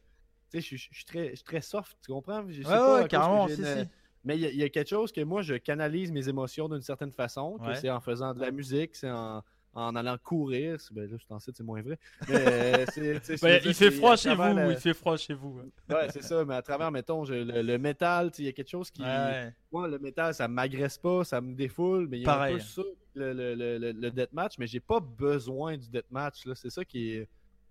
[0.51, 2.45] tu sais, je suis- je suis très, je suis très soft, tu comprends?
[2.47, 3.89] Je sais Ouais, pas, carrément, une- si.
[4.23, 6.69] Mais il y, a- il y a quelque chose que moi, je canalise mes émotions
[6.69, 7.75] d'une certaine façon, que Ouais.
[7.75, 9.43] c'est en faisant de la musique, c'est en,
[9.73, 10.77] en allant courir.
[10.91, 11.97] Ben là, je t'en cite, c'est moins vrai.
[12.29, 12.85] Mais, euh,
[13.21, 15.59] sais, dire, il fait froid chez vous, il fait froid chez vous.
[15.89, 18.51] Ouais, c'est ça, mais à travers, mettons, je- le, le métal, sais, il y a
[18.53, 19.01] quelque chose qui.
[19.01, 19.51] Ouais.
[19.71, 22.55] Moi, le métal, ça m'agresse pas, ça me défoule, mais il y a Pareil.
[22.55, 22.81] un peu ça,
[23.15, 26.47] le, le, le, deathmatch, mais j'ai pas besoin du deathmatch.
[26.55, 27.19] C'est ça qui,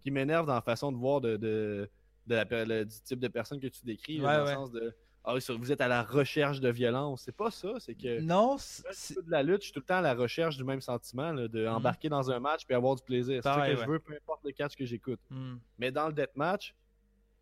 [0.02, 1.88] qui m'énerve dans la façon de voir de, de,
[2.26, 4.94] de la du type de personne que tu décris, là, dans le sens de
[5.24, 7.22] Ah vous êtes à la recherche de violence.
[7.24, 9.98] C'est pas ça, c'est que Non, c'est- de la lutte, je suis tout le temps
[9.98, 13.02] à la recherche du même sentiment, là, de embarquer dans un match puis avoir du
[13.04, 13.40] plaisir.
[13.42, 13.76] C'est ça que ouais.
[13.76, 15.20] je veux, peu importe le catch que j'écoute.
[15.30, 15.58] Hmm.
[15.78, 16.74] Mais dans le deathmatch,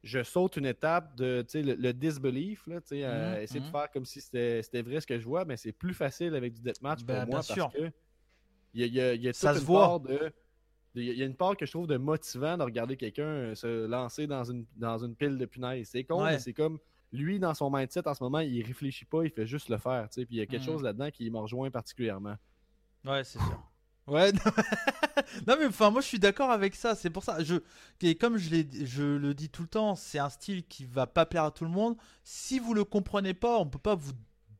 [0.03, 3.43] je saute une étape de tu sais, le, le disbelief, là, tu sais, à Mhm,
[3.43, 3.67] essayer mhm.
[3.67, 6.53] de faire comme si c'était vrai ce que je vois, mais c'est plus facile avec
[6.55, 7.71] du deathmatch Ben, pour moi bien sûr.
[7.71, 7.91] parce que
[8.75, 9.87] il y a, il y a- il y a Ça toute se une voit.
[9.87, 10.33] part de.
[10.97, 13.87] Il y a- une part que je trouve de motivant de regarder quelqu'un euh, se
[13.87, 15.89] lancer dans une, dans une pile de punaises.
[15.91, 16.33] C'est con, Ouais.
[16.33, 16.79] mais c'est comme
[17.13, 20.09] lui, dans son mindset en ce moment, il réfléchit pas, il fait juste le faire.
[20.09, 20.67] tu sais, Puis il y a quelque Mhm.
[20.67, 22.37] chose là-dedans qui me rejoint particulièrement.
[23.05, 23.63] Ouais, c'est sûr.
[24.07, 24.41] Ouais, non,
[25.47, 26.95] non, mais enfin, moi je suis d'accord avec ça.
[26.95, 27.57] C'est pour ça, je,
[28.01, 31.27] et comme je, je le dis tout le temps, c'est un style qui va pas
[31.27, 31.97] plaire à tout le monde.
[32.25, 34.13] Si vous le comprenez pas, on peut pas vous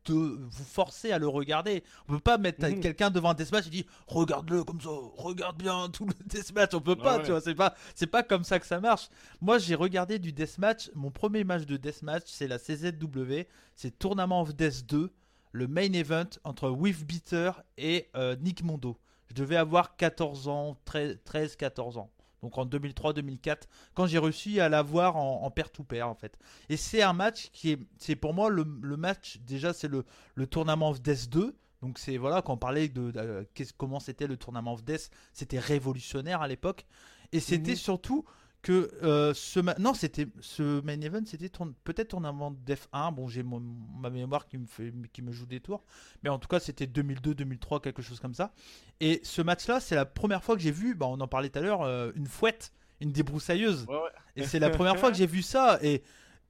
[0.05, 1.83] de vous forcer à le regarder.
[2.07, 2.79] On peut pas mettre Mhm.
[2.79, 6.73] quelqu'un devant un deathmatch et dire regarde-le comme ça, regarde bien tout le deathmatch.
[6.73, 7.23] On peut pas, ouais.
[7.23, 7.41] tu vois.
[7.41, 9.09] C'est pas, c'est pas comme ça que ça marche.
[9.41, 10.89] Moi, j'ai regardé du deathmatch.
[10.95, 13.45] Mon premier match de deathmatch, c'est la CZW.
[13.75, 15.11] C'est Tournament of Death 2,
[15.51, 18.97] le main event entre With Beater et euh, Nick Mondo.
[19.27, 22.09] Je devais avoir 14 ans, 13-14 ans.
[22.41, 23.63] Donc en 2003-2004,
[23.93, 26.37] quand j'ai réussi à l'avoir en, en pair-to-pair en fait.
[26.69, 30.05] Et c'est un match qui est, c'est pour moi le, le match, déjà c'est le,
[30.35, 31.55] le tournament of Death 2.
[31.81, 33.43] Donc c'est voilà, quand on parlait de, euh,
[33.77, 36.85] comment c'était le tournament of Death, c'était révolutionnaire à l'époque.
[37.31, 37.77] Et c'était Mhm.
[37.77, 38.25] surtout
[38.61, 41.49] que euh, ce non c'était ce main event c'était
[41.83, 45.45] peut-être tournament de Def 1 bon j'ai ma mémoire qui me fait qui me joue
[45.45, 45.83] des tours.
[46.23, 48.53] Mais en tout cas c'était 2002 2003 quelque chose comme ça.
[48.99, 51.49] Et ce match là c'est la première fois que j'ai vu bah, on en parlait
[51.49, 53.85] tout à l'heure euh, une fouette une débroussailleuse.
[53.87, 54.09] Ouais, ouais.
[54.35, 55.79] et c'est la première fois que j'ai vu ça.
[55.81, 56.03] Et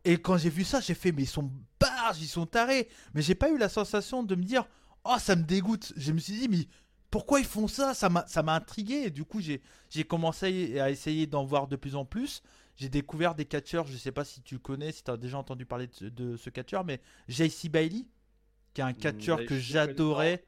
[0.03, 1.49] et quand j'ai vu ça j'ai fait mais ils sont
[1.79, 2.89] barges ils sont tarés.
[3.13, 4.65] Mais j'ai pas eu la sensation de me dire
[5.05, 5.93] oh ça me dégoûte.
[5.95, 6.67] Je me suis dit mais
[7.11, 7.93] pourquoi ils font ça?
[7.93, 9.61] Ça m'a intrigué et du coup j'ai
[10.07, 12.41] commencé à essayer d'en voir de plus en plus.
[12.77, 15.65] J'ai découvert des catcheurs, je sais pas si tu connais, si tu as déjà entendu
[15.65, 18.07] parler de, ce- de ce catcheur, mais JC Bailey,
[18.73, 20.45] qui est un catcheur ben, que j'adorais.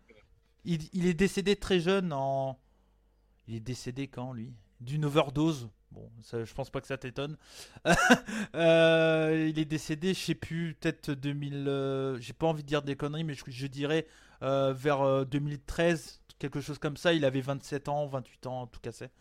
[0.66, 2.59] Il, il est décédé très jeune en.
[3.47, 4.53] Il est décédé quand lui?
[4.82, 5.70] D'une overdose.
[5.91, 7.38] Bon, ça, je pense pas que ça t'étonne.
[8.55, 11.66] Euh, il est décédé, je sais plus, peut-être 2000.
[11.68, 14.07] euh, J'ai pas envie de dire des conneries, mais je, je dirais
[14.43, 17.13] euh, vers euh, 2013, quelque chose comme ça.
[17.13, 19.11] Il avait 27 ans, 28 ans, en tout cas c'est.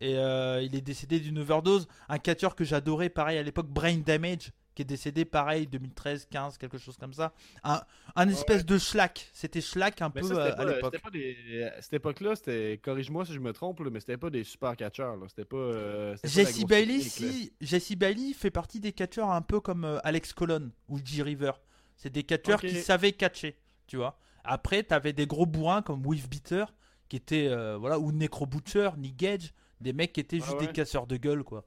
[0.00, 1.86] Et euh, il est décédé d'une overdose.
[2.08, 6.56] Un catcheur que j'adorais, pareil à l'époque, Brain Damage, qui est décédé, pareil, 2013, 15,
[6.58, 7.32] quelque chose comme ça.
[7.62, 7.82] Un,
[8.16, 9.28] un espèce de schlack.
[9.34, 11.00] C'était schlack un Mais peu ça, euh, à pas, l'époque.
[11.02, 11.36] pas des.
[11.80, 12.80] Cette époque-là, c'était.
[12.82, 15.16] Corrige-moi si je me trompe, là, mais c'était pas des super catcheurs.
[15.16, 15.26] là.
[15.28, 15.56] C'était pas.
[15.58, 19.84] euh, pas Jesse grosse Bailey, si, Jesse Bailey fait partie des catcheurs un peu comme
[19.84, 21.52] euh, Alex Colon ou G River.
[21.96, 23.56] C'est des catcheurs qui savaient catcher,
[23.86, 24.18] tu vois.
[24.44, 26.72] Après, t'avais des gros bourrins comme With Beater,
[27.08, 30.60] qui étaient, euh, voilà, ou Necro Butcher, Nick Gage, des mecs qui étaient juste Ah
[30.60, 30.66] ouais.
[30.66, 31.64] des casseurs de gueule, quoi.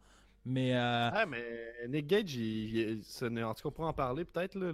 [0.48, 1.44] Mais euh, Ah, mais
[1.90, 4.72] Nick Gage, il, il- n'est- en tout cas, on pourra en parler peut-être, là,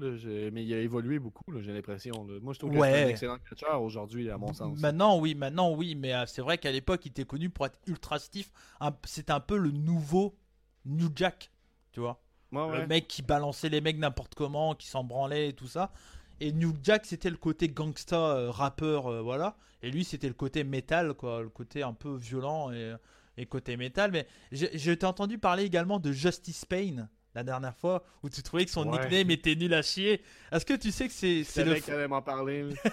[0.52, 2.26] mais il a évolué beaucoup, là, j'ai l'impression.
[2.42, 3.04] Moi, je trouve que c'est Ouais.
[3.04, 4.78] un excellent catcheur aujourd'hui, à mon sens.
[4.80, 7.80] maintenant, oui, maintenant, oui, mais euh, c'est vrai qu'à l'époque, il était connu pour être
[7.88, 8.52] ultra stiff.
[9.06, 10.36] C'était un peu le nouveau
[10.86, 11.52] New Jack,
[11.94, 12.22] tu vois.
[12.52, 12.82] Ouais, ouais.
[12.82, 15.94] Le mec qui balançait les mecs n'importe comment, qui s'en branlait et tout ça.
[16.42, 19.56] Et New Jack, c'était le côté gangsta, euh, rappeur, euh, voilà.
[19.84, 21.42] Et lui, c'était le côté métal, quoi.
[21.44, 22.96] Le côté un peu violent et,
[23.38, 24.12] et côté métal.
[24.12, 28.66] Mais je, t'ai entendu parler également de Justice Payne la dernière fois, où tu trouvais
[28.66, 29.00] que son Ouais.
[29.00, 30.22] nickname était nul à chier.
[30.52, 31.80] Est-ce que tu sais que c'est le, là.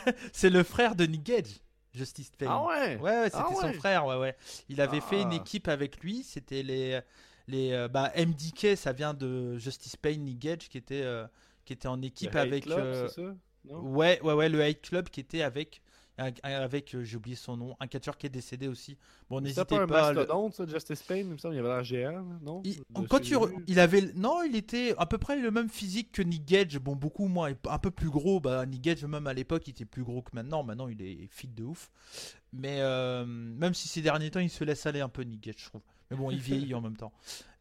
[0.32, 1.60] c'est le frère de Nick Gage,
[1.94, 2.96] Justice Payne ah ouais?
[2.98, 4.36] Ouais, ouais, c'était Ah son frère, ouais, ouais.
[4.68, 5.36] Il avait fait une Ah.
[5.36, 7.00] équipe avec lui, c'était les,
[7.48, 11.26] les euh, bah, MDK, ça vient de Justice Payne, Nick Gage, qui était, euh,
[11.68, 12.64] qui était en équipe Le avec...
[12.64, 13.36] Club, euh, c'est ça?
[13.66, 13.80] Non?
[13.82, 15.82] ouais, ouais, ouais, le Hate Club qui était avec...
[16.16, 18.96] avec, euh, j'ai oublié son nom, un catcheur qui est décédé aussi.
[19.28, 20.12] Bon, n'hésitez pas un pas.
[20.14, 22.62] le- ça, Justice Payne, il me semble, il avait l'air géant, là, non?
[22.64, 22.80] Il-
[23.10, 23.36] quand tu,
[23.66, 26.96] il avait, non, il était à peu près le même physique que Nick Gage, bon
[26.96, 28.40] beaucoup moins, un peu plus gros.
[28.40, 30.62] Bah Nick Gage même à l'époque il était plus gros que maintenant.
[30.62, 31.90] Maintenant il est fit de ouf.
[32.54, 35.56] Mais euh, même si ces derniers temps il se laisse aller un peu Nick Gage,
[35.58, 35.82] je trouve.
[36.10, 37.12] Mais bon, il vieillit en même temps.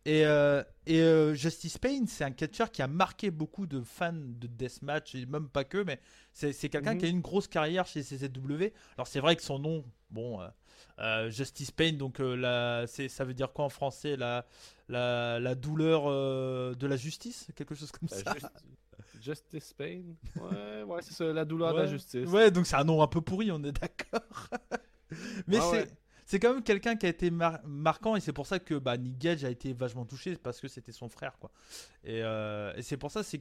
[0.07, 4.13] Et, euh, et euh, Justice Payne, c'est un catcheur qui a marqué beaucoup de fans
[4.13, 5.99] de deathmatch, et même pas que, mais
[6.31, 6.99] c'est c'est quelqu'un Mhm.
[6.99, 8.71] qui a une grosse carrière chez CZW.
[8.95, 10.39] Alors c'est vrai que son nom, bon,
[10.99, 14.45] euh, Justice Payne, donc euh, la, c'est- ça veut dire quoi en français la,
[14.88, 18.34] la, la douleur euh, de la justice, quelque chose comme ça.
[18.34, 18.63] Just-
[19.21, 20.15] Justice Payne?
[20.39, 22.29] Ouais, ouais, c'est ça, la douleur de la justice.
[22.29, 24.47] Ouais, donc c'est un nom un peu pourri, on est d'accord.
[25.47, 25.88] Mais c'est ouais.
[26.29, 28.97] C'est quand même quelqu'un qui a été mar- marquant et c'est pour ça que bah,
[28.97, 31.49] Nick Gage a été vachement touché parce que c'était son frère quoi.
[32.03, 33.39] Et, euh, et c'est pour ça c'est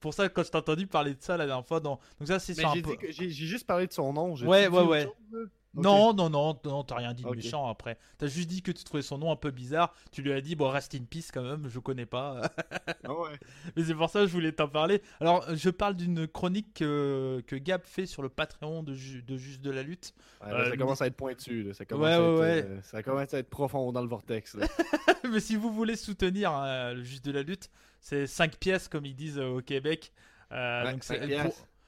[0.00, 2.28] pour ça que quand je t'ai entendu parler de ça la dernière fois dans donc
[2.28, 2.96] ça c'est j'ai peu-
[3.30, 4.34] juste parlé de son nom.
[4.48, 5.04] Ouais, ouais, ouais.
[5.30, 7.98] chose, Non, non, non, non, t'as rien dit de méchant après.
[8.16, 9.94] T'as juste dit que tu trouvais son nom un peu bizarre.
[10.10, 12.42] Tu lui as dit, bon, rest in peace quand même, je connais pas.
[13.04, 13.38] Ah ouais.
[13.76, 15.00] Mais c'est pour ça que je voulais t'en parler.
[15.20, 19.36] Alors, je parle d'une chronique que, que Gab fait sur le Patreon de, Ju- de
[19.36, 20.14] Juste de la Lutte.
[20.44, 21.62] Ouais, là, Euh, ça commence à être pointu.
[21.62, 21.74] là.
[21.74, 22.28] Ça, commence Ouais, à ouais,
[22.58, 22.70] être, ouais.
[22.76, 24.54] euh, ça commence à être profond dans le vortex.
[24.56, 24.66] là.
[25.30, 27.70] Mais si vous voulez soutenir hein, le Juste de la Lutte,
[28.00, 30.12] c'est 5 pièces, comme ils disent euh, au Québec.
[30.52, 31.04] Euh, donc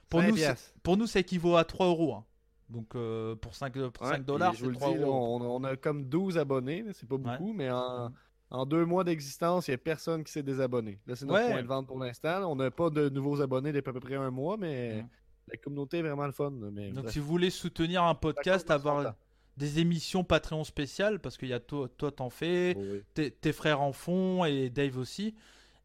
[0.09, 0.37] pour, nous,
[0.83, 2.15] pour nous, ça équivaut à 3 euros.
[2.15, 2.25] hein.
[2.71, 5.41] Donc, euh, pour 5, pour Ouais, 5 dollars, je vous le 3 dis, là, on,
[5.57, 8.13] on a comme 12 abonnés, c'est pas beaucoup, mais en,
[8.51, 10.99] en deux mois d'existence, il n'y a personne qui s'est désabonné.
[11.07, 11.51] Là, c'est notre Ouais.
[11.51, 12.45] point de vente pour l'instant.
[12.51, 15.09] On n'a pas de nouveaux abonnés depuis à peu près un mois, mais Mhm.
[15.49, 16.51] la communauté est vraiment le fun.
[16.73, 17.13] Mais Donc, bref.
[17.13, 19.15] si vous voulez soutenir un podcast, avoir
[19.57, 22.83] des émissions Patreon spéciales, parce qu'il y a toi, toi t'en fais, Oh
[23.17, 25.35] oui, tes frères en font et Dave aussi.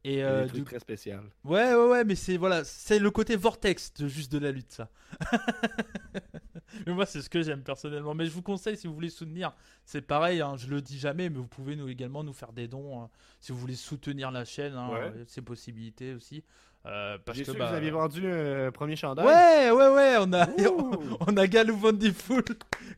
[0.07, 1.21] Et a euh, des trucs du- très spécial.
[1.43, 4.71] ouais, ouais, ouais, mais c'est voilà, c'est le côté vortex de juste de la lutte,
[4.71, 4.89] ça.
[6.85, 8.13] mais moi, c'est ce que j'aime personnellement.
[8.13, 9.53] Mais je vous conseille, si vous voulez soutenir,
[9.85, 12.67] c'est pareil, hein, je le dis jamais, mais vous pouvez nous également nous faire des
[12.67, 13.09] dons hein,
[13.39, 14.99] si vous voulez soutenir la chaîne, hein, Ouais.
[15.15, 16.43] euh, c'est possibilités aussi.
[16.87, 19.25] Euh, parce que bah, que vous aviez vendu un premier chandail.
[19.25, 20.47] Ouais, ouais, ouais, on a,
[21.27, 22.43] on a Galou Full,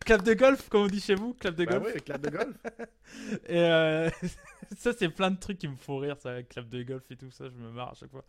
[0.06, 1.94] clap de golf, comme on dit chez vous, clap de Ben golf.
[1.96, 2.56] oui, clap de golf.
[3.48, 4.10] Et euh,
[4.78, 7.32] ça, c'est plein de trucs qui me font rire, ça, clap de golf et tout
[7.32, 8.26] ça, je me marre à chaque fois.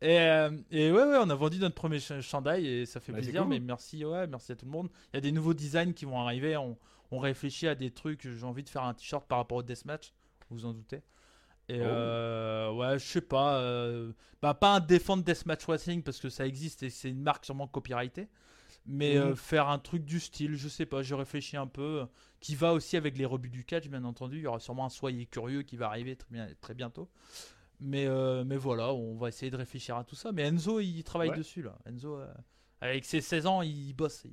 [0.00, 3.10] Et, euh, et ouais, ouais, on a vendu notre premier ch- chandail et ça fait
[3.10, 3.50] Bah, plaisir, cool.
[3.50, 4.88] mais merci, ouais, merci à tout le monde.
[5.12, 6.76] Il y a des nouveaux designs qui vont arriver, on,
[7.10, 10.12] on réfléchit à des trucs, j'ai envie de faire un t-shirt par rapport au deathmatch,
[10.48, 11.02] vous vous en doutez.
[11.72, 11.84] Et Oh.
[11.84, 16.46] euh, ouais, je sais pas, euh, bah pas un défendre deathmatch wrestling parce que ça
[16.46, 18.28] existe et c'est une marque sûrement copyrightée.
[18.86, 19.22] Mais Mhm.
[19.22, 22.06] euh, faire un truc du style, je sais pas, j'ai réfléchi un peu,
[22.40, 24.38] qui va aussi avec les rebuts du catch, bien entendu.
[24.38, 27.08] Il y aura sûrement un Soyez curieux qui va arriver très, bien, très bientôt.
[27.78, 28.06] Mais,
[28.44, 30.32] mais voilà, on va essayer de réfléchir à tout ça.
[30.32, 31.36] Mais Enzo, il travaille Ouais.
[31.36, 31.78] dessus là.
[31.86, 32.18] Enzo,
[32.80, 34.24] avec ses 16 ans, il bosse.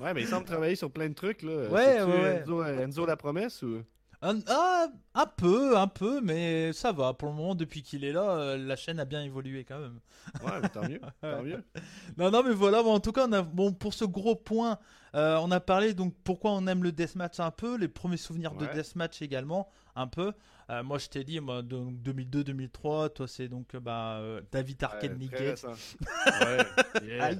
[0.00, 1.42] Ouais, mais il semble travailler sur plein de trucs.
[1.42, 1.68] Là.
[1.68, 2.40] Ouais, ouais.
[2.40, 3.82] Enzo, Enzo la promesse ou?
[4.22, 7.12] Un, ah, un peu, un peu, mais ça va.
[7.12, 9.98] Pour le moment, depuis qu'il est là, euh, la chaîne a bien évolué quand même.
[10.44, 11.00] Ouais, mais tant mieux.
[11.20, 11.64] tant mieux.
[12.16, 14.78] Non, non, mais voilà, bon, en tout cas, on a, bon, pour ce gros point,
[15.16, 18.54] euh, on a parlé donc pourquoi on aime le deathmatch un peu, les premiers souvenirs
[18.54, 20.32] de deathmatch également, un peu.
[20.70, 25.56] Euh, moi, je t'ai dit, moi, donc 2002-2003, toi, c'est donc bah, euh, David Ouais.
[27.02, 27.36] Ouais.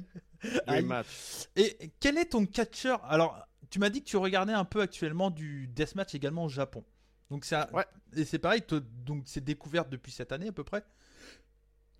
[0.67, 0.81] yeah.
[0.81, 1.47] Match.
[1.55, 3.03] Et quel est ton catcheur?
[3.05, 6.83] Alors, tu m'as dit que tu regardais un peu actuellement du deathmatch également au Japon.
[7.31, 7.87] Donc, ça, Ouais.
[8.15, 8.61] et c'est pareil,
[9.03, 10.83] donc c'est découverte depuis cette année à peu près?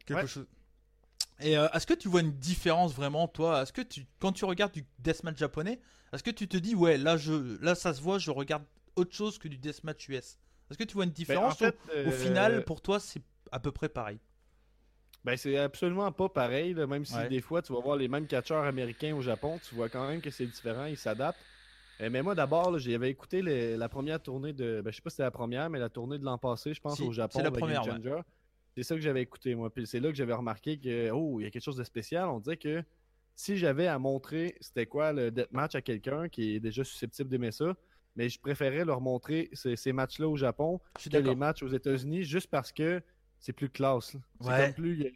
[0.06, 0.28] Quelque Ouais.
[0.28, 0.46] chose.
[1.40, 3.64] Et euh, est-ce que tu vois une différence vraiment, toi?
[3.64, 5.82] Est-ce que tu, quand tu regardes du deathmatch japonais,
[6.14, 9.16] est-ce que tu te dis, ouais, là, je, là, ça se voit, je regarde autre
[9.16, 10.38] chose que du deathmatch US
[10.70, 13.00] Est-ce que tu vois une Ben, en différence fait, ou- Au euh, final, pour toi,
[13.00, 14.20] c'est à peu près pareil?
[15.24, 17.30] Ben, c'est absolument pas pareil, là, même si Ouais.
[17.30, 20.22] des fois tu vas voir les mêmes catcheurs américains au Japon, tu vois quand même
[20.22, 21.48] que c'est différent, ils s'adaptent.
[22.02, 24.82] Euh, mais moi d'abord, j'avais écouté les- la première tournée de.
[24.84, 26.82] Ben, je sais pas si c'était la première, mais la tournée de l'an passé, je
[26.82, 27.38] pense, Si, au Japon.
[27.40, 28.20] c'est la de première, Changer.
[28.76, 29.70] C'est ça que j'avais écouté, moi.
[29.70, 32.28] Puis c'est là que j'avais remarqué que, oh, il y a quelque chose de spécial.
[32.28, 32.84] On disait que
[33.36, 37.52] si j'avais à montrer c'était quoi le deathmatch à quelqu'un qui est déjà susceptible d'aimer
[37.52, 37.76] ça,
[38.16, 42.24] mais je préférais leur montrer ces, ces matchs-là au Japon que les matchs aux États-Unis
[42.24, 43.02] juste parce que
[43.40, 44.16] c'est plus classe.
[44.42, 44.66] C'est Ouais.
[44.66, 45.14] comme plus.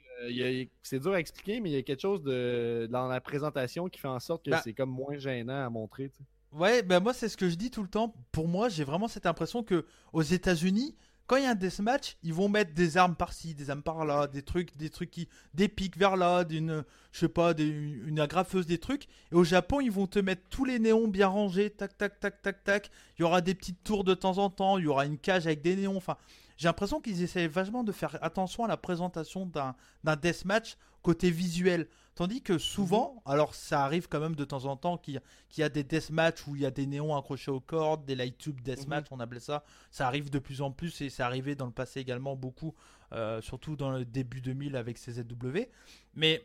[0.84, 3.99] c'est dur à expliquer, mais il y a quelque chose de, dans la présentation qui
[3.99, 4.62] fait en sorte que Bah.
[4.64, 6.12] c'est comme moins gênant à montrer.
[6.53, 8.14] Ouais, ben moi c'est ce que je dis tout le temps.
[8.32, 10.95] Pour moi, j'ai vraiment cette impression que aux États-Unis,
[11.28, 14.28] quand il y a un deathmatch, ils vont mettre des armes par-ci, des armes par-là,
[14.28, 18.19] des trucs, des trucs qui, des pics vers là, d'une, je sais pas, des- une
[18.22, 19.07] agrafeuse, des trucs.
[19.32, 22.41] Et au Japon, ils vont te mettre tous les néons bien rangés, tac, tac, tac,
[22.41, 22.90] tac, tac.
[23.19, 25.48] Il y aura des petites tours de temps en temps, il y aura une cage
[25.48, 25.98] avec des néons.
[25.98, 26.15] Enfin,
[26.58, 31.32] j'ai l'impression qu'ils essaient vachement de faire attention à la présentation d'un d'un deathmatch côté
[31.32, 31.88] visuel.
[32.16, 35.22] Tandis que souvent, alors ça arrive quand même de temps en temps qu'il y, a-
[35.50, 38.16] qu'il y a des deathmatchs où il y a des néons accrochés aux cordes, des
[38.16, 39.64] light tube deathmatch, on appelait ça.
[39.92, 42.74] Ça arrive de plus en plus et c'est arrivé dans le passé également beaucoup,
[43.14, 45.70] euh, surtout dans le début 2000 avec CZW.
[46.16, 46.44] Mais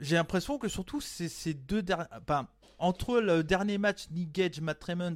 [0.00, 2.06] j'ai l'impression que surtout ces, ces deux derniers.
[2.78, 5.14] Entre le dernier match Nick Gage, Matt Tremont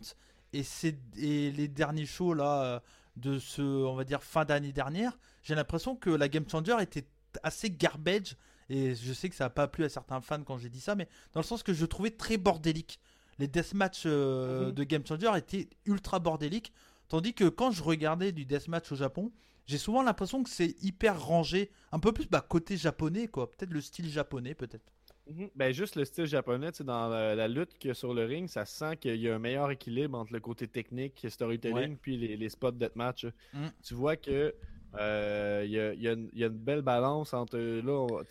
[0.53, 2.81] et, ces- et les derniers shows là euh,
[3.17, 7.07] de ce, on va dire, fin d'année dernière, j'ai l'impression que la Game Changer était
[7.43, 8.37] assez garbage.
[8.69, 10.95] Et je sais que ça n'a pas plu à certains fans quand j'ai dit ça,
[10.97, 12.99] mais dans le sens que je trouvais très bordélique.
[13.39, 14.73] Les deathmatchs euh, Mhm.
[14.73, 16.73] de Game Changer étaient ultra bordéliques.
[17.09, 19.31] Tandis que quand je regardais du deathmatch au Japon,
[19.67, 23.51] j'ai souvent l'impression que c'est hyper rangé, un peu plus bah, côté japonais, quoi.
[23.51, 24.93] Peut-être le style japonais, peut-être.
[25.29, 25.51] Mhm.
[25.57, 28.49] Ben, juste le style japonais, dans la, la lutte qu'il y a sur le ring,
[28.49, 32.37] ça sent qu'il y a un meilleur équilibre entre le côté technique, storytelling, puis les,
[32.37, 33.27] les spots deathmatch.
[33.53, 33.67] Mm.
[33.83, 34.55] Tu vois que
[34.99, 37.59] euh, il y, a, il y a une, il y a une belle balance entre
[37.59, 38.25] là, on-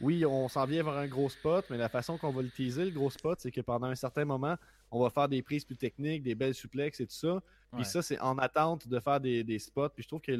[0.00, 2.90] oui, on s'en vient vers un gros spot, mais la façon qu'on va l'utiliser, le
[2.90, 4.56] gros spot, c'est que pendant un certain moment,
[4.90, 7.40] on va faire des prises plus techniques, des belles suplexes et tout ça.
[7.74, 9.88] Puis ça, c'est en attente de faire des, des spots.
[9.90, 10.32] Puis je trouve que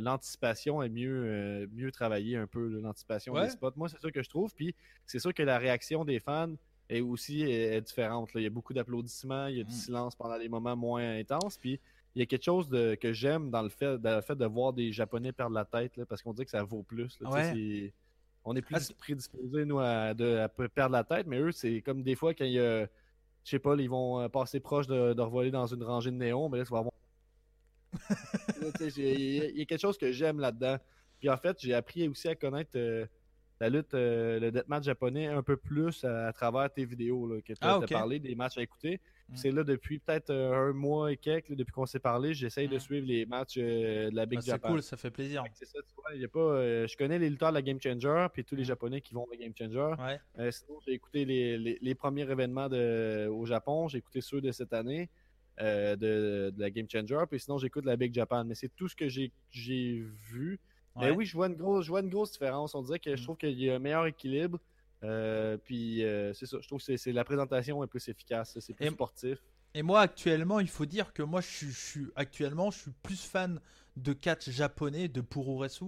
[0.00, 3.44] l'anticipation est mieux, euh, mieux travaillée un peu, l'anticipation Ouais.
[3.46, 3.72] des spots.
[3.76, 4.54] Moi, c'est ça que je trouve.
[4.54, 4.74] Puis
[5.06, 6.52] c'est sûr que la réaction des fans
[6.88, 8.34] est aussi est, est différente.
[8.34, 8.40] là.
[8.40, 9.76] Il y a beaucoup d'applaudissements, il y a du Mm.
[9.76, 11.56] silence pendant les moments moins intenses.
[11.56, 11.80] Puis
[12.14, 14.44] il y a quelque chose de, que j'aime dans le fait, dans le fait de
[14.44, 17.18] voir des Japonais perdre la tête, là, parce qu'on dit que ça vaut plus.
[17.20, 17.30] là.
[17.30, 17.92] Ouais.
[18.44, 21.80] On est plus Ah, prédisposés, nous, à, de, à perdre la tête, mais eux, c'est
[21.80, 22.86] comme des fois quand il y a.
[23.44, 26.16] Je sais pas, ils vont euh, passer proche de, de revoler dans une rangée de
[26.16, 26.92] néons, mais là, tu vas avoir.
[28.80, 30.78] Il y, a- il y a quelque chose que j'aime là-dedans.
[31.18, 33.06] Puis en fait, j'ai appris aussi à connaître euh,
[33.60, 37.40] la lutte, euh, le deathmatch japonais un peu plus à, à travers tes vidéos là,
[37.42, 39.00] que tu as Ah, parlé, des matchs à écouter.
[39.28, 39.36] Mm.
[39.36, 42.68] C'est là depuis peut-être euh, un mois et quelques, là, depuis qu'on s'est parlé, j'essaye
[42.68, 42.80] de Mm.
[42.80, 44.68] suivre les matchs euh, de la Big Ah, c'est Japan.
[44.70, 45.44] cool, ça fait plaisir.
[45.54, 47.80] C'est ça, tu vois, y a pas, euh, je connais les lutteurs de la Game
[47.80, 48.66] Changer, puis tous les Mm.
[48.66, 49.94] Japonais qui vont à la Game Changer.
[50.02, 50.20] Ouais.
[50.38, 53.88] Euh, sinon, j'ai écouté les, les- les premiers événements de, au Japon.
[53.88, 55.08] J'ai écouté ceux de cette année
[55.60, 57.20] de, de la Game Changer.
[57.30, 58.44] Puis sinon, j'écoute la Big Japan.
[58.44, 60.58] Mais c'est tout ce que j'ai j'ai vu.
[60.96, 62.74] Mais oui, je vois, une grosse, je vois une grosse différence.
[62.74, 64.58] On dirait que je trouve qu'il y a un meilleur équilibre.
[65.04, 66.58] Euh, puis euh, c'est ça.
[66.60, 68.56] Je trouve que c'est- la présentation est plus efficace.
[68.60, 69.38] C'est plus Et- sportif.
[69.74, 72.90] Et moi actuellement, il faut dire que moi je suis, je suis- actuellement, je suis
[73.02, 73.60] plus fan
[73.96, 75.86] de catch japonais de Puroresu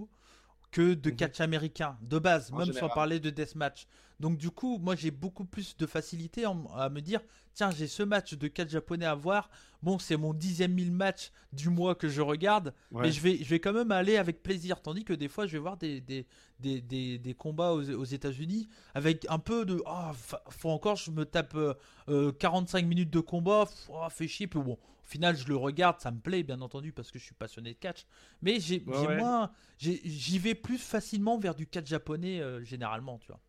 [0.71, 1.15] que de Mhm.
[1.15, 2.91] catch américain de base, En même sans général.
[2.95, 3.87] parler de deathmatch.
[4.19, 7.19] Donc du coup, moi j'ai beaucoup plus de facilité en- à me dire,
[7.53, 9.49] tiens, j'ai ce match de catch japonais à voir.
[9.83, 13.03] Bon, c'est mon dixième mille match du mois que je regarde, Ouais.
[13.03, 14.81] mais je vais, je vais quand même aller avec plaisir.
[14.81, 16.25] Tandis que des fois, je vais voir des, des,
[16.59, 20.95] des, des, des combats aux, aux États-Unis avec un peu de, ah, fa- faut encore,
[20.95, 21.73] je me tape euh,
[22.09, 24.47] euh, 45 minutes de combat, oh, fait chier.
[24.47, 27.25] Puis bon, au final, je le regarde, ça me plaît, bien entendu, parce que je
[27.25, 28.05] suis passionné de catch.
[28.41, 29.17] Mais j'ai Ouais, j'ai ouais.
[29.17, 33.39] moins, j'y vais plus facilement vers du catch japonais euh, généralement, tu vois.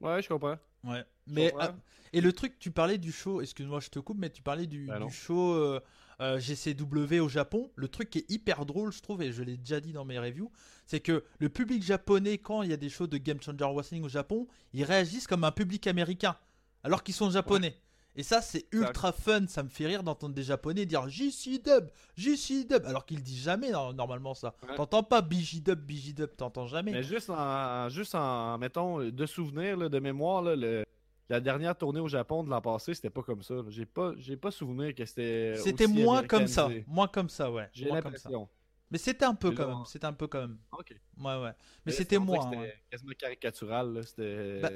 [0.00, 0.58] Ouais, je comprends.
[0.84, 1.04] Ouais.
[1.26, 1.74] Mais ah,
[2.12, 3.40] et le truc, tu parlais du show.
[3.40, 5.80] Excuse-moi, je te coupe, mais tu parlais du, Bah du show euh,
[6.20, 7.70] euh, GCW au Japon.
[7.74, 10.18] Le truc qui est hyper drôle, je trouve, et je l'ai déjà dit dans mes
[10.18, 10.50] reviews,
[10.86, 14.04] c'est que le public japonais, quand il y a des shows de Game Changer Wrestling
[14.04, 16.36] au Japon, ils réagissent comme un public américain,
[16.84, 17.76] alors qu'ils sont japonais.
[18.16, 19.46] Et ça, c'est ultra fun.
[19.46, 23.44] Ça me fait rire d'entendre des japonais dire JC Dub, JC Dub, alors qu'ils disent
[23.44, 24.54] jamais normalement ça.
[24.66, 24.74] Ouais.
[24.74, 26.92] T'entends pas BJ Dub, BJ Dub, t'entends jamais.
[26.92, 30.84] Mais juste en, juste en mettons, de souvenir, là, de mémoire, là, le-
[31.28, 33.56] la dernière tournée au Japon de l'an passé, c'était pas comme ça.
[33.68, 35.54] J'ai pas, j'ai pas souvenir que c'était.
[35.56, 37.68] C'était moins comme ça, moins comme ça, ouais.
[37.72, 38.48] J'ai l'impression.
[38.90, 40.58] Mais c'était un peu quand même, c'était un peu quand même.
[40.70, 40.94] Ok.
[41.18, 41.50] Ouais, ouais.
[41.84, 42.42] Mais c'était moins.
[42.44, 42.74] C'était ouais.
[42.88, 44.00] quasiment caricatural.
[44.06, 44.60] C'était.
[44.60, 44.70] Bah,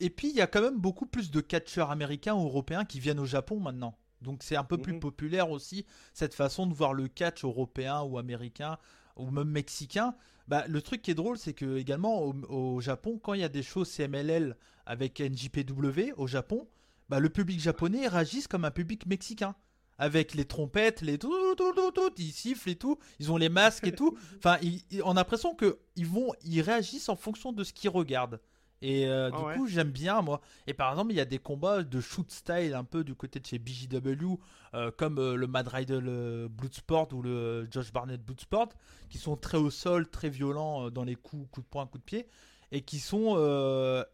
[0.00, 3.00] Et puis, il y a quand même beaucoup plus de catcheurs américains ou européens qui
[3.00, 3.96] viennent au Japon maintenant.
[4.22, 5.00] Donc, c'est un peu plus Mhm.
[5.00, 8.76] populaire aussi, cette façon de voir le catch européen ou américain
[9.16, 10.14] ou même mexicain.
[10.48, 13.44] Bah, le truc qui est drôle, c'est que également au, au Japon, quand il y
[13.44, 14.56] a des shows CMLL
[14.86, 16.66] avec NJPW au Japon,
[17.08, 19.54] bah, le public japonais réagisse comme un public mexicain.
[19.98, 23.50] Avec les trompettes, les tout, tout, tout, tout, ils sifflent et tout, ils ont les
[23.50, 24.16] masques et tout.
[24.38, 27.72] Enfin, ils- ils- on a l'impression que ils vont, ils réagissent en fonction de ce
[27.74, 28.40] qu'ils regardent.
[28.82, 29.54] Et euh, Ah du ouais.
[29.56, 30.40] coup, j'aime bien moi.
[30.66, 33.38] Et par exemple, il y a des combats de shoot style un peu du côté
[33.38, 34.38] de chez BJW,
[34.74, 38.70] euh, comme euh, le Mad Rider le Bloodsport ou le Josh Barnett Bloodsport,
[39.10, 42.04] qui sont très au sol, très violents dans les coups, coups de poing, coups de
[42.06, 42.26] pied,
[42.72, 43.36] et qui sont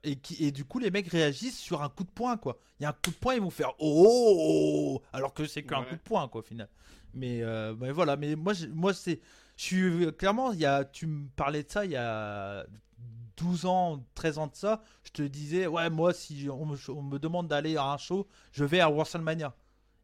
[0.03, 2.59] et qui et du coup les mecs réagissent sur un coup de poing quoi.
[2.81, 5.47] Il y a un coup de poing, ils vont faire oh, oh, oh alors que
[5.47, 5.87] c'est qu'un Ouais.
[5.87, 6.69] coup de poing quoi au final.
[7.15, 7.43] Mais,
[7.79, 9.21] mais voilà, mais moi moi c'est
[9.57, 12.67] je suis clairement il y a tu me parlais de ça il y a
[13.37, 17.03] 12 ans, 13 ans de ça, je te disais, ouais, moi, si on me, on
[17.03, 19.55] me demande d'aller à un show, je vais à WrestleMania.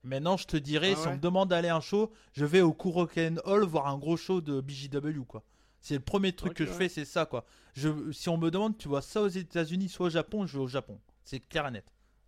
[0.05, 2.61] Maintenant, je te dirais, Ah si on me demande d'aller à un show, je vais
[2.61, 5.45] au Kuroken Hall voir un gros show de BJW, quoi.
[5.81, 6.77] C'est le premier truc que je ouais.
[6.77, 7.45] fais, c'est ça, quoi.
[7.75, 10.63] Je, si on me demande, tu vois, ça aux États-Unis, soit au Japon, je vais
[10.65, 11.01] au Japon.
[11.25, 11.85] C'est clair et net.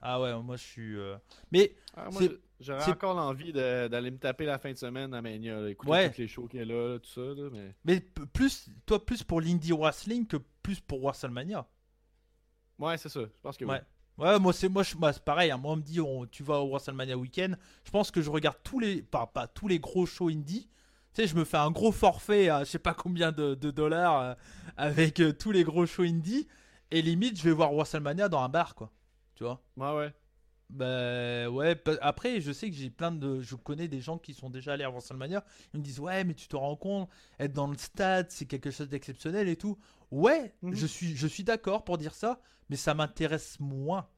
[0.06, 0.96] Ah ouais, moi je suis.
[0.96, 1.16] euh,
[1.50, 2.20] Mais Ah, moi,
[2.60, 6.10] j'aurais encore l'envie d'aller me taper la fin de semaine à Mania, écouter Ouais.
[6.10, 7.74] tous les shows qu'il y a là, tout ça, là, mais...
[7.84, 11.64] Mais plus, toi, plus pour l'indie wrestling que plus pour WrestleMania.
[12.78, 13.70] Ouais, c'est ça, je pense que oui.
[13.70, 13.82] Ouais.
[14.16, 15.50] Ouais, moi c'est moi, c'est pareil.
[15.50, 15.56] hein.
[15.58, 17.54] Moi on me dit, on- tu vas au WrestleMania week-end.
[17.84, 20.68] Je pense que je regarde tous les, pas, pas tous les gros shows indie.
[21.12, 23.70] Tu sais, je me fais un gros forfait à je sais pas combien de, de
[23.70, 24.34] dollars euh,
[24.76, 26.48] avec euh, tous les gros shows indie.
[26.90, 28.90] Et limite, je vais voir WrestleMania dans un bar, quoi.
[29.34, 29.60] Tu vois?
[29.76, 30.14] Ouais, ouais.
[30.70, 34.48] Bah ouais, après je sais que j'ai plein de je connais des gens qui sont
[34.50, 37.08] déjà allés à WrestleMania, ils me disent "Ouais, mais tu te rends compte,
[37.38, 39.78] être dans le stade, c'est quelque chose d'exceptionnel et tout."
[40.10, 40.74] Ouais, Mhm.
[40.74, 44.08] je suis je suis d'accord pour dire ça, mais ça m'intéresse moins.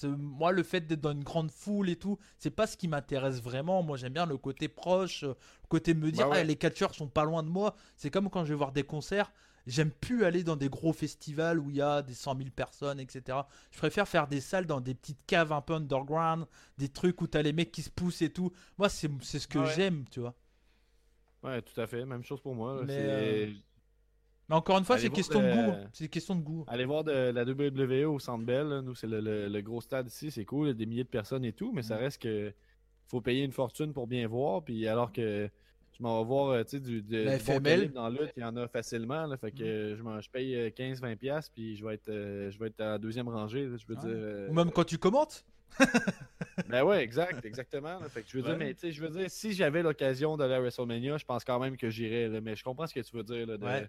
[0.00, 2.88] Ce- moi le fait d'être dans une grande foule et tout, c'est pas ce qui
[2.88, 3.82] m'intéresse vraiment.
[3.82, 6.40] Moi j'aime bien le côté proche, euh, le côté de me dire Bah ouais.
[6.40, 7.74] Ah, les catcheurs sont pas loin de moi.
[7.96, 9.32] C'est comme quand je vais voir des concerts,
[9.66, 13.00] J'aime plus aller dans des gros festivals où il y a des 100 000 personnes,
[13.00, 13.38] etc.
[13.70, 16.44] Je préfère faire des salles dans des petites caves un peu underground,
[16.76, 18.52] des trucs où t'as les mecs qui se poussent et tout.
[18.76, 19.72] Moi, c'est ce que Ouais.
[19.74, 20.34] j'aime, tu vois.
[21.42, 22.04] Ouais, tout à fait.
[22.04, 22.82] Même chose pour moi.
[22.84, 23.52] Mais, euh,
[24.48, 25.70] Mais encore une fois, Allez c'est question de goût.
[25.72, 25.88] hein.
[25.92, 26.64] C'est question de goût.
[26.66, 30.06] Aller voir de la WWE au Centre Bell, nous, c'est le, le- le gros stade
[30.08, 31.84] ici, c'est cool, il y a des milliers de personnes et tout, mais Mm.
[31.84, 32.52] ça reste que
[33.06, 35.48] faut payer une fortune pour bien voir, puis alors que
[35.96, 38.40] je m'en vais voir, euh, tu sais, du, de, La bon dans la lutte, il
[38.40, 39.58] y en a facilement, là, fait Mm.
[39.58, 42.66] que je, m'en- je paye euh, 15-20$, piastres, puis je vais être euh, je vais
[42.66, 44.00] être à la deuxième rangée, là, je veux Ah.
[44.04, 44.10] dire...
[44.14, 45.44] euh, Ou même quand tu commentes.
[46.68, 47.98] Ben ouais, exact, exactement.
[47.98, 48.08] là.
[48.08, 48.50] Fait que je veux Ouais.
[48.50, 51.44] dire, mais tu sais, je veux dire, si j'avais l'occasion d'aller à WrestleMania, je pense
[51.44, 53.88] quand même que j'irais, mais je comprends ce que tu veux dire, là, de- Ouais.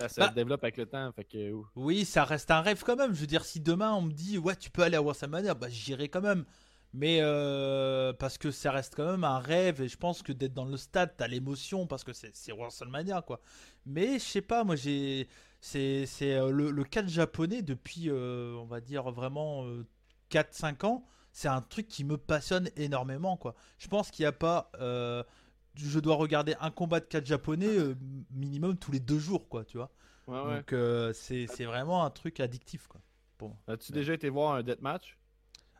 [0.00, 1.52] Ça, ça Bah- se développe avec le temps, fait que...
[1.52, 1.66] ouh.
[1.76, 3.14] Oui, ça reste un rêve quand même.
[3.14, 5.68] Je veux dire, si demain on me dit, ouais, tu peux aller à WrestleMania, bah
[5.68, 6.44] j'irai quand même.
[6.92, 10.54] Mais euh, parce que ça reste quand même un rêve et je pense que d'être
[10.54, 13.40] dans le stade, t'as l'émotion parce que c'est WrestleMania quoi.
[13.86, 15.28] Mais je sais pas, moi j'ai.
[15.60, 19.64] C'est c'est, euh, le, le catch japonais depuis, euh, on va dire, vraiment
[20.30, 21.04] 4-5 ans.
[21.32, 23.54] C'est un truc qui me passionne énormément quoi.
[23.78, 24.70] Je pense qu'il n'y a pas.
[25.74, 27.94] Je dois regarder un combat de catch japonais euh,
[28.30, 29.90] minimum tous les deux jours quoi, tu vois.
[30.26, 30.56] Ouais, ouais.
[30.58, 33.00] Donc euh, c'est c'est vraiment un truc addictif quoi.
[33.68, 35.16] As-tu déjà été voir un deathmatch?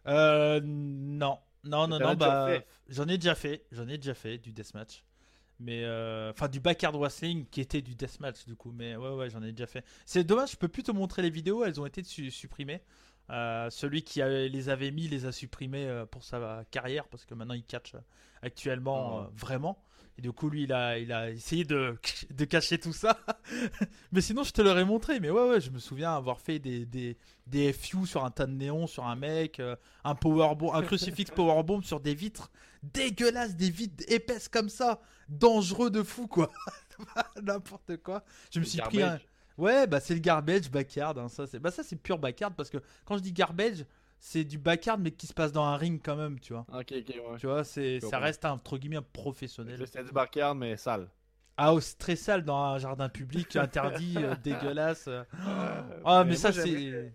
[0.06, 2.46] Euh, non, non, non, non, bah,
[2.88, 5.04] j'en ai déjà fait, j'en ai déjà fait du deathmatch.
[5.62, 9.28] Mais euh, enfin du backyard wrestling qui était du deathmatch du coup, mais ouais ouais
[9.28, 9.84] j'en ai déjà fait.
[10.06, 12.80] C'est dommage, je peux plus te montrer les vidéos, elles ont été su- supprimées.
[13.30, 17.24] Euh, celui qui a- les avait mis les a supprimées euh, pour sa carrière parce
[17.24, 17.98] que maintenant il catch euh,
[18.42, 19.20] actuellement Oh.
[19.20, 19.82] euh, vraiment.
[20.18, 21.96] Et du coup lui il a, il a essayé de,
[22.30, 23.16] de cacher tout ça.
[24.12, 25.20] mais sinon je te l'aurais montré.
[25.20, 27.16] Mais ouais ouais je me souviens avoir fait des, des,
[27.46, 29.62] des FU sur un tas de néons sur un mec,
[30.04, 32.50] un powerbomb, un crucifix powerbomb sur des vitres
[32.82, 36.50] dégueulasses, des vitres épaisses comme ça, dangereux de fou quoi.
[37.42, 38.24] N'importe quoi.
[38.52, 39.18] Je me suis pris un.
[39.60, 41.18] Ouais, bah c'est le garbage backyard.
[41.18, 43.84] hein, ça, c'est bah, ça, c'est pur backyard parce que quand je dis garbage,
[44.18, 46.66] c'est du backyard mais qui se passe dans un ring quand même, tu vois.
[46.72, 47.38] Ok, ok, ouais.
[47.38, 49.80] Tu vois, c'est, ça reste un, entre guillemets professionnel.
[49.86, 51.08] C'était du backyard, mais sale.
[51.56, 55.08] Ah, oh, c'est très sale dans un jardin public, interdit, euh, dégueulasse.
[55.08, 55.24] euh.
[56.04, 57.12] Ah, mais, mais ça, c'est.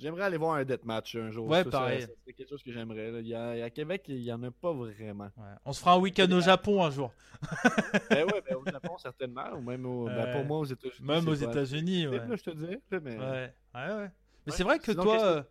[0.00, 1.46] J'aimerais- aller voir un deathmatch un jour.
[1.48, 2.06] Ouais, Ça, pareil.
[2.26, 3.20] C'est quelque chose que j'aimerais.
[3.20, 5.30] Il y a, à Québec, il y en a pas vraiment.
[5.36, 5.44] Ouais.
[5.64, 7.12] On se fera un week-end au Japon un jour.
[8.10, 9.50] ben ouais, ben au Japon, certainement.
[9.56, 11.06] Ou même au, ben, pour moi, aux États-Unis.
[11.06, 12.18] Même aux États-Unis, ouais.
[12.18, 13.18] là, je te là, Mais...
[13.18, 14.10] Ouais, ouais, ouais.
[14.46, 15.42] Mais c'est vrai que Sinon, toi, euh,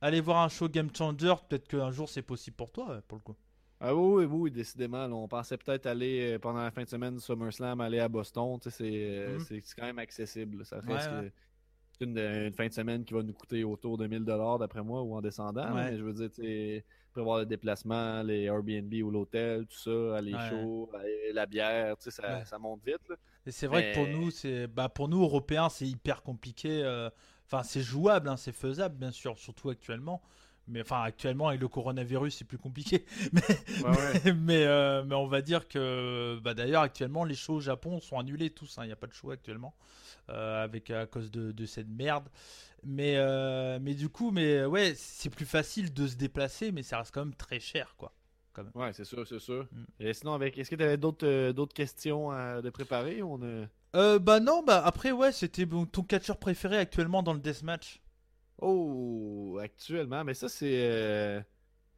[0.00, 3.22] aller voir un show Game Changer, peut-être qu'un jour c'est possible pour toi, pour le
[3.22, 3.36] coup.
[3.84, 5.06] Ah oui, oui, oui, décidément.
[5.08, 8.58] là, on pensait peut-être aller euh, pendant la fin de semaine SummerSlam, aller à Boston.
[8.60, 9.40] tu sais, C'est euh, Mhm.
[9.40, 10.58] c'est- quand même accessible.
[10.58, 10.64] là.
[10.64, 11.32] Ça reste Ouais, que ouais.
[12.02, 15.14] Une, une fin de semaine qui va nous coûter autour de 1000$ d'après moi ou
[15.14, 15.64] en descendant.
[15.64, 15.90] là, Ouais.
[15.92, 20.48] Mais je veux dire, prévoir le déplacement, les Airbnb ou l'hôtel, tout ça, aller Ouais.
[20.48, 20.90] chaud,
[21.32, 22.44] la bière, tu sais, ça, Ouais.
[22.44, 23.08] ça monte vite.
[23.08, 23.16] là.
[23.46, 26.82] Et c'est vrai que pour nous, c'est bah pour nous Européens, c'est hyper compliqué.
[26.84, 27.10] euh,
[27.46, 30.22] Enfin, c'est jouable, hein, c'est faisable, bien sûr, surtout actuellement.
[30.68, 33.04] Mais enfin, actuellement avec le coronavirus, c'est plus compliqué.
[34.36, 38.18] Mais euh, mais on va dire que bah, d'ailleurs actuellement les shows au Japon sont
[38.18, 38.78] annulés tous.
[38.78, 39.74] hein, Il n'y a pas de show actuellement
[40.30, 42.28] euh, avec à cause de, de cette merde.
[42.84, 46.98] Mais euh, mais du coup, mais ouais, c'est plus facile de se déplacer, mais ça
[46.98, 48.12] reste quand même très cher, quoi.
[48.74, 49.66] Ouais, c'est sûr, c'est sûr.
[49.72, 49.84] Mm.
[50.00, 53.38] Et sinon, avec, est-ce que tu avais d'autres d'autres questions à, de préparer on
[53.94, 58.01] bah non, bah après ouais, c'était ton catcheur préféré actuellement dans le deathmatch.
[58.62, 60.70] Oh, actuellement, mais ça, c'est.
[60.72, 61.40] euh,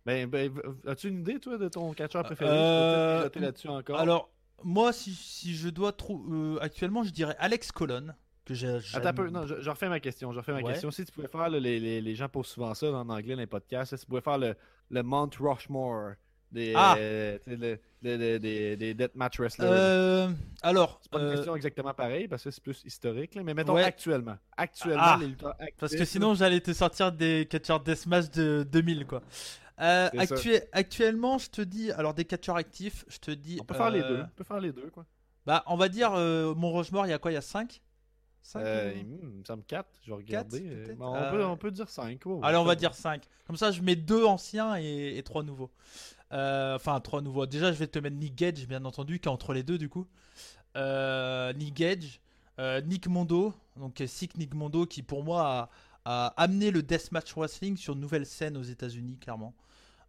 [0.07, 0.51] Ben, ben,
[0.87, 2.51] as-tu une idée, toi, de ton catcheur préféré?
[2.51, 3.99] Euh, Tu peut-être mijoter là-dessus encore.
[3.99, 4.31] Alors,
[4.63, 6.59] moi, si, si je dois trouver.
[6.61, 8.09] actuellement, je dirais Alex Colon.
[8.45, 8.79] Que j'ai.
[8.95, 10.33] Attends un peu, non, je, je refais ma question.
[10.33, 10.73] Je refais ma Ouais.
[10.73, 10.91] question.
[10.91, 13.41] Si tu pouvais faire, là, les, les, les gens posent souvent ça en anglais dans
[13.41, 14.55] les podcasts, si tu pouvais faire le,
[14.91, 16.13] le Mount Rushmore
[16.55, 16.95] Des, Ah.
[16.97, 19.67] euh, tu sais, le- le- le- des, deathmatch wrestlers.
[19.69, 20.29] Euh,
[20.63, 23.55] alors, c'est pas une euh, question exactement pareille parce que c'est plus historique, là, mais
[23.55, 23.83] mettons Ouais.
[23.83, 24.37] actuellement.
[24.57, 25.17] Actuellement, Ah.
[25.21, 25.77] les lutteurs actifs.
[25.81, 29.21] parce que sinon j'allais te sortir des catcheurs deathmatch de 2000 quoi.
[29.81, 30.35] Euh, C'est ça.
[30.37, 33.59] actu- actuellement, je te dis, alors des catcheurs actifs, je te dis.
[33.61, 34.23] on peut faire les euh, deux.
[34.23, 35.05] On peut faire les deux, quoi.
[35.47, 37.81] Bah, on va dire euh, mon Rochemort, il y a quoi Il y a 5
[38.57, 39.07] Euh, il
[39.39, 40.61] me semble 4, je vais regarder.
[40.61, 40.99] Quatre, euh, peut-être?
[40.99, 42.21] mais on, Euh, peut, on peut dire 5.
[42.43, 43.23] Allez, on va dire 5.
[43.47, 45.71] Comme ça, je mets deux anciens et, et trois nouveaux.
[46.35, 47.47] Euh, enfin, trois nouveaux.
[47.47, 49.89] Déjà, je vais te mettre Nick Gage, bien entendu, qui est entre les deux, du
[49.89, 50.07] coup.
[50.77, 52.21] Euh, Nick Gage,
[52.59, 55.71] euh, Nick Mondo, donc Sick Nick Mondo, qui pour moi
[56.05, 59.55] a, a amené le Deathmatch Wrestling sur une nouvelle scène aux États-Unis, clairement.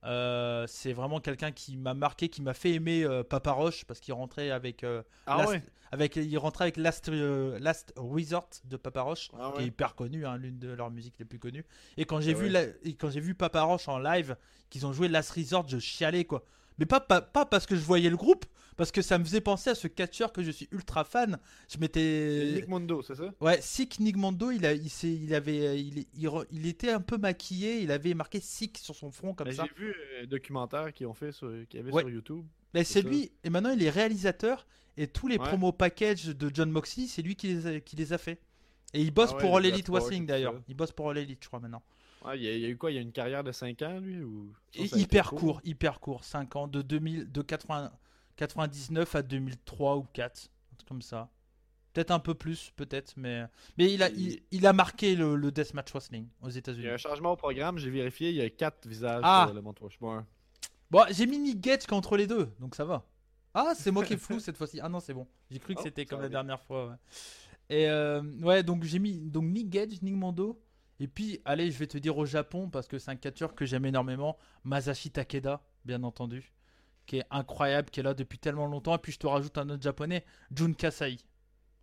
[0.06, 4.00] Euh, c'est vraiment quelqu'un qui m'a marqué, qui m'a fait aimer euh, Papa Roche parce
[4.00, 5.64] qu'il rentrait avec, euh, Ah Last- ouais.
[5.92, 10.26] avec, il rentrait avec Last, Last Resort de Papa Roche Ah qui est hyper connu,
[10.26, 11.66] hein, l'une de leurs musiques les plus connues.
[11.98, 12.50] Et quand j'ai Ah vu ouais.
[12.52, 14.36] la- et quand j'ai vu Papa Roche en live,
[14.70, 16.44] qu'ils ont joué Last Resort, je chialais quoi.
[16.80, 18.46] Mais pas, pas, pas parce que je voyais le groupe,
[18.76, 21.40] parce que ça me faisait penser à ce catcheur que je suis ultra fan.
[21.70, 23.34] Je m'étais Nick Mundo, c'est ça?
[23.40, 26.06] Ouais, Sick Nigmondo, il, a, il, il avait, il,
[26.52, 29.66] il, était un peu maquillé, il avait marqué Sick sur son front comme Mais ça.
[29.78, 32.02] J'ai vu un documentaire qu'ils ont fait sur, qu'il y avait Ouais.
[32.02, 32.46] sur YouTube.
[32.74, 35.48] Mais c'est lui, et maintenant il est réalisateur, et tous les Ouais.
[35.48, 38.42] promos packages de John Moxley, c'est lui qui les, a, qui les a fait.
[38.94, 40.62] Et il bosse Ah ouais, pour All Elite Wrestling d'ailleurs.
[40.68, 41.84] Il bosse pour All Elite, je crois maintenant.
[42.26, 42.92] Ouais, il, y a, il y a eu quoi?
[42.92, 44.52] Il y a une carrière de 5 ans, lui ou...
[44.74, 47.92] Hyper court, hyper court, 5 ans, de 2000, de 80,
[48.36, 51.30] 99 à 2003 ou 4, un truc comme ça.
[51.94, 53.46] Peut-être un peu plus, peut-être, mais
[53.78, 56.86] mais il a il, Il- il a marqué le, le deathmatch wrestling aux Il États-Unis.
[56.86, 59.50] y a un changement au programme, j'ai vérifié, il y a 4 visages Ah.
[59.54, 60.24] le Mount Rushmore.
[60.92, 63.06] Bon, j'ai mis Nick Gage qu'entre les deux, donc ça va.
[63.54, 64.80] Ah, c'est moi qui est flou cette fois-ci.
[64.82, 65.26] Ah non, c'est bon.
[65.50, 66.40] J'ai cru que Oh, c'était comme la bien.
[66.40, 66.88] dernière fois.
[66.90, 66.96] ouais.
[67.70, 70.62] Et euh, ouais, donc j'ai mis donc Nick Gage, Nick Mondo.
[71.00, 73.66] Et puis, allez, je vais te dire au Japon parce que c'est un catcheur que
[73.66, 74.38] j'aime énormément.
[74.64, 76.54] Masashi Takeda, bien entendu,
[77.06, 78.96] qui est incroyable, qui est là depuis tellement longtemps.
[78.96, 80.24] Et puis je te rajoute un autre japonais,
[80.54, 81.18] Jun Kasai.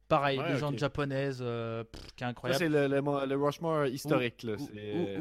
[0.08, 0.80] Pareil, Ouais, légende ok.
[0.80, 2.58] japonaise, euh, pff, qui est Ça, incroyable.
[2.58, 4.42] c'est le, le, le Rushmore historique.
[4.42, 4.56] là.
[4.58, 4.62] Ou-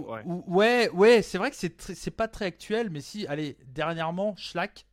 [0.02, 0.22] ou- ouais.
[0.26, 4.86] ou- ouais, ouais, c'est vrai que c'est pas très actuel, mais si, allez, dernièrement, Schlack,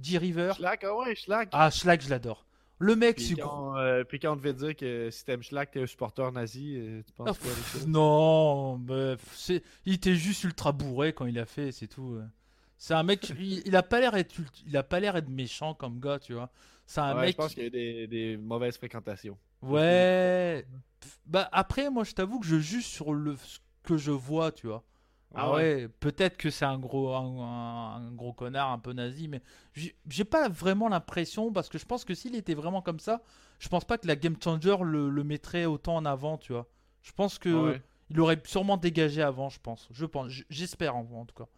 [0.00, 0.52] G-River.
[0.56, 1.48] Schlack, ah ouais, Schlack.
[1.52, 2.46] Ah, Schlack, je l'adore.
[2.80, 3.76] Le mec, c'est gros.
[3.78, 7.02] euh, puis quand on devait dire que si t'aimes Schlack, t'es un supporter nazi, euh,
[7.06, 8.80] tu penses Ah, quoi pff, non,
[9.32, 12.14] c'est- il était juste ultra bourré quand il a fait, c'est tout.
[12.14, 12.24] euh.
[12.76, 15.28] C'est un mec, il, il a pas l'air être, ult- il a pas l'air être
[15.28, 16.50] méchant comme gars, tu vois.
[16.86, 17.30] C'est un Ouais, mec.
[17.32, 19.38] je pense qu'il y a eu des, des mauvaises fréquentations.
[19.62, 20.66] Ouais.
[21.00, 24.50] Pff, Bah après, moi, je t'avoue que je juge sur le ce que je vois,
[24.52, 24.82] tu vois.
[25.36, 29.26] Ah ouais, peut-être que c'est un gros, un, un- un gros connard, un peu nazi,
[29.28, 29.42] mais
[30.08, 33.22] j'ai pas vraiment l'impression parce que je pense que s'il était vraiment comme ça,
[33.58, 36.68] je pense pas que la Game Changer le, le mettrait autant en avant, tu vois.
[37.02, 37.82] Je pense que Ah ouais.
[38.10, 39.88] il aurait sûrement dégagé avant, je pense.
[39.90, 41.48] Je pense, j'espère en, en tout cas.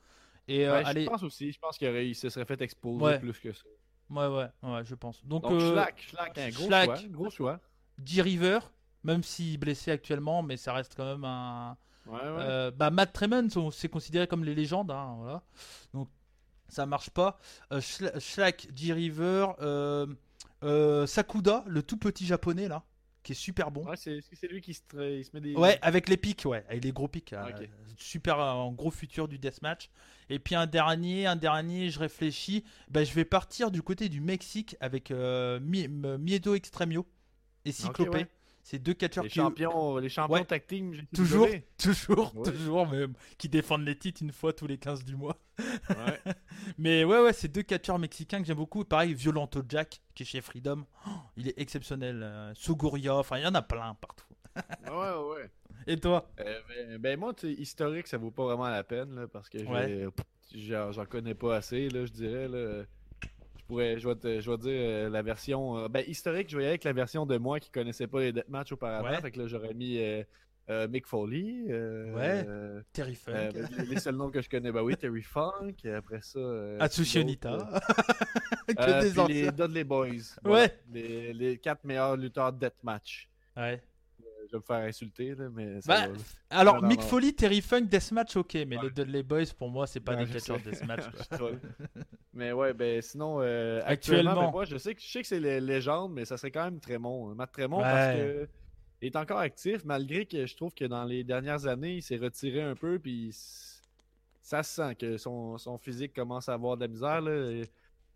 [0.49, 3.53] Et euh, allez, Je pense aussi, je pense qu'il se serait fait exposer plus que
[3.53, 3.65] ça.
[4.11, 5.25] ouais, ouais, ouais, je pense.
[5.27, 6.97] Donc, Donc, euh, Schlack, Schlack, un gros Schlack.
[6.97, 7.09] choix.
[7.09, 7.61] Gros choix.
[8.05, 8.61] G-River,
[9.05, 11.77] même s'il est blessé actuellement, mais ça reste quand même un,
[12.07, 12.21] Ouais, ouais.
[12.41, 15.43] Euh, bah, Matt Tremont, on- c'est considéré comme les légendes, hein, voilà.
[15.95, 16.09] Donc
[16.69, 17.39] ça marche pas.
[17.73, 19.47] Euh, Schla- Schlack, G-River,
[20.63, 22.83] euh, Sakuda, le tout petit japonais là,
[23.23, 23.85] qui est super bon.
[23.87, 24.21] Ouais, c'est
[24.51, 25.55] lui qui se, tra- il se met des.
[25.55, 27.33] Ouais, avec les pics, ouais, avec les gros pics.
[27.33, 27.67] Ah, euh,
[27.97, 29.91] super euh, en gros futur du deathmatch.
[30.29, 32.65] Et puis un dernier, un dernier, je réfléchis.
[32.89, 37.07] Bah, je vais partir du côté du Mexique avec euh, Miedo Extremio
[37.65, 38.19] et Cyclopé.
[38.19, 38.27] ouais.
[38.69, 40.45] C'est deux catcheurs Les qui champions, les champions Ouais.
[40.45, 40.93] tag team.
[41.15, 41.47] Toujours,
[41.79, 42.51] toujours, Ouais.
[42.51, 43.05] toujours, mais
[43.39, 45.37] qui défendent les titres une fois tous les 15 du mois.
[45.89, 46.21] Ouais.
[46.77, 48.85] Mais ouais, ouais, c'est deux catcheurs mexicains que j'aime beaucoup.
[48.85, 50.85] Pareil, Violento Jack, qui est chez Freedom.
[51.07, 52.21] Oh, il est exceptionnel.
[52.25, 54.27] Euh, Suguria, enfin, il y en a plein partout.
[54.57, 55.51] ouais, ouais.
[55.87, 56.29] Et toi?
[56.41, 59.59] Euh, ben, ben, moi, historique, ça vaut pas vraiment la peine, là, parce que
[60.53, 62.49] j'en connais pas assez, là, je dirais.
[62.49, 62.83] Là.
[63.67, 65.77] Je pourrais, je vais, te- je vais dire euh, la version.
[65.77, 68.21] euh, ben, historique, je vais y aller avec la version de moi qui connaissait pas
[68.21, 69.09] les deathmatchs auparavant.
[69.11, 69.21] Ouais.
[69.21, 71.65] Fait que là, j'aurais mis euh, Mick Foley.
[72.15, 72.47] Ouais.
[72.93, 75.75] Terry Funk, ben, les- seuls noms que je connais, bah oui, Terry Funk.
[75.97, 76.39] Après ça.
[76.79, 77.81] Atsushi qui d'autre, Onita.
[78.69, 79.27] que des puis anciens.
[79.35, 80.37] les Dudley Boys.
[80.45, 80.79] Ouais.
[80.93, 83.29] Les, les quatre meilleurs lutteurs deathmatch.
[83.57, 83.83] Ouais.
[84.47, 86.19] Je vais me faire insulter, là, mais ça Bah, va.
[86.51, 87.07] Alors, Non, non, Mick non.
[87.07, 88.85] Foley, Terry Funk, Deathmatch, ok, mais Ouais.
[88.85, 90.57] les Dudley Boys, pour moi, c'est pas Ouais, des sais.
[90.59, 91.05] Deathmatch.
[92.33, 94.31] mais ouais, ben sinon, euh, Actuellement.
[94.33, 96.51] actuellement, ben, moi, je sais que, je sais que c'est les légendes, mais ça serait
[96.51, 97.31] quand même Trémont.
[97.31, 97.35] hein.
[97.35, 98.49] Matt Trémont, parce que
[99.03, 102.17] il est encore actif, malgré que je trouve que dans les dernières années, il s'est
[102.17, 103.31] retiré un peu, puis
[104.43, 107.21] ça se sent que son, son physique commence à avoir de la misère.
[107.21, 107.63] là.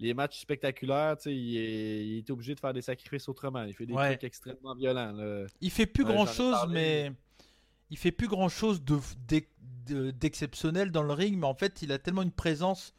[0.00, 3.62] Les matchs spectaculaires, il est, il est obligé de faire des sacrifices autrement.
[3.64, 4.08] Il fait des Ouais.
[4.16, 5.12] trucs extrêmement violents.
[5.12, 5.46] là.
[5.60, 6.72] Il fait plus Ouais, grand chose, parlé.
[6.74, 7.12] mais
[7.90, 8.98] il fait plus grand chose de
[9.28, 9.48] d'ex-
[9.86, 12.94] de- d'exceptionnel dans le ring, mais en fait, il a tellement une présence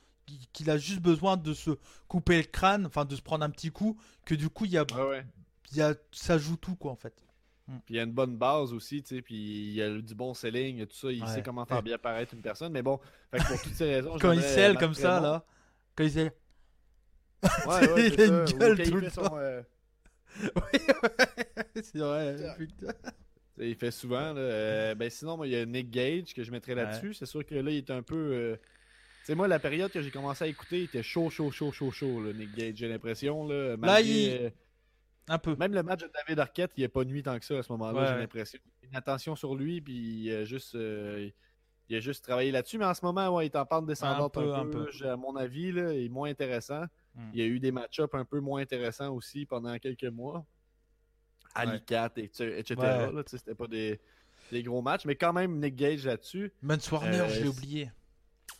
[0.53, 1.71] qu'il- a juste besoin de se
[2.07, 4.77] couper le crâne, enfin de se prendre un petit coup, que du coup il y
[4.77, 5.25] a, ouais.
[5.71, 7.13] il y a ça joue tout quoi en fait.
[7.85, 10.13] Puis il y a une bonne base aussi, tu sais, puis il y a du
[10.13, 11.27] bon selling, tout ça, il Ouais.
[11.29, 12.99] sait comment faire bien paraître une personne, mais bon,
[13.31, 15.45] fait que pour toutes ces raisons, Quand il Matt comme ça là,
[15.95, 16.33] quand il scelle,
[17.67, 19.61] Ouais, ouais, Il a une gueule tout le fait son, euh,
[21.81, 22.37] c'est vrai.
[22.57, 22.93] putain.
[23.57, 24.33] Il fait souvent.
[24.33, 27.13] Là, euh, ben sinon, moi, il y a Nick Gage que je mettrais là-dessus.
[27.13, 28.15] C'est sûr que là, il est un peu.
[28.15, 28.55] euh,
[29.19, 31.71] Tu sais, moi, la période que j'ai commencé à écouter, il était chaud, chaud, chaud,
[31.71, 33.47] chaud, chaud, là, Nick Gage, j'ai l'impression.
[33.47, 34.01] Là, malgré,
[34.45, 34.51] il-
[35.27, 35.55] Un peu.
[35.57, 37.71] Même le match de David Arquette, il n'est pas nuit tant que ça à ce
[37.73, 38.59] moment-là, Ouais, j'ai l'impression.
[38.83, 41.29] Une attention sur lui, puis il a juste, euh,
[41.87, 42.77] il a juste travaillé là-dessus.
[42.79, 44.87] Mais en ce moment, ouais, il est en pente descendante Un peu, un peu.
[45.07, 46.83] À mon avis, là, il est moins intéressant.
[47.15, 47.29] Mm.
[47.33, 50.45] Il y a eu des match-ups un peu moins intéressants aussi pendant quelques mois.
[51.53, 52.75] Alicat, et- etc.
[52.77, 53.23] Ouais.
[53.27, 53.99] C'était pas des,
[54.51, 56.53] des gros matchs, mais quand même Nick Gage là-dessus.
[56.61, 57.91] Mans Warner, Euh, je l'ai c'est- oublié.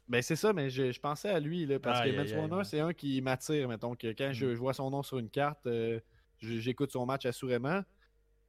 [0.09, 2.81] Ben c'est ça, mais je, je pensais à lui, là, parce que aïe, Warner, c'est
[2.81, 4.53] un qui m'attire, mettons, que quand je, Mm.
[4.53, 5.99] je vois son nom sur une carte, euh,
[6.39, 7.81] j'écoute son match assurément.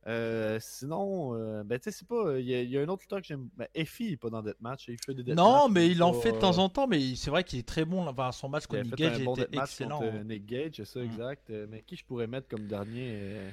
[0.09, 2.39] Euh, sinon, euh, ben tu sais, c'est pas.
[2.39, 3.49] Il y, a- il y a un autre lutteur que j'aime.
[3.57, 4.89] Ben, Effie, il est pas dans Deathmatch.
[4.89, 7.15] Il fait des Non, deathmatchs, mais il en pas- fait de temps en temps, mais
[7.15, 8.07] c'est vrai qu'il est très bon.
[8.09, 10.01] Enfin, son match contre Nick Gage bon était deathmatch excellent.
[10.01, 11.05] contre, euh, Nick Gage, c'est ça, Mm.
[11.05, 11.51] exact.
[11.51, 13.51] Euh, Mais qui je pourrais mettre comme dernier euh,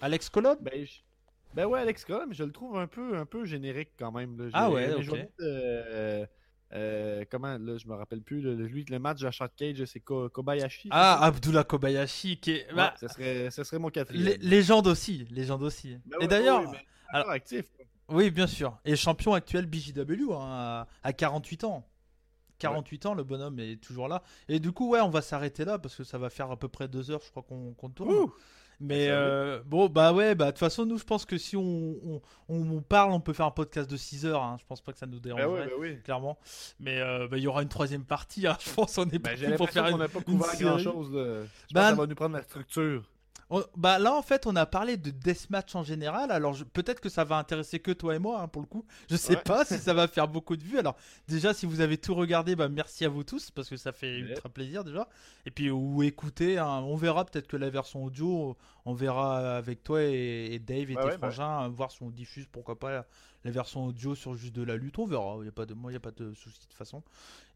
[0.00, 1.00] Alex Colon Ben, je-
[1.54, 4.38] ben ouais, Alex Cole, mais je le trouve un peu, un peu générique quand même.
[4.38, 4.50] Là.
[4.52, 5.26] Ah ouais, ok.
[6.72, 8.40] Euh, comment, là, je me rappelle plus.
[8.40, 10.88] là, lui, le match de Shot Cage, c'est Ko- Kobayashi.
[10.90, 12.66] Ah, Abdullah Kobayashi, qui est.
[12.74, 14.24] bah, Ouais, ce, serait, ce serait mon quatrième.
[14.24, 15.26] lé- légende aussi.
[15.30, 15.96] Légende aussi.
[16.06, 17.64] Ben Et ouais, d'ailleurs, ouais, alors- actif.
[18.08, 18.76] oui, bien sûr.
[18.84, 21.86] Et champion actuel BJW hein, à, à 48 ans.
[22.58, 24.22] 48 ans, le bonhomme est toujours là.
[24.48, 26.68] Et du coup, ouais, on va s'arrêter là parce que ça va faire à peu
[26.68, 28.10] près deux heures, je crois qu'on qu'on tourne.
[28.14, 28.34] Ouh!
[28.78, 31.38] Mais Ça va euh, bon, bah ouais, bah de toute façon, nous, je pense que
[31.38, 31.62] si on,
[32.04, 34.42] on, on parle, on peut faire un podcast de 6 heures.
[34.42, 34.56] hein.
[34.60, 36.02] Je pense pas que ça nous Ben dérangerait, ouais, ben oui.
[36.02, 36.38] clairement.
[36.78, 38.46] Mais euh, bah, il y aura une troisième partie.
[38.46, 38.56] hein.
[38.64, 39.98] Je pense on est parti pour faire qu'on une.
[39.98, 40.64] n'a pas une série.
[40.64, 41.10] grand chose.
[41.12, 43.02] Je pense Ben- que ça va nous prendre la structure.
[43.48, 47.08] On- bah là en fait on a parlé de deathmatch en général alors peut-être que
[47.08, 48.84] ça va intéresser que toi et moi hein, pour le coup.
[49.08, 49.42] Je sais Ouais.
[49.42, 50.78] pas si ça va faire beaucoup de vues.
[50.80, 50.96] Alors
[51.28, 54.18] déjà si vous avez tout regardé bah merci à vous tous parce que ça fait
[54.18, 55.08] ultra plaisir déjà.
[55.44, 59.84] Et puis ou écoutez hein, on verra peut-être que la version audio on verra avec
[59.84, 62.76] toi et, et Dave et tes ouais, bah frangins euh, voir si on diffuse pourquoi
[62.78, 62.90] pas
[63.44, 64.98] la, version audio sur juste de la lutte.
[64.98, 66.74] On verra y a pas de moi il y a pas de souci de toute
[66.74, 67.04] façon.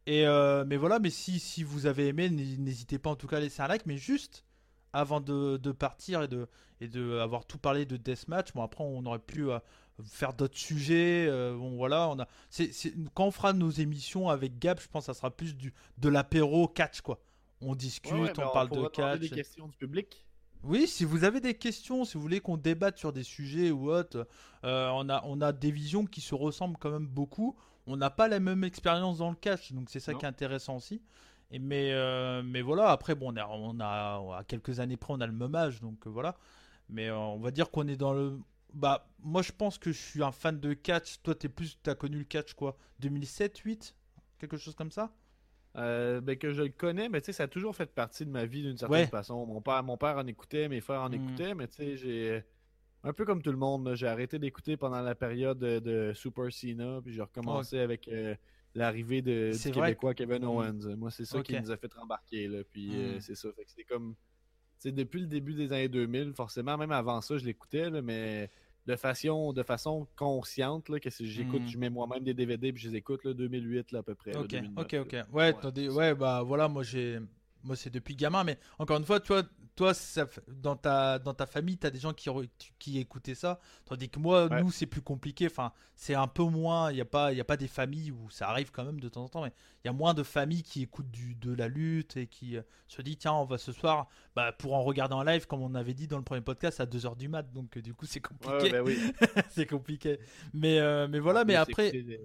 [0.06, 3.26] Et euh, mais voilà mais si si vous avez aimé n'hé- n'hésitez pas en tout
[3.26, 4.44] cas à laisser un like mais juste
[4.92, 6.48] avant de, de partir et de,
[6.80, 8.52] et de avoir tout parlé de Deathmatch.
[8.54, 9.58] Bon, après, on aurait pu euh,
[10.04, 11.26] faire d'autres sujets.
[11.28, 12.26] euh, bon, voilà, on a.
[12.48, 12.70] c'est
[13.14, 16.08] quand on fera nos émissions avec Gab, je pense que ça sera plus du, de
[16.08, 17.20] l'apéro catch, quoi.
[17.60, 19.20] On discute, Ouais, ouais, ben, on parle de catch.
[19.20, 20.24] des questions du public.
[20.62, 23.90] Oui, si vous avez des questions, si vous voulez qu'on débatte sur des sujets ou
[23.90, 24.26] autre,
[24.64, 27.56] euh, on, a, on a des visions qui se ressemblent quand même beaucoup.
[27.86, 30.18] On n'a pas la même expérience dans le catch, donc c'est ça Non.
[30.18, 31.00] qui est intéressant aussi.
[31.50, 35.12] Et mais, euh, mais voilà, après, bon, on a, on a, à quelques années près,
[35.12, 36.36] on a le même âge, donc euh, voilà.
[36.88, 38.38] Mais euh, on va dire qu'on est dans le.
[38.72, 41.20] Bah, moi je pense que je suis un fan de catch.
[41.22, 43.96] Toi, t'es plus, t'as connu le catch quoi 2007, 8
[44.38, 45.12] Quelque chose comme ça?
[45.74, 48.44] Ben, que je le connais, mais tu sais, ça a toujours fait partie de ma
[48.44, 49.06] vie d'une certaine Ouais.
[49.06, 49.46] façon.
[49.46, 51.14] Mon père, mon père en écoutait, mes frères en Mm.
[51.14, 52.44] écoutaient, mais tu sais, j'ai.
[53.02, 56.52] Un peu comme tout le monde, j'ai arrêté d'écouter pendant la période de, de Super
[56.52, 58.08] Cena, puis j'ai recommencé avec
[58.74, 60.48] l'arrivée de, du Québécois Kevin Mm.
[60.48, 60.96] Owens.
[60.96, 63.20] Moi, c'est ça qui nous a fait rembarquer, là, puis euh, Mm.
[63.20, 63.48] c'est ça.
[63.52, 64.14] Fait que c'était comme.
[64.84, 68.48] Depuis le début des années 2000, forcément, même avant ça, je l'écoutais, mais
[68.86, 71.66] de façon, de façon consciente, là, que si j'écoute, Mm.
[71.68, 74.32] je mets moi-même des DVD puis je les écoute, là, 2008 là, à peu près.
[74.32, 75.12] là, Ok, 2009, ok, ok.
[75.34, 77.18] Ouais, Ouais, des- ouais, bah voilà, moi j'ai,
[77.64, 79.42] moi c'est depuis gamin, mais encore une fois, toi,
[79.76, 82.28] toi, ça, dans ta, dans ta famille, t'as des gens qui,
[82.78, 84.62] qui écoutaient ça, tandis que moi, Ouais.
[84.62, 85.46] nous, c'est plus compliqué.
[85.46, 86.90] Enfin, c'est un peu moins.
[86.90, 89.08] Il y a pas, y a pas des familles où ça arrive quand même de
[89.08, 89.52] temps en temps, mais
[89.84, 92.62] il y a moins de familles qui écoutent du, de la lutte et qui euh,
[92.88, 95.74] se disent tiens, on va ce soir, bah pour en regarder en live, comme on
[95.74, 98.20] avait dit dans le premier podcast, à 2h du mat, donc euh, du coup c'est
[98.20, 98.98] Ouais, compliqué, oui.
[99.50, 100.18] c'est compliqué.
[100.52, 102.16] Mais, euh, mais voilà, mais après, si-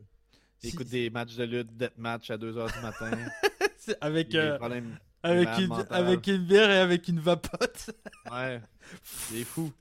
[0.64, 3.12] Écoute des matchs de lutte, death match à 2h du matin.
[3.78, 4.34] c'est avec.
[4.34, 4.98] Euh, problèmes.
[5.26, 7.92] Avec une, avec une bière et avec une vapote.
[8.32, 8.62] Ouais,
[9.32, 9.72] il est fou.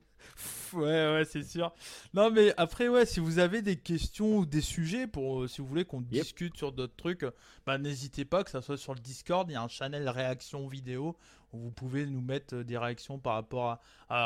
[0.72, 1.72] Ouais, ouais, c'est sûr.
[2.12, 5.60] Non, mais après, ouais, si vous avez des questions ou des sujets pour, euh, si
[5.60, 7.30] vous voulez qu'on discute sur d'autres trucs, euh,
[7.66, 10.66] bah n'hésitez pas, que ça soit sur le Discord, il y a un channel réaction
[10.66, 11.16] vidéo
[11.52, 13.80] où vous pouvez nous mettre euh, des réactions par rapport à,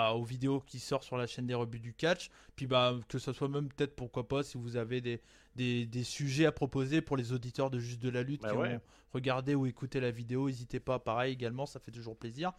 [0.09, 2.31] à- aux vidéos qui sortent sur la chaîne des rebuts du catch.
[2.57, 5.21] Puis bah que ça soit même peut-être pourquoi pas si vous avez des,
[5.57, 8.57] des, des sujets à proposer pour les auditeurs de Juste de la lutte Bah qui
[8.57, 8.77] ouais.
[8.77, 8.81] ont
[9.13, 12.53] regardé ou écouté la vidéo, n'hésitez pas, pareil également, ça fait toujours plaisir.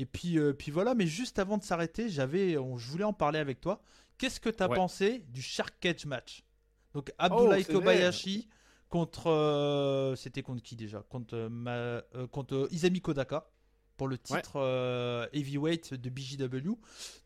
[0.00, 3.40] Et puis, euh, puis voilà, mais juste avant de s'arrêter, j'avais, je voulais en parler
[3.40, 3.82] avec toi.
[4.16, 4.76] Qu'est-ce que tu as Ouais.
[4.76, 6.44] pensé du Shark Cage match?
[6.94, 7.80] Donc Abdoulaye Oh, c'est vrai.
[7.80, 8.48] Kobayashi
[8.88, 9.26] contre.
[9.28, 11.02] euh, C'était contre qui déjà?
[11.08, 13.50] Contre, euh, ma- contre Izami Kodaka
[13.96, 16.76] pour le titre euh, heavyweight de BJW.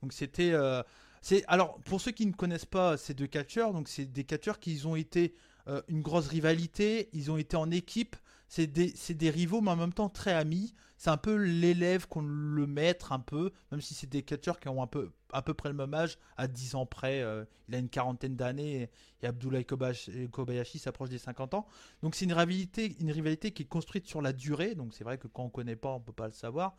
[0.01, 0.53] Donc c'était.
[0.53, 0.83] euh,
[1.21, 4.59] c'est alors pour ceux qui ne connaissent pas ces deux catcheurs, donc c'est des catcheurs
[4.59, 5.35] qui ont été
[5.69, 8.17] euh, une grosse rivalité, ils ont été en équipe.
[8.55, 10.75] C'est des, des rivaux, mais en même temps très amis.
[10.99, 14.69] C'est un peu l'élève qu'on le maître, un peu, même si c'est des catcheurs qui
[14.69, 17.23] ont un peu, à peu près le même âge, à 10 ans près.
[17.23, 18.91] euh, il a une quarantaine d'années et,
[19.23, 21.67] et Abdoulaye Kobayashi, s'approche des 50 ans.
[22.03, 24.75] Donc c'est une rivalité, une rivalité qui est construite sur la durée.
[24.75, 26.77] Donc c'est vrai que quand on connaît pas, on peut pas le savoir.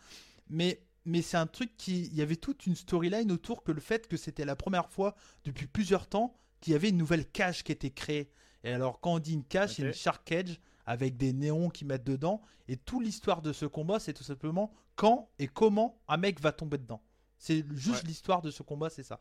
[0.52, 2.06] Mais, mais c'est un truc qui.
[2.06, 5.16] Il y avait toute une storyline autour que le fait que c'était la première fois
[5.44, 8.30] depuis plusieurs temps qu'il y avait une nouvelle cage qui était créée.
[8.64, 11.86] Et alors, quand on dit une cage, c'est une shark cage avec des néons qui
[11.86, 12.42] mettent dedans.
[12.68, 16.52] Et toute l'histoire de ce combat, c'est tout simplement quand et comment un mec va
[16.52, 17.02] tomber dedans.
[17.38, 18.08] C'est juste Ouais.
[18.08, 19.20] l'histoire de ce combat, c'est ça.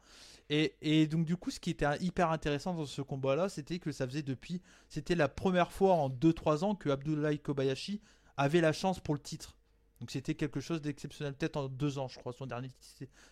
[0.49, 3.91] Et, et donc, du coup, ce qui était hyper intéressant dans ce combat-là, c'était que
[3.91, 4.63] ça faisait depuis.
[4.89, 8.01] C'était la première fois en 2-3 ans que Abdoulaye Kobayashi
[8.37, 9.57] avait la chance pour le titre.
[10.03, 12.33] Donc c'était quelque chose d'exceptionnel, peut-être en deux ans, je crois.
[12.33, 12.71] Son dernier,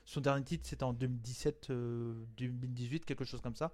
[0.04, 3.72] son dernier titre, c'était en 2017, euh, 2018, quelque chose comme ça.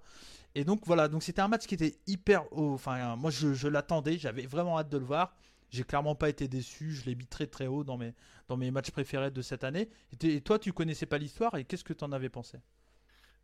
[0.55, 2.51] Et donc voilà, donc c'était un match qui était hyper.
[2.51, 2.73] haut.
[2.73, 5.35] Enfin, moi je, l'attendais, j'avais vraiment hâte de le voir.
[5.69, 8.15] J'ai clairement pas été déçu, je l'ai mis très très haut dans mes,
[8.47, 9.89] dans mes matchs préférés de cette année.
[10.23, 12.57] Et, toi, tu connaissais pas l'histoire et qu'est-ce que tu en avais pensé?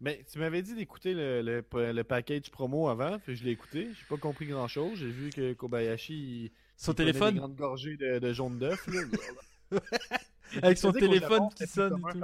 [0.01, 3.89] Mais tu m'avais dit d'écouter le, le, le package promo avant, puis je l'ai écouté.
[3.93, 4.97] J'ai pas compris grand chose.
[4.97, 6.51] J'ai vu que Kobayashi.
[6.77, 8.87] Son téléphone grandes gorgées de, de jaune d'œuf.
[10.61, 12.19] Avec son téléphone qui sonne et tout.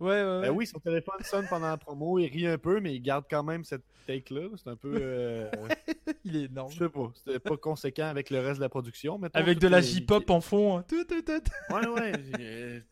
[0.00, 0.40] Ouais, ouais, ouais.
[0.42, 3.24] Ben oui, son téléphone sonne pendant la promo, il rit un peu, mais il garde
[3.28, 4.48] quand même cette take-là.
[4.56, 4.92] C'est un peu.
[4.96, 5.50] euh,
[6.24, 6.70] Il est énorme.
[6.72, 9.18] je sais pas, c'était pas conséquent avec le reste de la production.
[9.18, 10.78] mettons, Avec de la J-pop en fond.
[10.78, 10.84] hein.
[10.88, 11.42] Tout, tout, tout.
[11.74, 12.82] Ouais, ouais.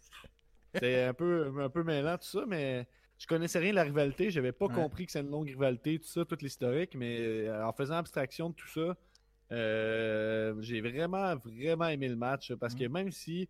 [0.74, 2.86] C'était un peu, un peu mêlant, tout ça, mais
[3.18, 4.30] je connaissais rien de la rivalité.
[4.30, 4.74] J'avais pas Ouais.
[4.74, 8.50] compris que c'est une longue rivalité, tout ça, tout l'historique, mais euh, en faisant abstraction
[8.50, 8.96] de tout ça,
[9.52, 12.78] euh, j'ai vraiment, vraiment aimé le match parce Mm.
[12.78, 13.48] que même si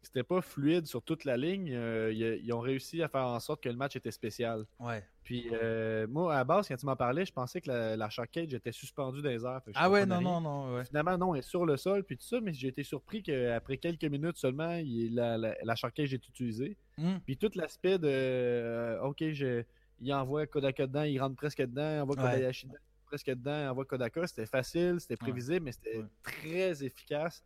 [0.00, 3.40] c'était pas fluide sur toute la ligne, euh, ils, ils ont réussi à faire en
[3.40, 4.64] sorte que le match était spécial.
[4.78, 5.04] Ouais.
[5.24, 8.08] Puis euh, moi, à la base, quand tu m'en parlais, je pensais que la, la
[8.08, 9.60] Cage était suspendue dans les airs.
[9.74, 10.84] Ah ouais, non, non, non, ouais.
[10.84, 13.76] Finalement, non, elle est sur le sol, puis tout ça, mais j'ai été surpris qu'après
[13.76, 16.76] quelques minutes seulement, il- la, la, Cage est utilisée.
[16.96, 17.16] Hmm.
[17.26, 19.64] Puis tout l'aspect de euh, OK, je,
[20.00, 22.22] il envoie Kodaka dedans, il rentre presque dedans, il envoie Ouais.
[22.22, 22.78] Kobayashi dedans,
[23.08, 24.26] presque dedans, il envoie Kodaka.
[24.26, 25.18] C'était facile, c'était Ouais.
[25.18, 26.04] prévisible, mais c'était Ouais.
[26.22, 27.42] très efficace.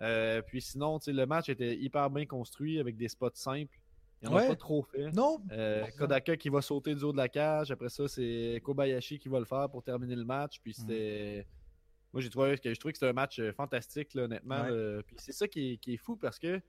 [0.00, 3.78] Euh, puis sinon, le match était hyper bien construit avec des spots simples.
[4.22, 4.44] Il n'y en Ouais.
[4.46, 5.10] a pas trop fait.
[5.12, 7.70] Non, Euh, Kodaka qui va sauter du haut de la cage.
[7.70, 10.60] Après ça, c'est Kobayashi qui va le faire pour terminer le match.
[10.62, 11.46] Puis c'était.
[12.12, 14.62] Moi, j'ai trouvé que je trouvais que c'était un match euh, fantastique, là, honnêtement.
[14.62, 15.02] Ouais.
[15.06, 16.60] Puis c'est ça qui est, qui est fou parce que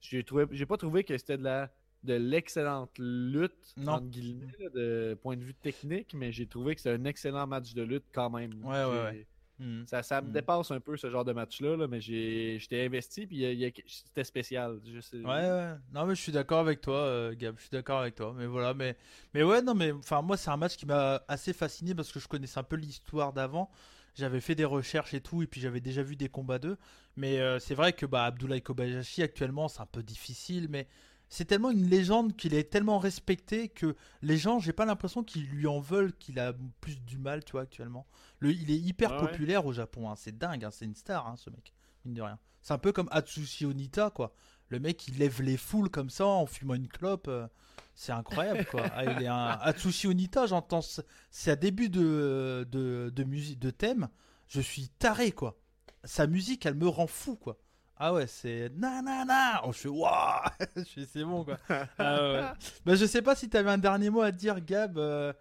[0.00, 1.70] j'ai trouvé, j'ai pas trouvé que c'était de la
[2.04, 3.92] de l'excellente lutte Non.
[3.94, 7.46] entre guillemets là, de point de vue technique, mais j'ai trouvé que c'était un excellent
[7.46, 8.52] match de lutte quand même.
[8.64, 9.26] Ouais, ouais.
[9.60, 9.84] Hmm.
[9.86, 10.32] Ça, ça me Mm.
[10.32, 14.78] dépasse un peu ce genre de match-là, là, mais j'étais investi puis a- c'était spécial.
[14.86, 15.74] Je sais- Ouais, ouais.
[15.92, 17.56] Non, mais je suis d'accord avec toi, euh, Gab.
[17.56, 18.32] Je suis d'accord avec toi.
[18.38, 18.96] Mais voilà, mais,
[19.34, 22.20] mais ouais, non, mais enfin, moi, c'est un match qui m'a assez fasciné parce que
[22.20, 23.68] je connaissais un peu l'histoire d'avant.
[24.14, 26.76] J'avais fait des recherches et tout, et puis j'avais déjà vu des combats d'eux.
[27.16, 30.86] Mais euh, c'est vrai que bah, Abdoulaye Kobayashi, actuellement, c'est un peu difficile, mais
[31.28, 35.46] c'est tellement une légende qu'il est tellement respecté que les gens, j'ai pas l'impression qu'ils
[35.48, 38.06] lui en veulent, qu'il a plus du mal, tu vois, actuellement.
[38.40, 39.30] Le, il est hyper Ah ouais.
[39.30, 40.14] populaire au Japon, hein.
[40.16, 40.70] c'est dingue, hein.
[40.70, 41.74] c'est une star, hein, ce mec,
[42.04, 42.38] mine de rien.
[42.62, 44.32] C'est un peu comme Atsushi Onita, quoi.
[44.68, 47.28] Le mec, il lève les foules comme ça en fumant une clope.
[47.28, 47.46] euh,
[47.94, 48.82] c'est incroyable, quoi.
[48.94, 49.58] Ah, il est un...
[49.60, 50.82] Atsushi Onita, j'entends.
[50.82, 51.00] ce-
[51.30, 54.08] C'est un début de, de, de musique, de thème.
[54.46, 55.58] Je suis taré, quoi.
[56.04, 57.58] Sa musique, elle me rend fou, quoi.
[57.98, 59.60] Ah ouais, c'est nanana.
[59.64, 60.40] Oh, je fais waouh.
[60.76, 61.56] je c'est bon, quoi.
[61.98, 62.40] Ah ouais.
[62.86, 64.98] Bah, je sais pas si t'avais un dernier mot à dire, Gab.
[64.98, 65.32] euh,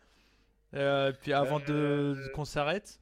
[0.73, 2.99] euh, puis avant de Euh, qu'on s'arrête.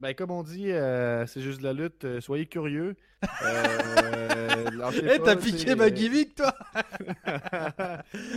[0.00, 2.04] Ben, comme on dit, euh, c'est juste de la lutte.
[2.06, 2.96] euh, soyez curieux.
[3.42, 4.64] Euh,
[5.04, 6.54] Eh, t'as piqué ma gimmick, toi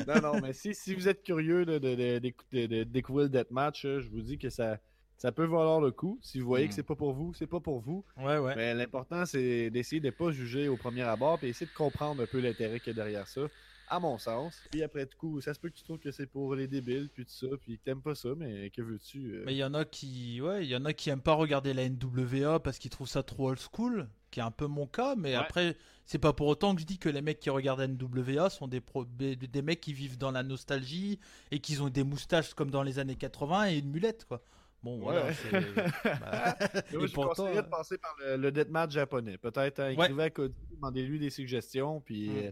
[0.08, 3.30] non, non, mais si, si vous êtes curieux de, de- de- de- de découvrir le
[3.30, 4.78] deathmatch, euh, je vous dis que ça,
[5.24, 6.20] ça peut valoir le coup.
[6.22, 6.68] Si vous voyez Mm.
[6.68, 8.04] que c'est pas pour vous, c'est pas pour vous.
[8.18, 8.56] Ouais, ouais.
[8.58, 12.26] Mais l'important, c'est d'essayer de pas juger au premier abord et essayer de comprendre un
[12.28, 13.48] peu l'intérêt qu'il y a derrière ça,
[13.88, 14.62] à mon sens.
[14.70, 17.08] Puis après tout coup, ça se peut que tu trouves que c'est pour les débiles,
[17.10, 19.36] puis tout ça, puis que t'aimes pas ça, mais que veux-tu?
[19.36, 21.36] euh, Mais il y en a qui, ouais, il y en a qui aiment pas
[21.36, 24.88] regarder la NWA parce qu'ils trouvent ça trop old school, qui est un peu mon
[24.88, 25.16] cas.
[25.16, 25.36] Mais Ouais.
[25.42, 28.50] après, c'est pas pour autant que je dis que les mecs qui regardent la NWA
[28.50, 31.18] sont des, pro- des, mecs qui vivent dans la nostalgie
[31.52, 34.42] et qui ont des moustaches comme dans les années 80 et une mulette, quoi.
[34.84, 35.26] Bon, voilà.
[35.28, 35.34] Ouais.
[36.04, 36.58] bah,
[36.92, 39.38] Moi, et je pourtant, conseillerais de passer par le, le deathmatch japonais.
[39.38, 40.06] Peut-être hein, Ouais.
[40.06, 42.38] écrivez à Cody, demandez-lui des suggestions, puis Mm.
[42.38, 42.52] euh,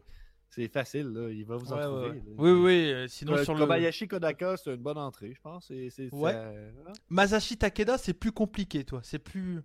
[0.49, 2.09] c'est facile, là, il va vous en ouais, trouver.
[2.09, 2.15] ouais.
[2.15, 2.21] là.
[2.37, 2.91] Oui, oui.
[2.93, 5.67] euh, Sinon, Euh, sur le Kobayashi Kodaka, c'est une bonne entrée, je pense.
[5.67, 6.31] C'est- Ouais.
[6.31, 6.93] ça- hein?
[7.09, 9.01] Masashi Takeda, c'est plus compliqué, toi.
[9.03, 9.61] C'est plus.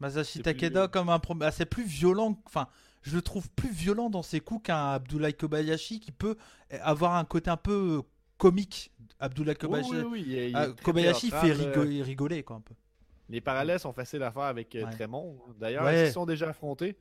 [0.00, 2.40] Masashi Takeda plus- comme un pro- ah, c'est plus violent.
[2.46, 2.66] Enfin,
[3.02, 6.36] je le trouve plus violent dans ses coups qu'un Abdoulaye Kobayashi qui peut
[6.80, 8.02] avoir un côté un peu euh,
[8.38, 8.91] comique.
[9.28, 11.54] Oui, Kobayashi, oui, oui, ah, fait théâtral, euh,
[11.84, 12.74] rigo- rigoler quoi un peu.
[13.28, 14.90] Les parallèles sont faciles à faire avec euh, Ouais.
[14.92, 15.38] Tremont.
[15.58, 16.04] D'ailleurs, Ouais.
[16.04, 16.96] qu'ils sont déjà affrontés?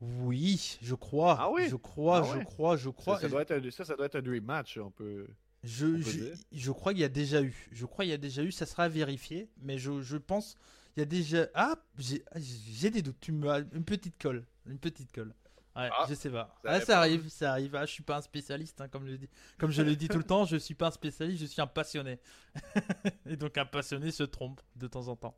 [0.00, 1.36] Oui, je crois.
[1.38, 1.68] Ah oui?
[1.68, 3.20] Je crois, Ah je crois, je Ça, crois.
[3.20, 4.78] ça doit être un, ça, ça doit être un dream match.
[4.78, 5.26] On peut...
[5.62, 7.68] Je, peut je, je crois qu'il y a déjà eu.
[7.70, 8.50] Je crois qu'il y a déjà eu.
[8.50, 9.48] Ça sera vérifié.
[9.60, 10.56] Mais je, je pense
[10.96, 11.46] il y a déjà.
[11.54, 13.20] Ah, j'ai j'ai des doutes.
[13.20, 15.32] Tu me as une petite colle, une petite colle.
[15.74, 16.54] Ouais, Ah, je sais pas.
[16.62, 17.74] ça Ah, arrive ça arrive, ça arrive.
[17.76, 19.28] Ah, je suis pas un spécialiste, hein, comme je le dis.
[19.58, 21.66] Comme je le dis tout le temps, je suis pas un spécialiste, je suis un
[21.66, 22.18] passionné.
[23.26, 25.34] Et donc un passionné se trompe de temps en temps.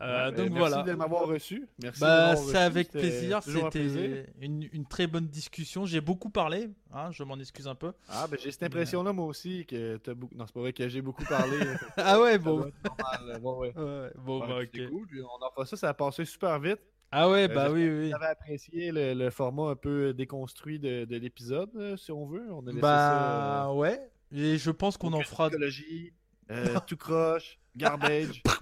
[0.00, 0.82] Euh, Ouais, donc merci voilà.
[0.82, 1.68] de m'avoir reçu.
[1.80, 3.40] Merci de Bah, c'est avec plaisir.
[3.44, 5.86] C'était une, une très bonne discussion.
[5.86, 6.70] J'ai beaucoup parlé.
[6.92, 7.92] Hein, je m'en excuse un peu.
[8.08, 10.34] Ah, ben j'ai cette impression-là, moi aussi, que t'as beaucoup.
[10.34, 11.56] Non, c'est pas vrai que j'ai beaucoup parlé.
[11.96, 12.72] Ah ouais, bon.
[12.84, 13.38] normal, là.
[13.38, 13.72] Bon, ouais.
[13.76, 15.06] Ouais, bon, bah, cool.
[15.40, 16.80] On a fait ça, ça a passé super vite.
[17.12, 18.08] Ah ouais, Euh, bah oui, oui.
[18.10, 22.26] Vous avez apprécié le, le format un peu déconstruit de, de l'épisode, euh, si on
[22.26, 22.46] veut.
[22.50, 23.66] On a laissé Bah ça.
[23.70, 24.00] euh, ouais.
[24.32, 25.48] Et je pense qu'on en fera.
[25.48, 26.12] psychologie,
[26.50, 28.42] euh, tout croche, garbage.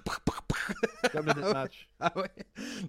[1.11, 1.89] comme le deathmatch.
[1.99, 2.29] Ah ouais.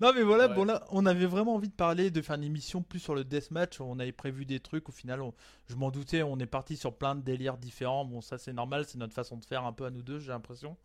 [0.00, 0.54] Non mais voilà, Ouais.
[0.54, 3.24] bon là, on avait vraiment envie de parler, de faire une émission plus sur le
[3.24, 3.80] deathmatch.
[3.80, 4.88] On avait prévu des trucs.
[4.88, 5.32] Au final, on-
[5.68, 6.22] je m'en doutais.
[6.22, 8.04] On est parti sur plein de délires différents.
[8.04, 10.28] Bon, ça c'est normal, c'est notre façon de faire un peu à nous deux, j'ai
[10.32, 10.76] l'impression.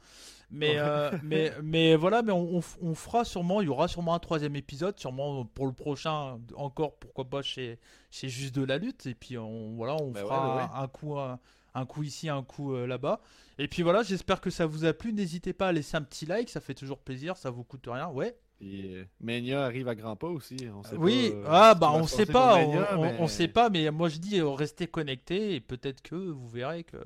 [0.52, 0.78] Mais Ouais.
[0.80, 3.62] euh, mais mais voilà, mais on, on f- on fera sûrement.
[3.62, 6.40] Il y aura sûrement un troisième épisode, sûrement pour le prochain.
[6.56, 7.80] Encore pourquoi pas chez
[8.12, 9.06] chez juste de la lutte.
[9.08, 10.62] Et puis on voilà, on Bah fera ouais.
[10.74, 11.18] Un, un coup.
[11.18, 11.40] Un,
[11.76, 13.22] un coup ici, un coup euh, là-bas.
[13.60, 15.14] Et puis voilà, j'espère que ça vous a plu.
[15.14, 18.08] N'hésitez pas à laisser un petit like, ça fait toujours plaisir, ça vous coûte rien.
[18.08, 18.36] Ouais.
[18.58, 20.56] Puis, euh, Mania arrive à grands pas aussi.
[20.74, 23.28] On sait Oui, pas, euh, ah bah on sait pas, on, Mania, on- mais- on
[23.28, 26.98] sait pas, mais moi je dis restez connectés et peut-être que vous verrez que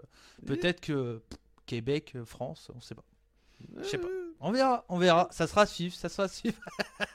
[0.46, 3.04] peut-être que pff, Québec, France, on sait pas.
[3.78, 4.08] Je sais pas.
[4.40, 5.28] On verra, on verra.
[5.32, 6.58] Ça sera à suivre, ça sera à suivre.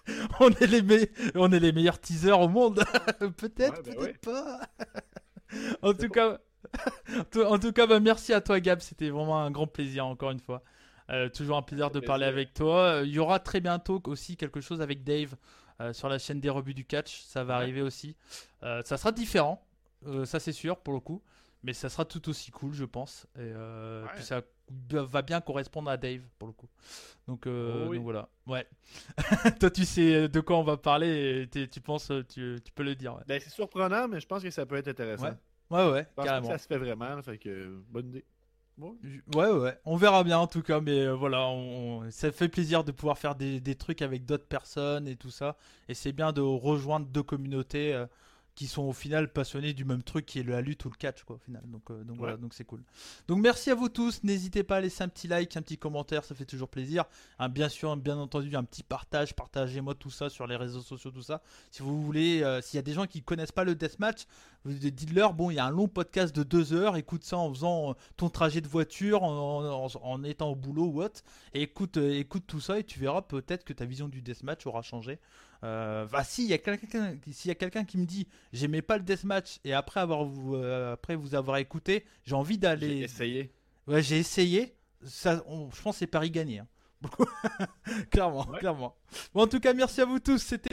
[0.40, 2.84] on est les me- on est les meilleurs teasers au monde.
[3.38, 4.60] peut-être, Ouais, bah peut-être pas.
[5.82, 6.38] en tout cas,
[7.46, 10.40] en tout- cas, bah, merci à toi Gab, c'était vraiment un grand plaisir encore une
[10.40, 10.62] fois.
[11.10, 12.78] Euh, toujours un plaisir de parler avec toi.
[13.00, 15.34] Euh, Il y aura très bientôt aussi quelque chose avec Dave
[15.80, 17.22] euh, sur la chaîne des rebuts du catch.
[17.24, 17.62] Ça va Ouais.
[17.62, 18.16] arriver aussi.
[18.62, 19.62] Euh, ça sera différent,
[20.24, 21.22] ça c'est sûr pour le coup,
[21.62, 23.26] mais ça sera tout aussi cool, je pense.
[23.38, 24.08] Et Ouais.
[24.14, 24.42] puis ça
[24.90, 26.68] va bien correspondre à Dave pour le coup.
[27.28, 27.96] Donc, Oh oui.
[27.98, 28.28] donc voilà.
[28.46, 28.66] Ouais.
[29.60, 32.94] Toi, tu sais de quoi on va parler et tu penses, tu, tu peux le
[32.94, 33.14] dire.
[33.14, 35.36] Ouais, Ben, c'est surprenant, mais je pense que ça peut être intéressant.
[35.70, 36.48] Ouais, ouais, carrément.
[36.48, 38.24] que ça se fait vraiment, fait que euh, bonne idée.
[38.76, 38.90] Ouais.
[39.36, 42.48] Ouais, ouais, on verra bien en tout cas, mais euh, voilà, on- on- ça fait
[42.48, 45.56] plaisir de pouvoir faire des, des trucs avec d'autres personnes et tout ça.
[45.88, 48.06] Et c'est bien de rejoindre deux communautés euh,
[48.54, 51.24] qui sont au final passionnées du même truc qui est la lutte ou le catch,
[51.24, 51.62] quoi, au final.
[51.66, 52.82] Donc, euh, donc voilà, donc c'est cool.
[53.26, 56.24] Donc merci à vous tous, n'hésitez pas à laisser un petit like, un petit commentaire,
[56.24, 57.04] ça fait toujours plaisir.
[57.38, 61.10] Un, bien sûr, bien entendu, un petit partage, partagez-moi tout ça sur les réseaux sociaux,
[61.10, 61.42] tout ça.
[61.72, 64.26] Si vous voulez, euh, s'il y a des gens qui connaissent pas le deathmatch,
[64.64, 67.52] vous dites-leur, bon, il y a un long podcast de deux heures, écoute ça en
[67.52, 71.22] faisant euh, ton trajet de voiture, en, en- en étant au boulot ou autre,
[71.54, 74.82] et écoute, écoute tout ça et tu verras peut-être que ta vision du deathmatch aura
[74.82, 75.18] changé.
[75.64, 78.82] Euh, bah, si, il y a quelqu'un s'il y a quelqu'un qui me dit, j'aimais
[78.82, 82.58] pas le deathmatch, et après, avoir vous, euh, après vous avoir écouté, j'ai envie J'ai
[82.60, 82.98] d'aller...
[83.00, 83.50] essayé.
[83.86, 86.58] Ouais, j'ai essayé, ça, on- je pense que c'est Paris gagné.
[86.60, 86.66] hein.
[88.10, 88.58] clairement, Ouais.
[88.58, 88.96] clairement.
[89.34, 90.62] Bon, en tout cas, merci à vous tous, c'était...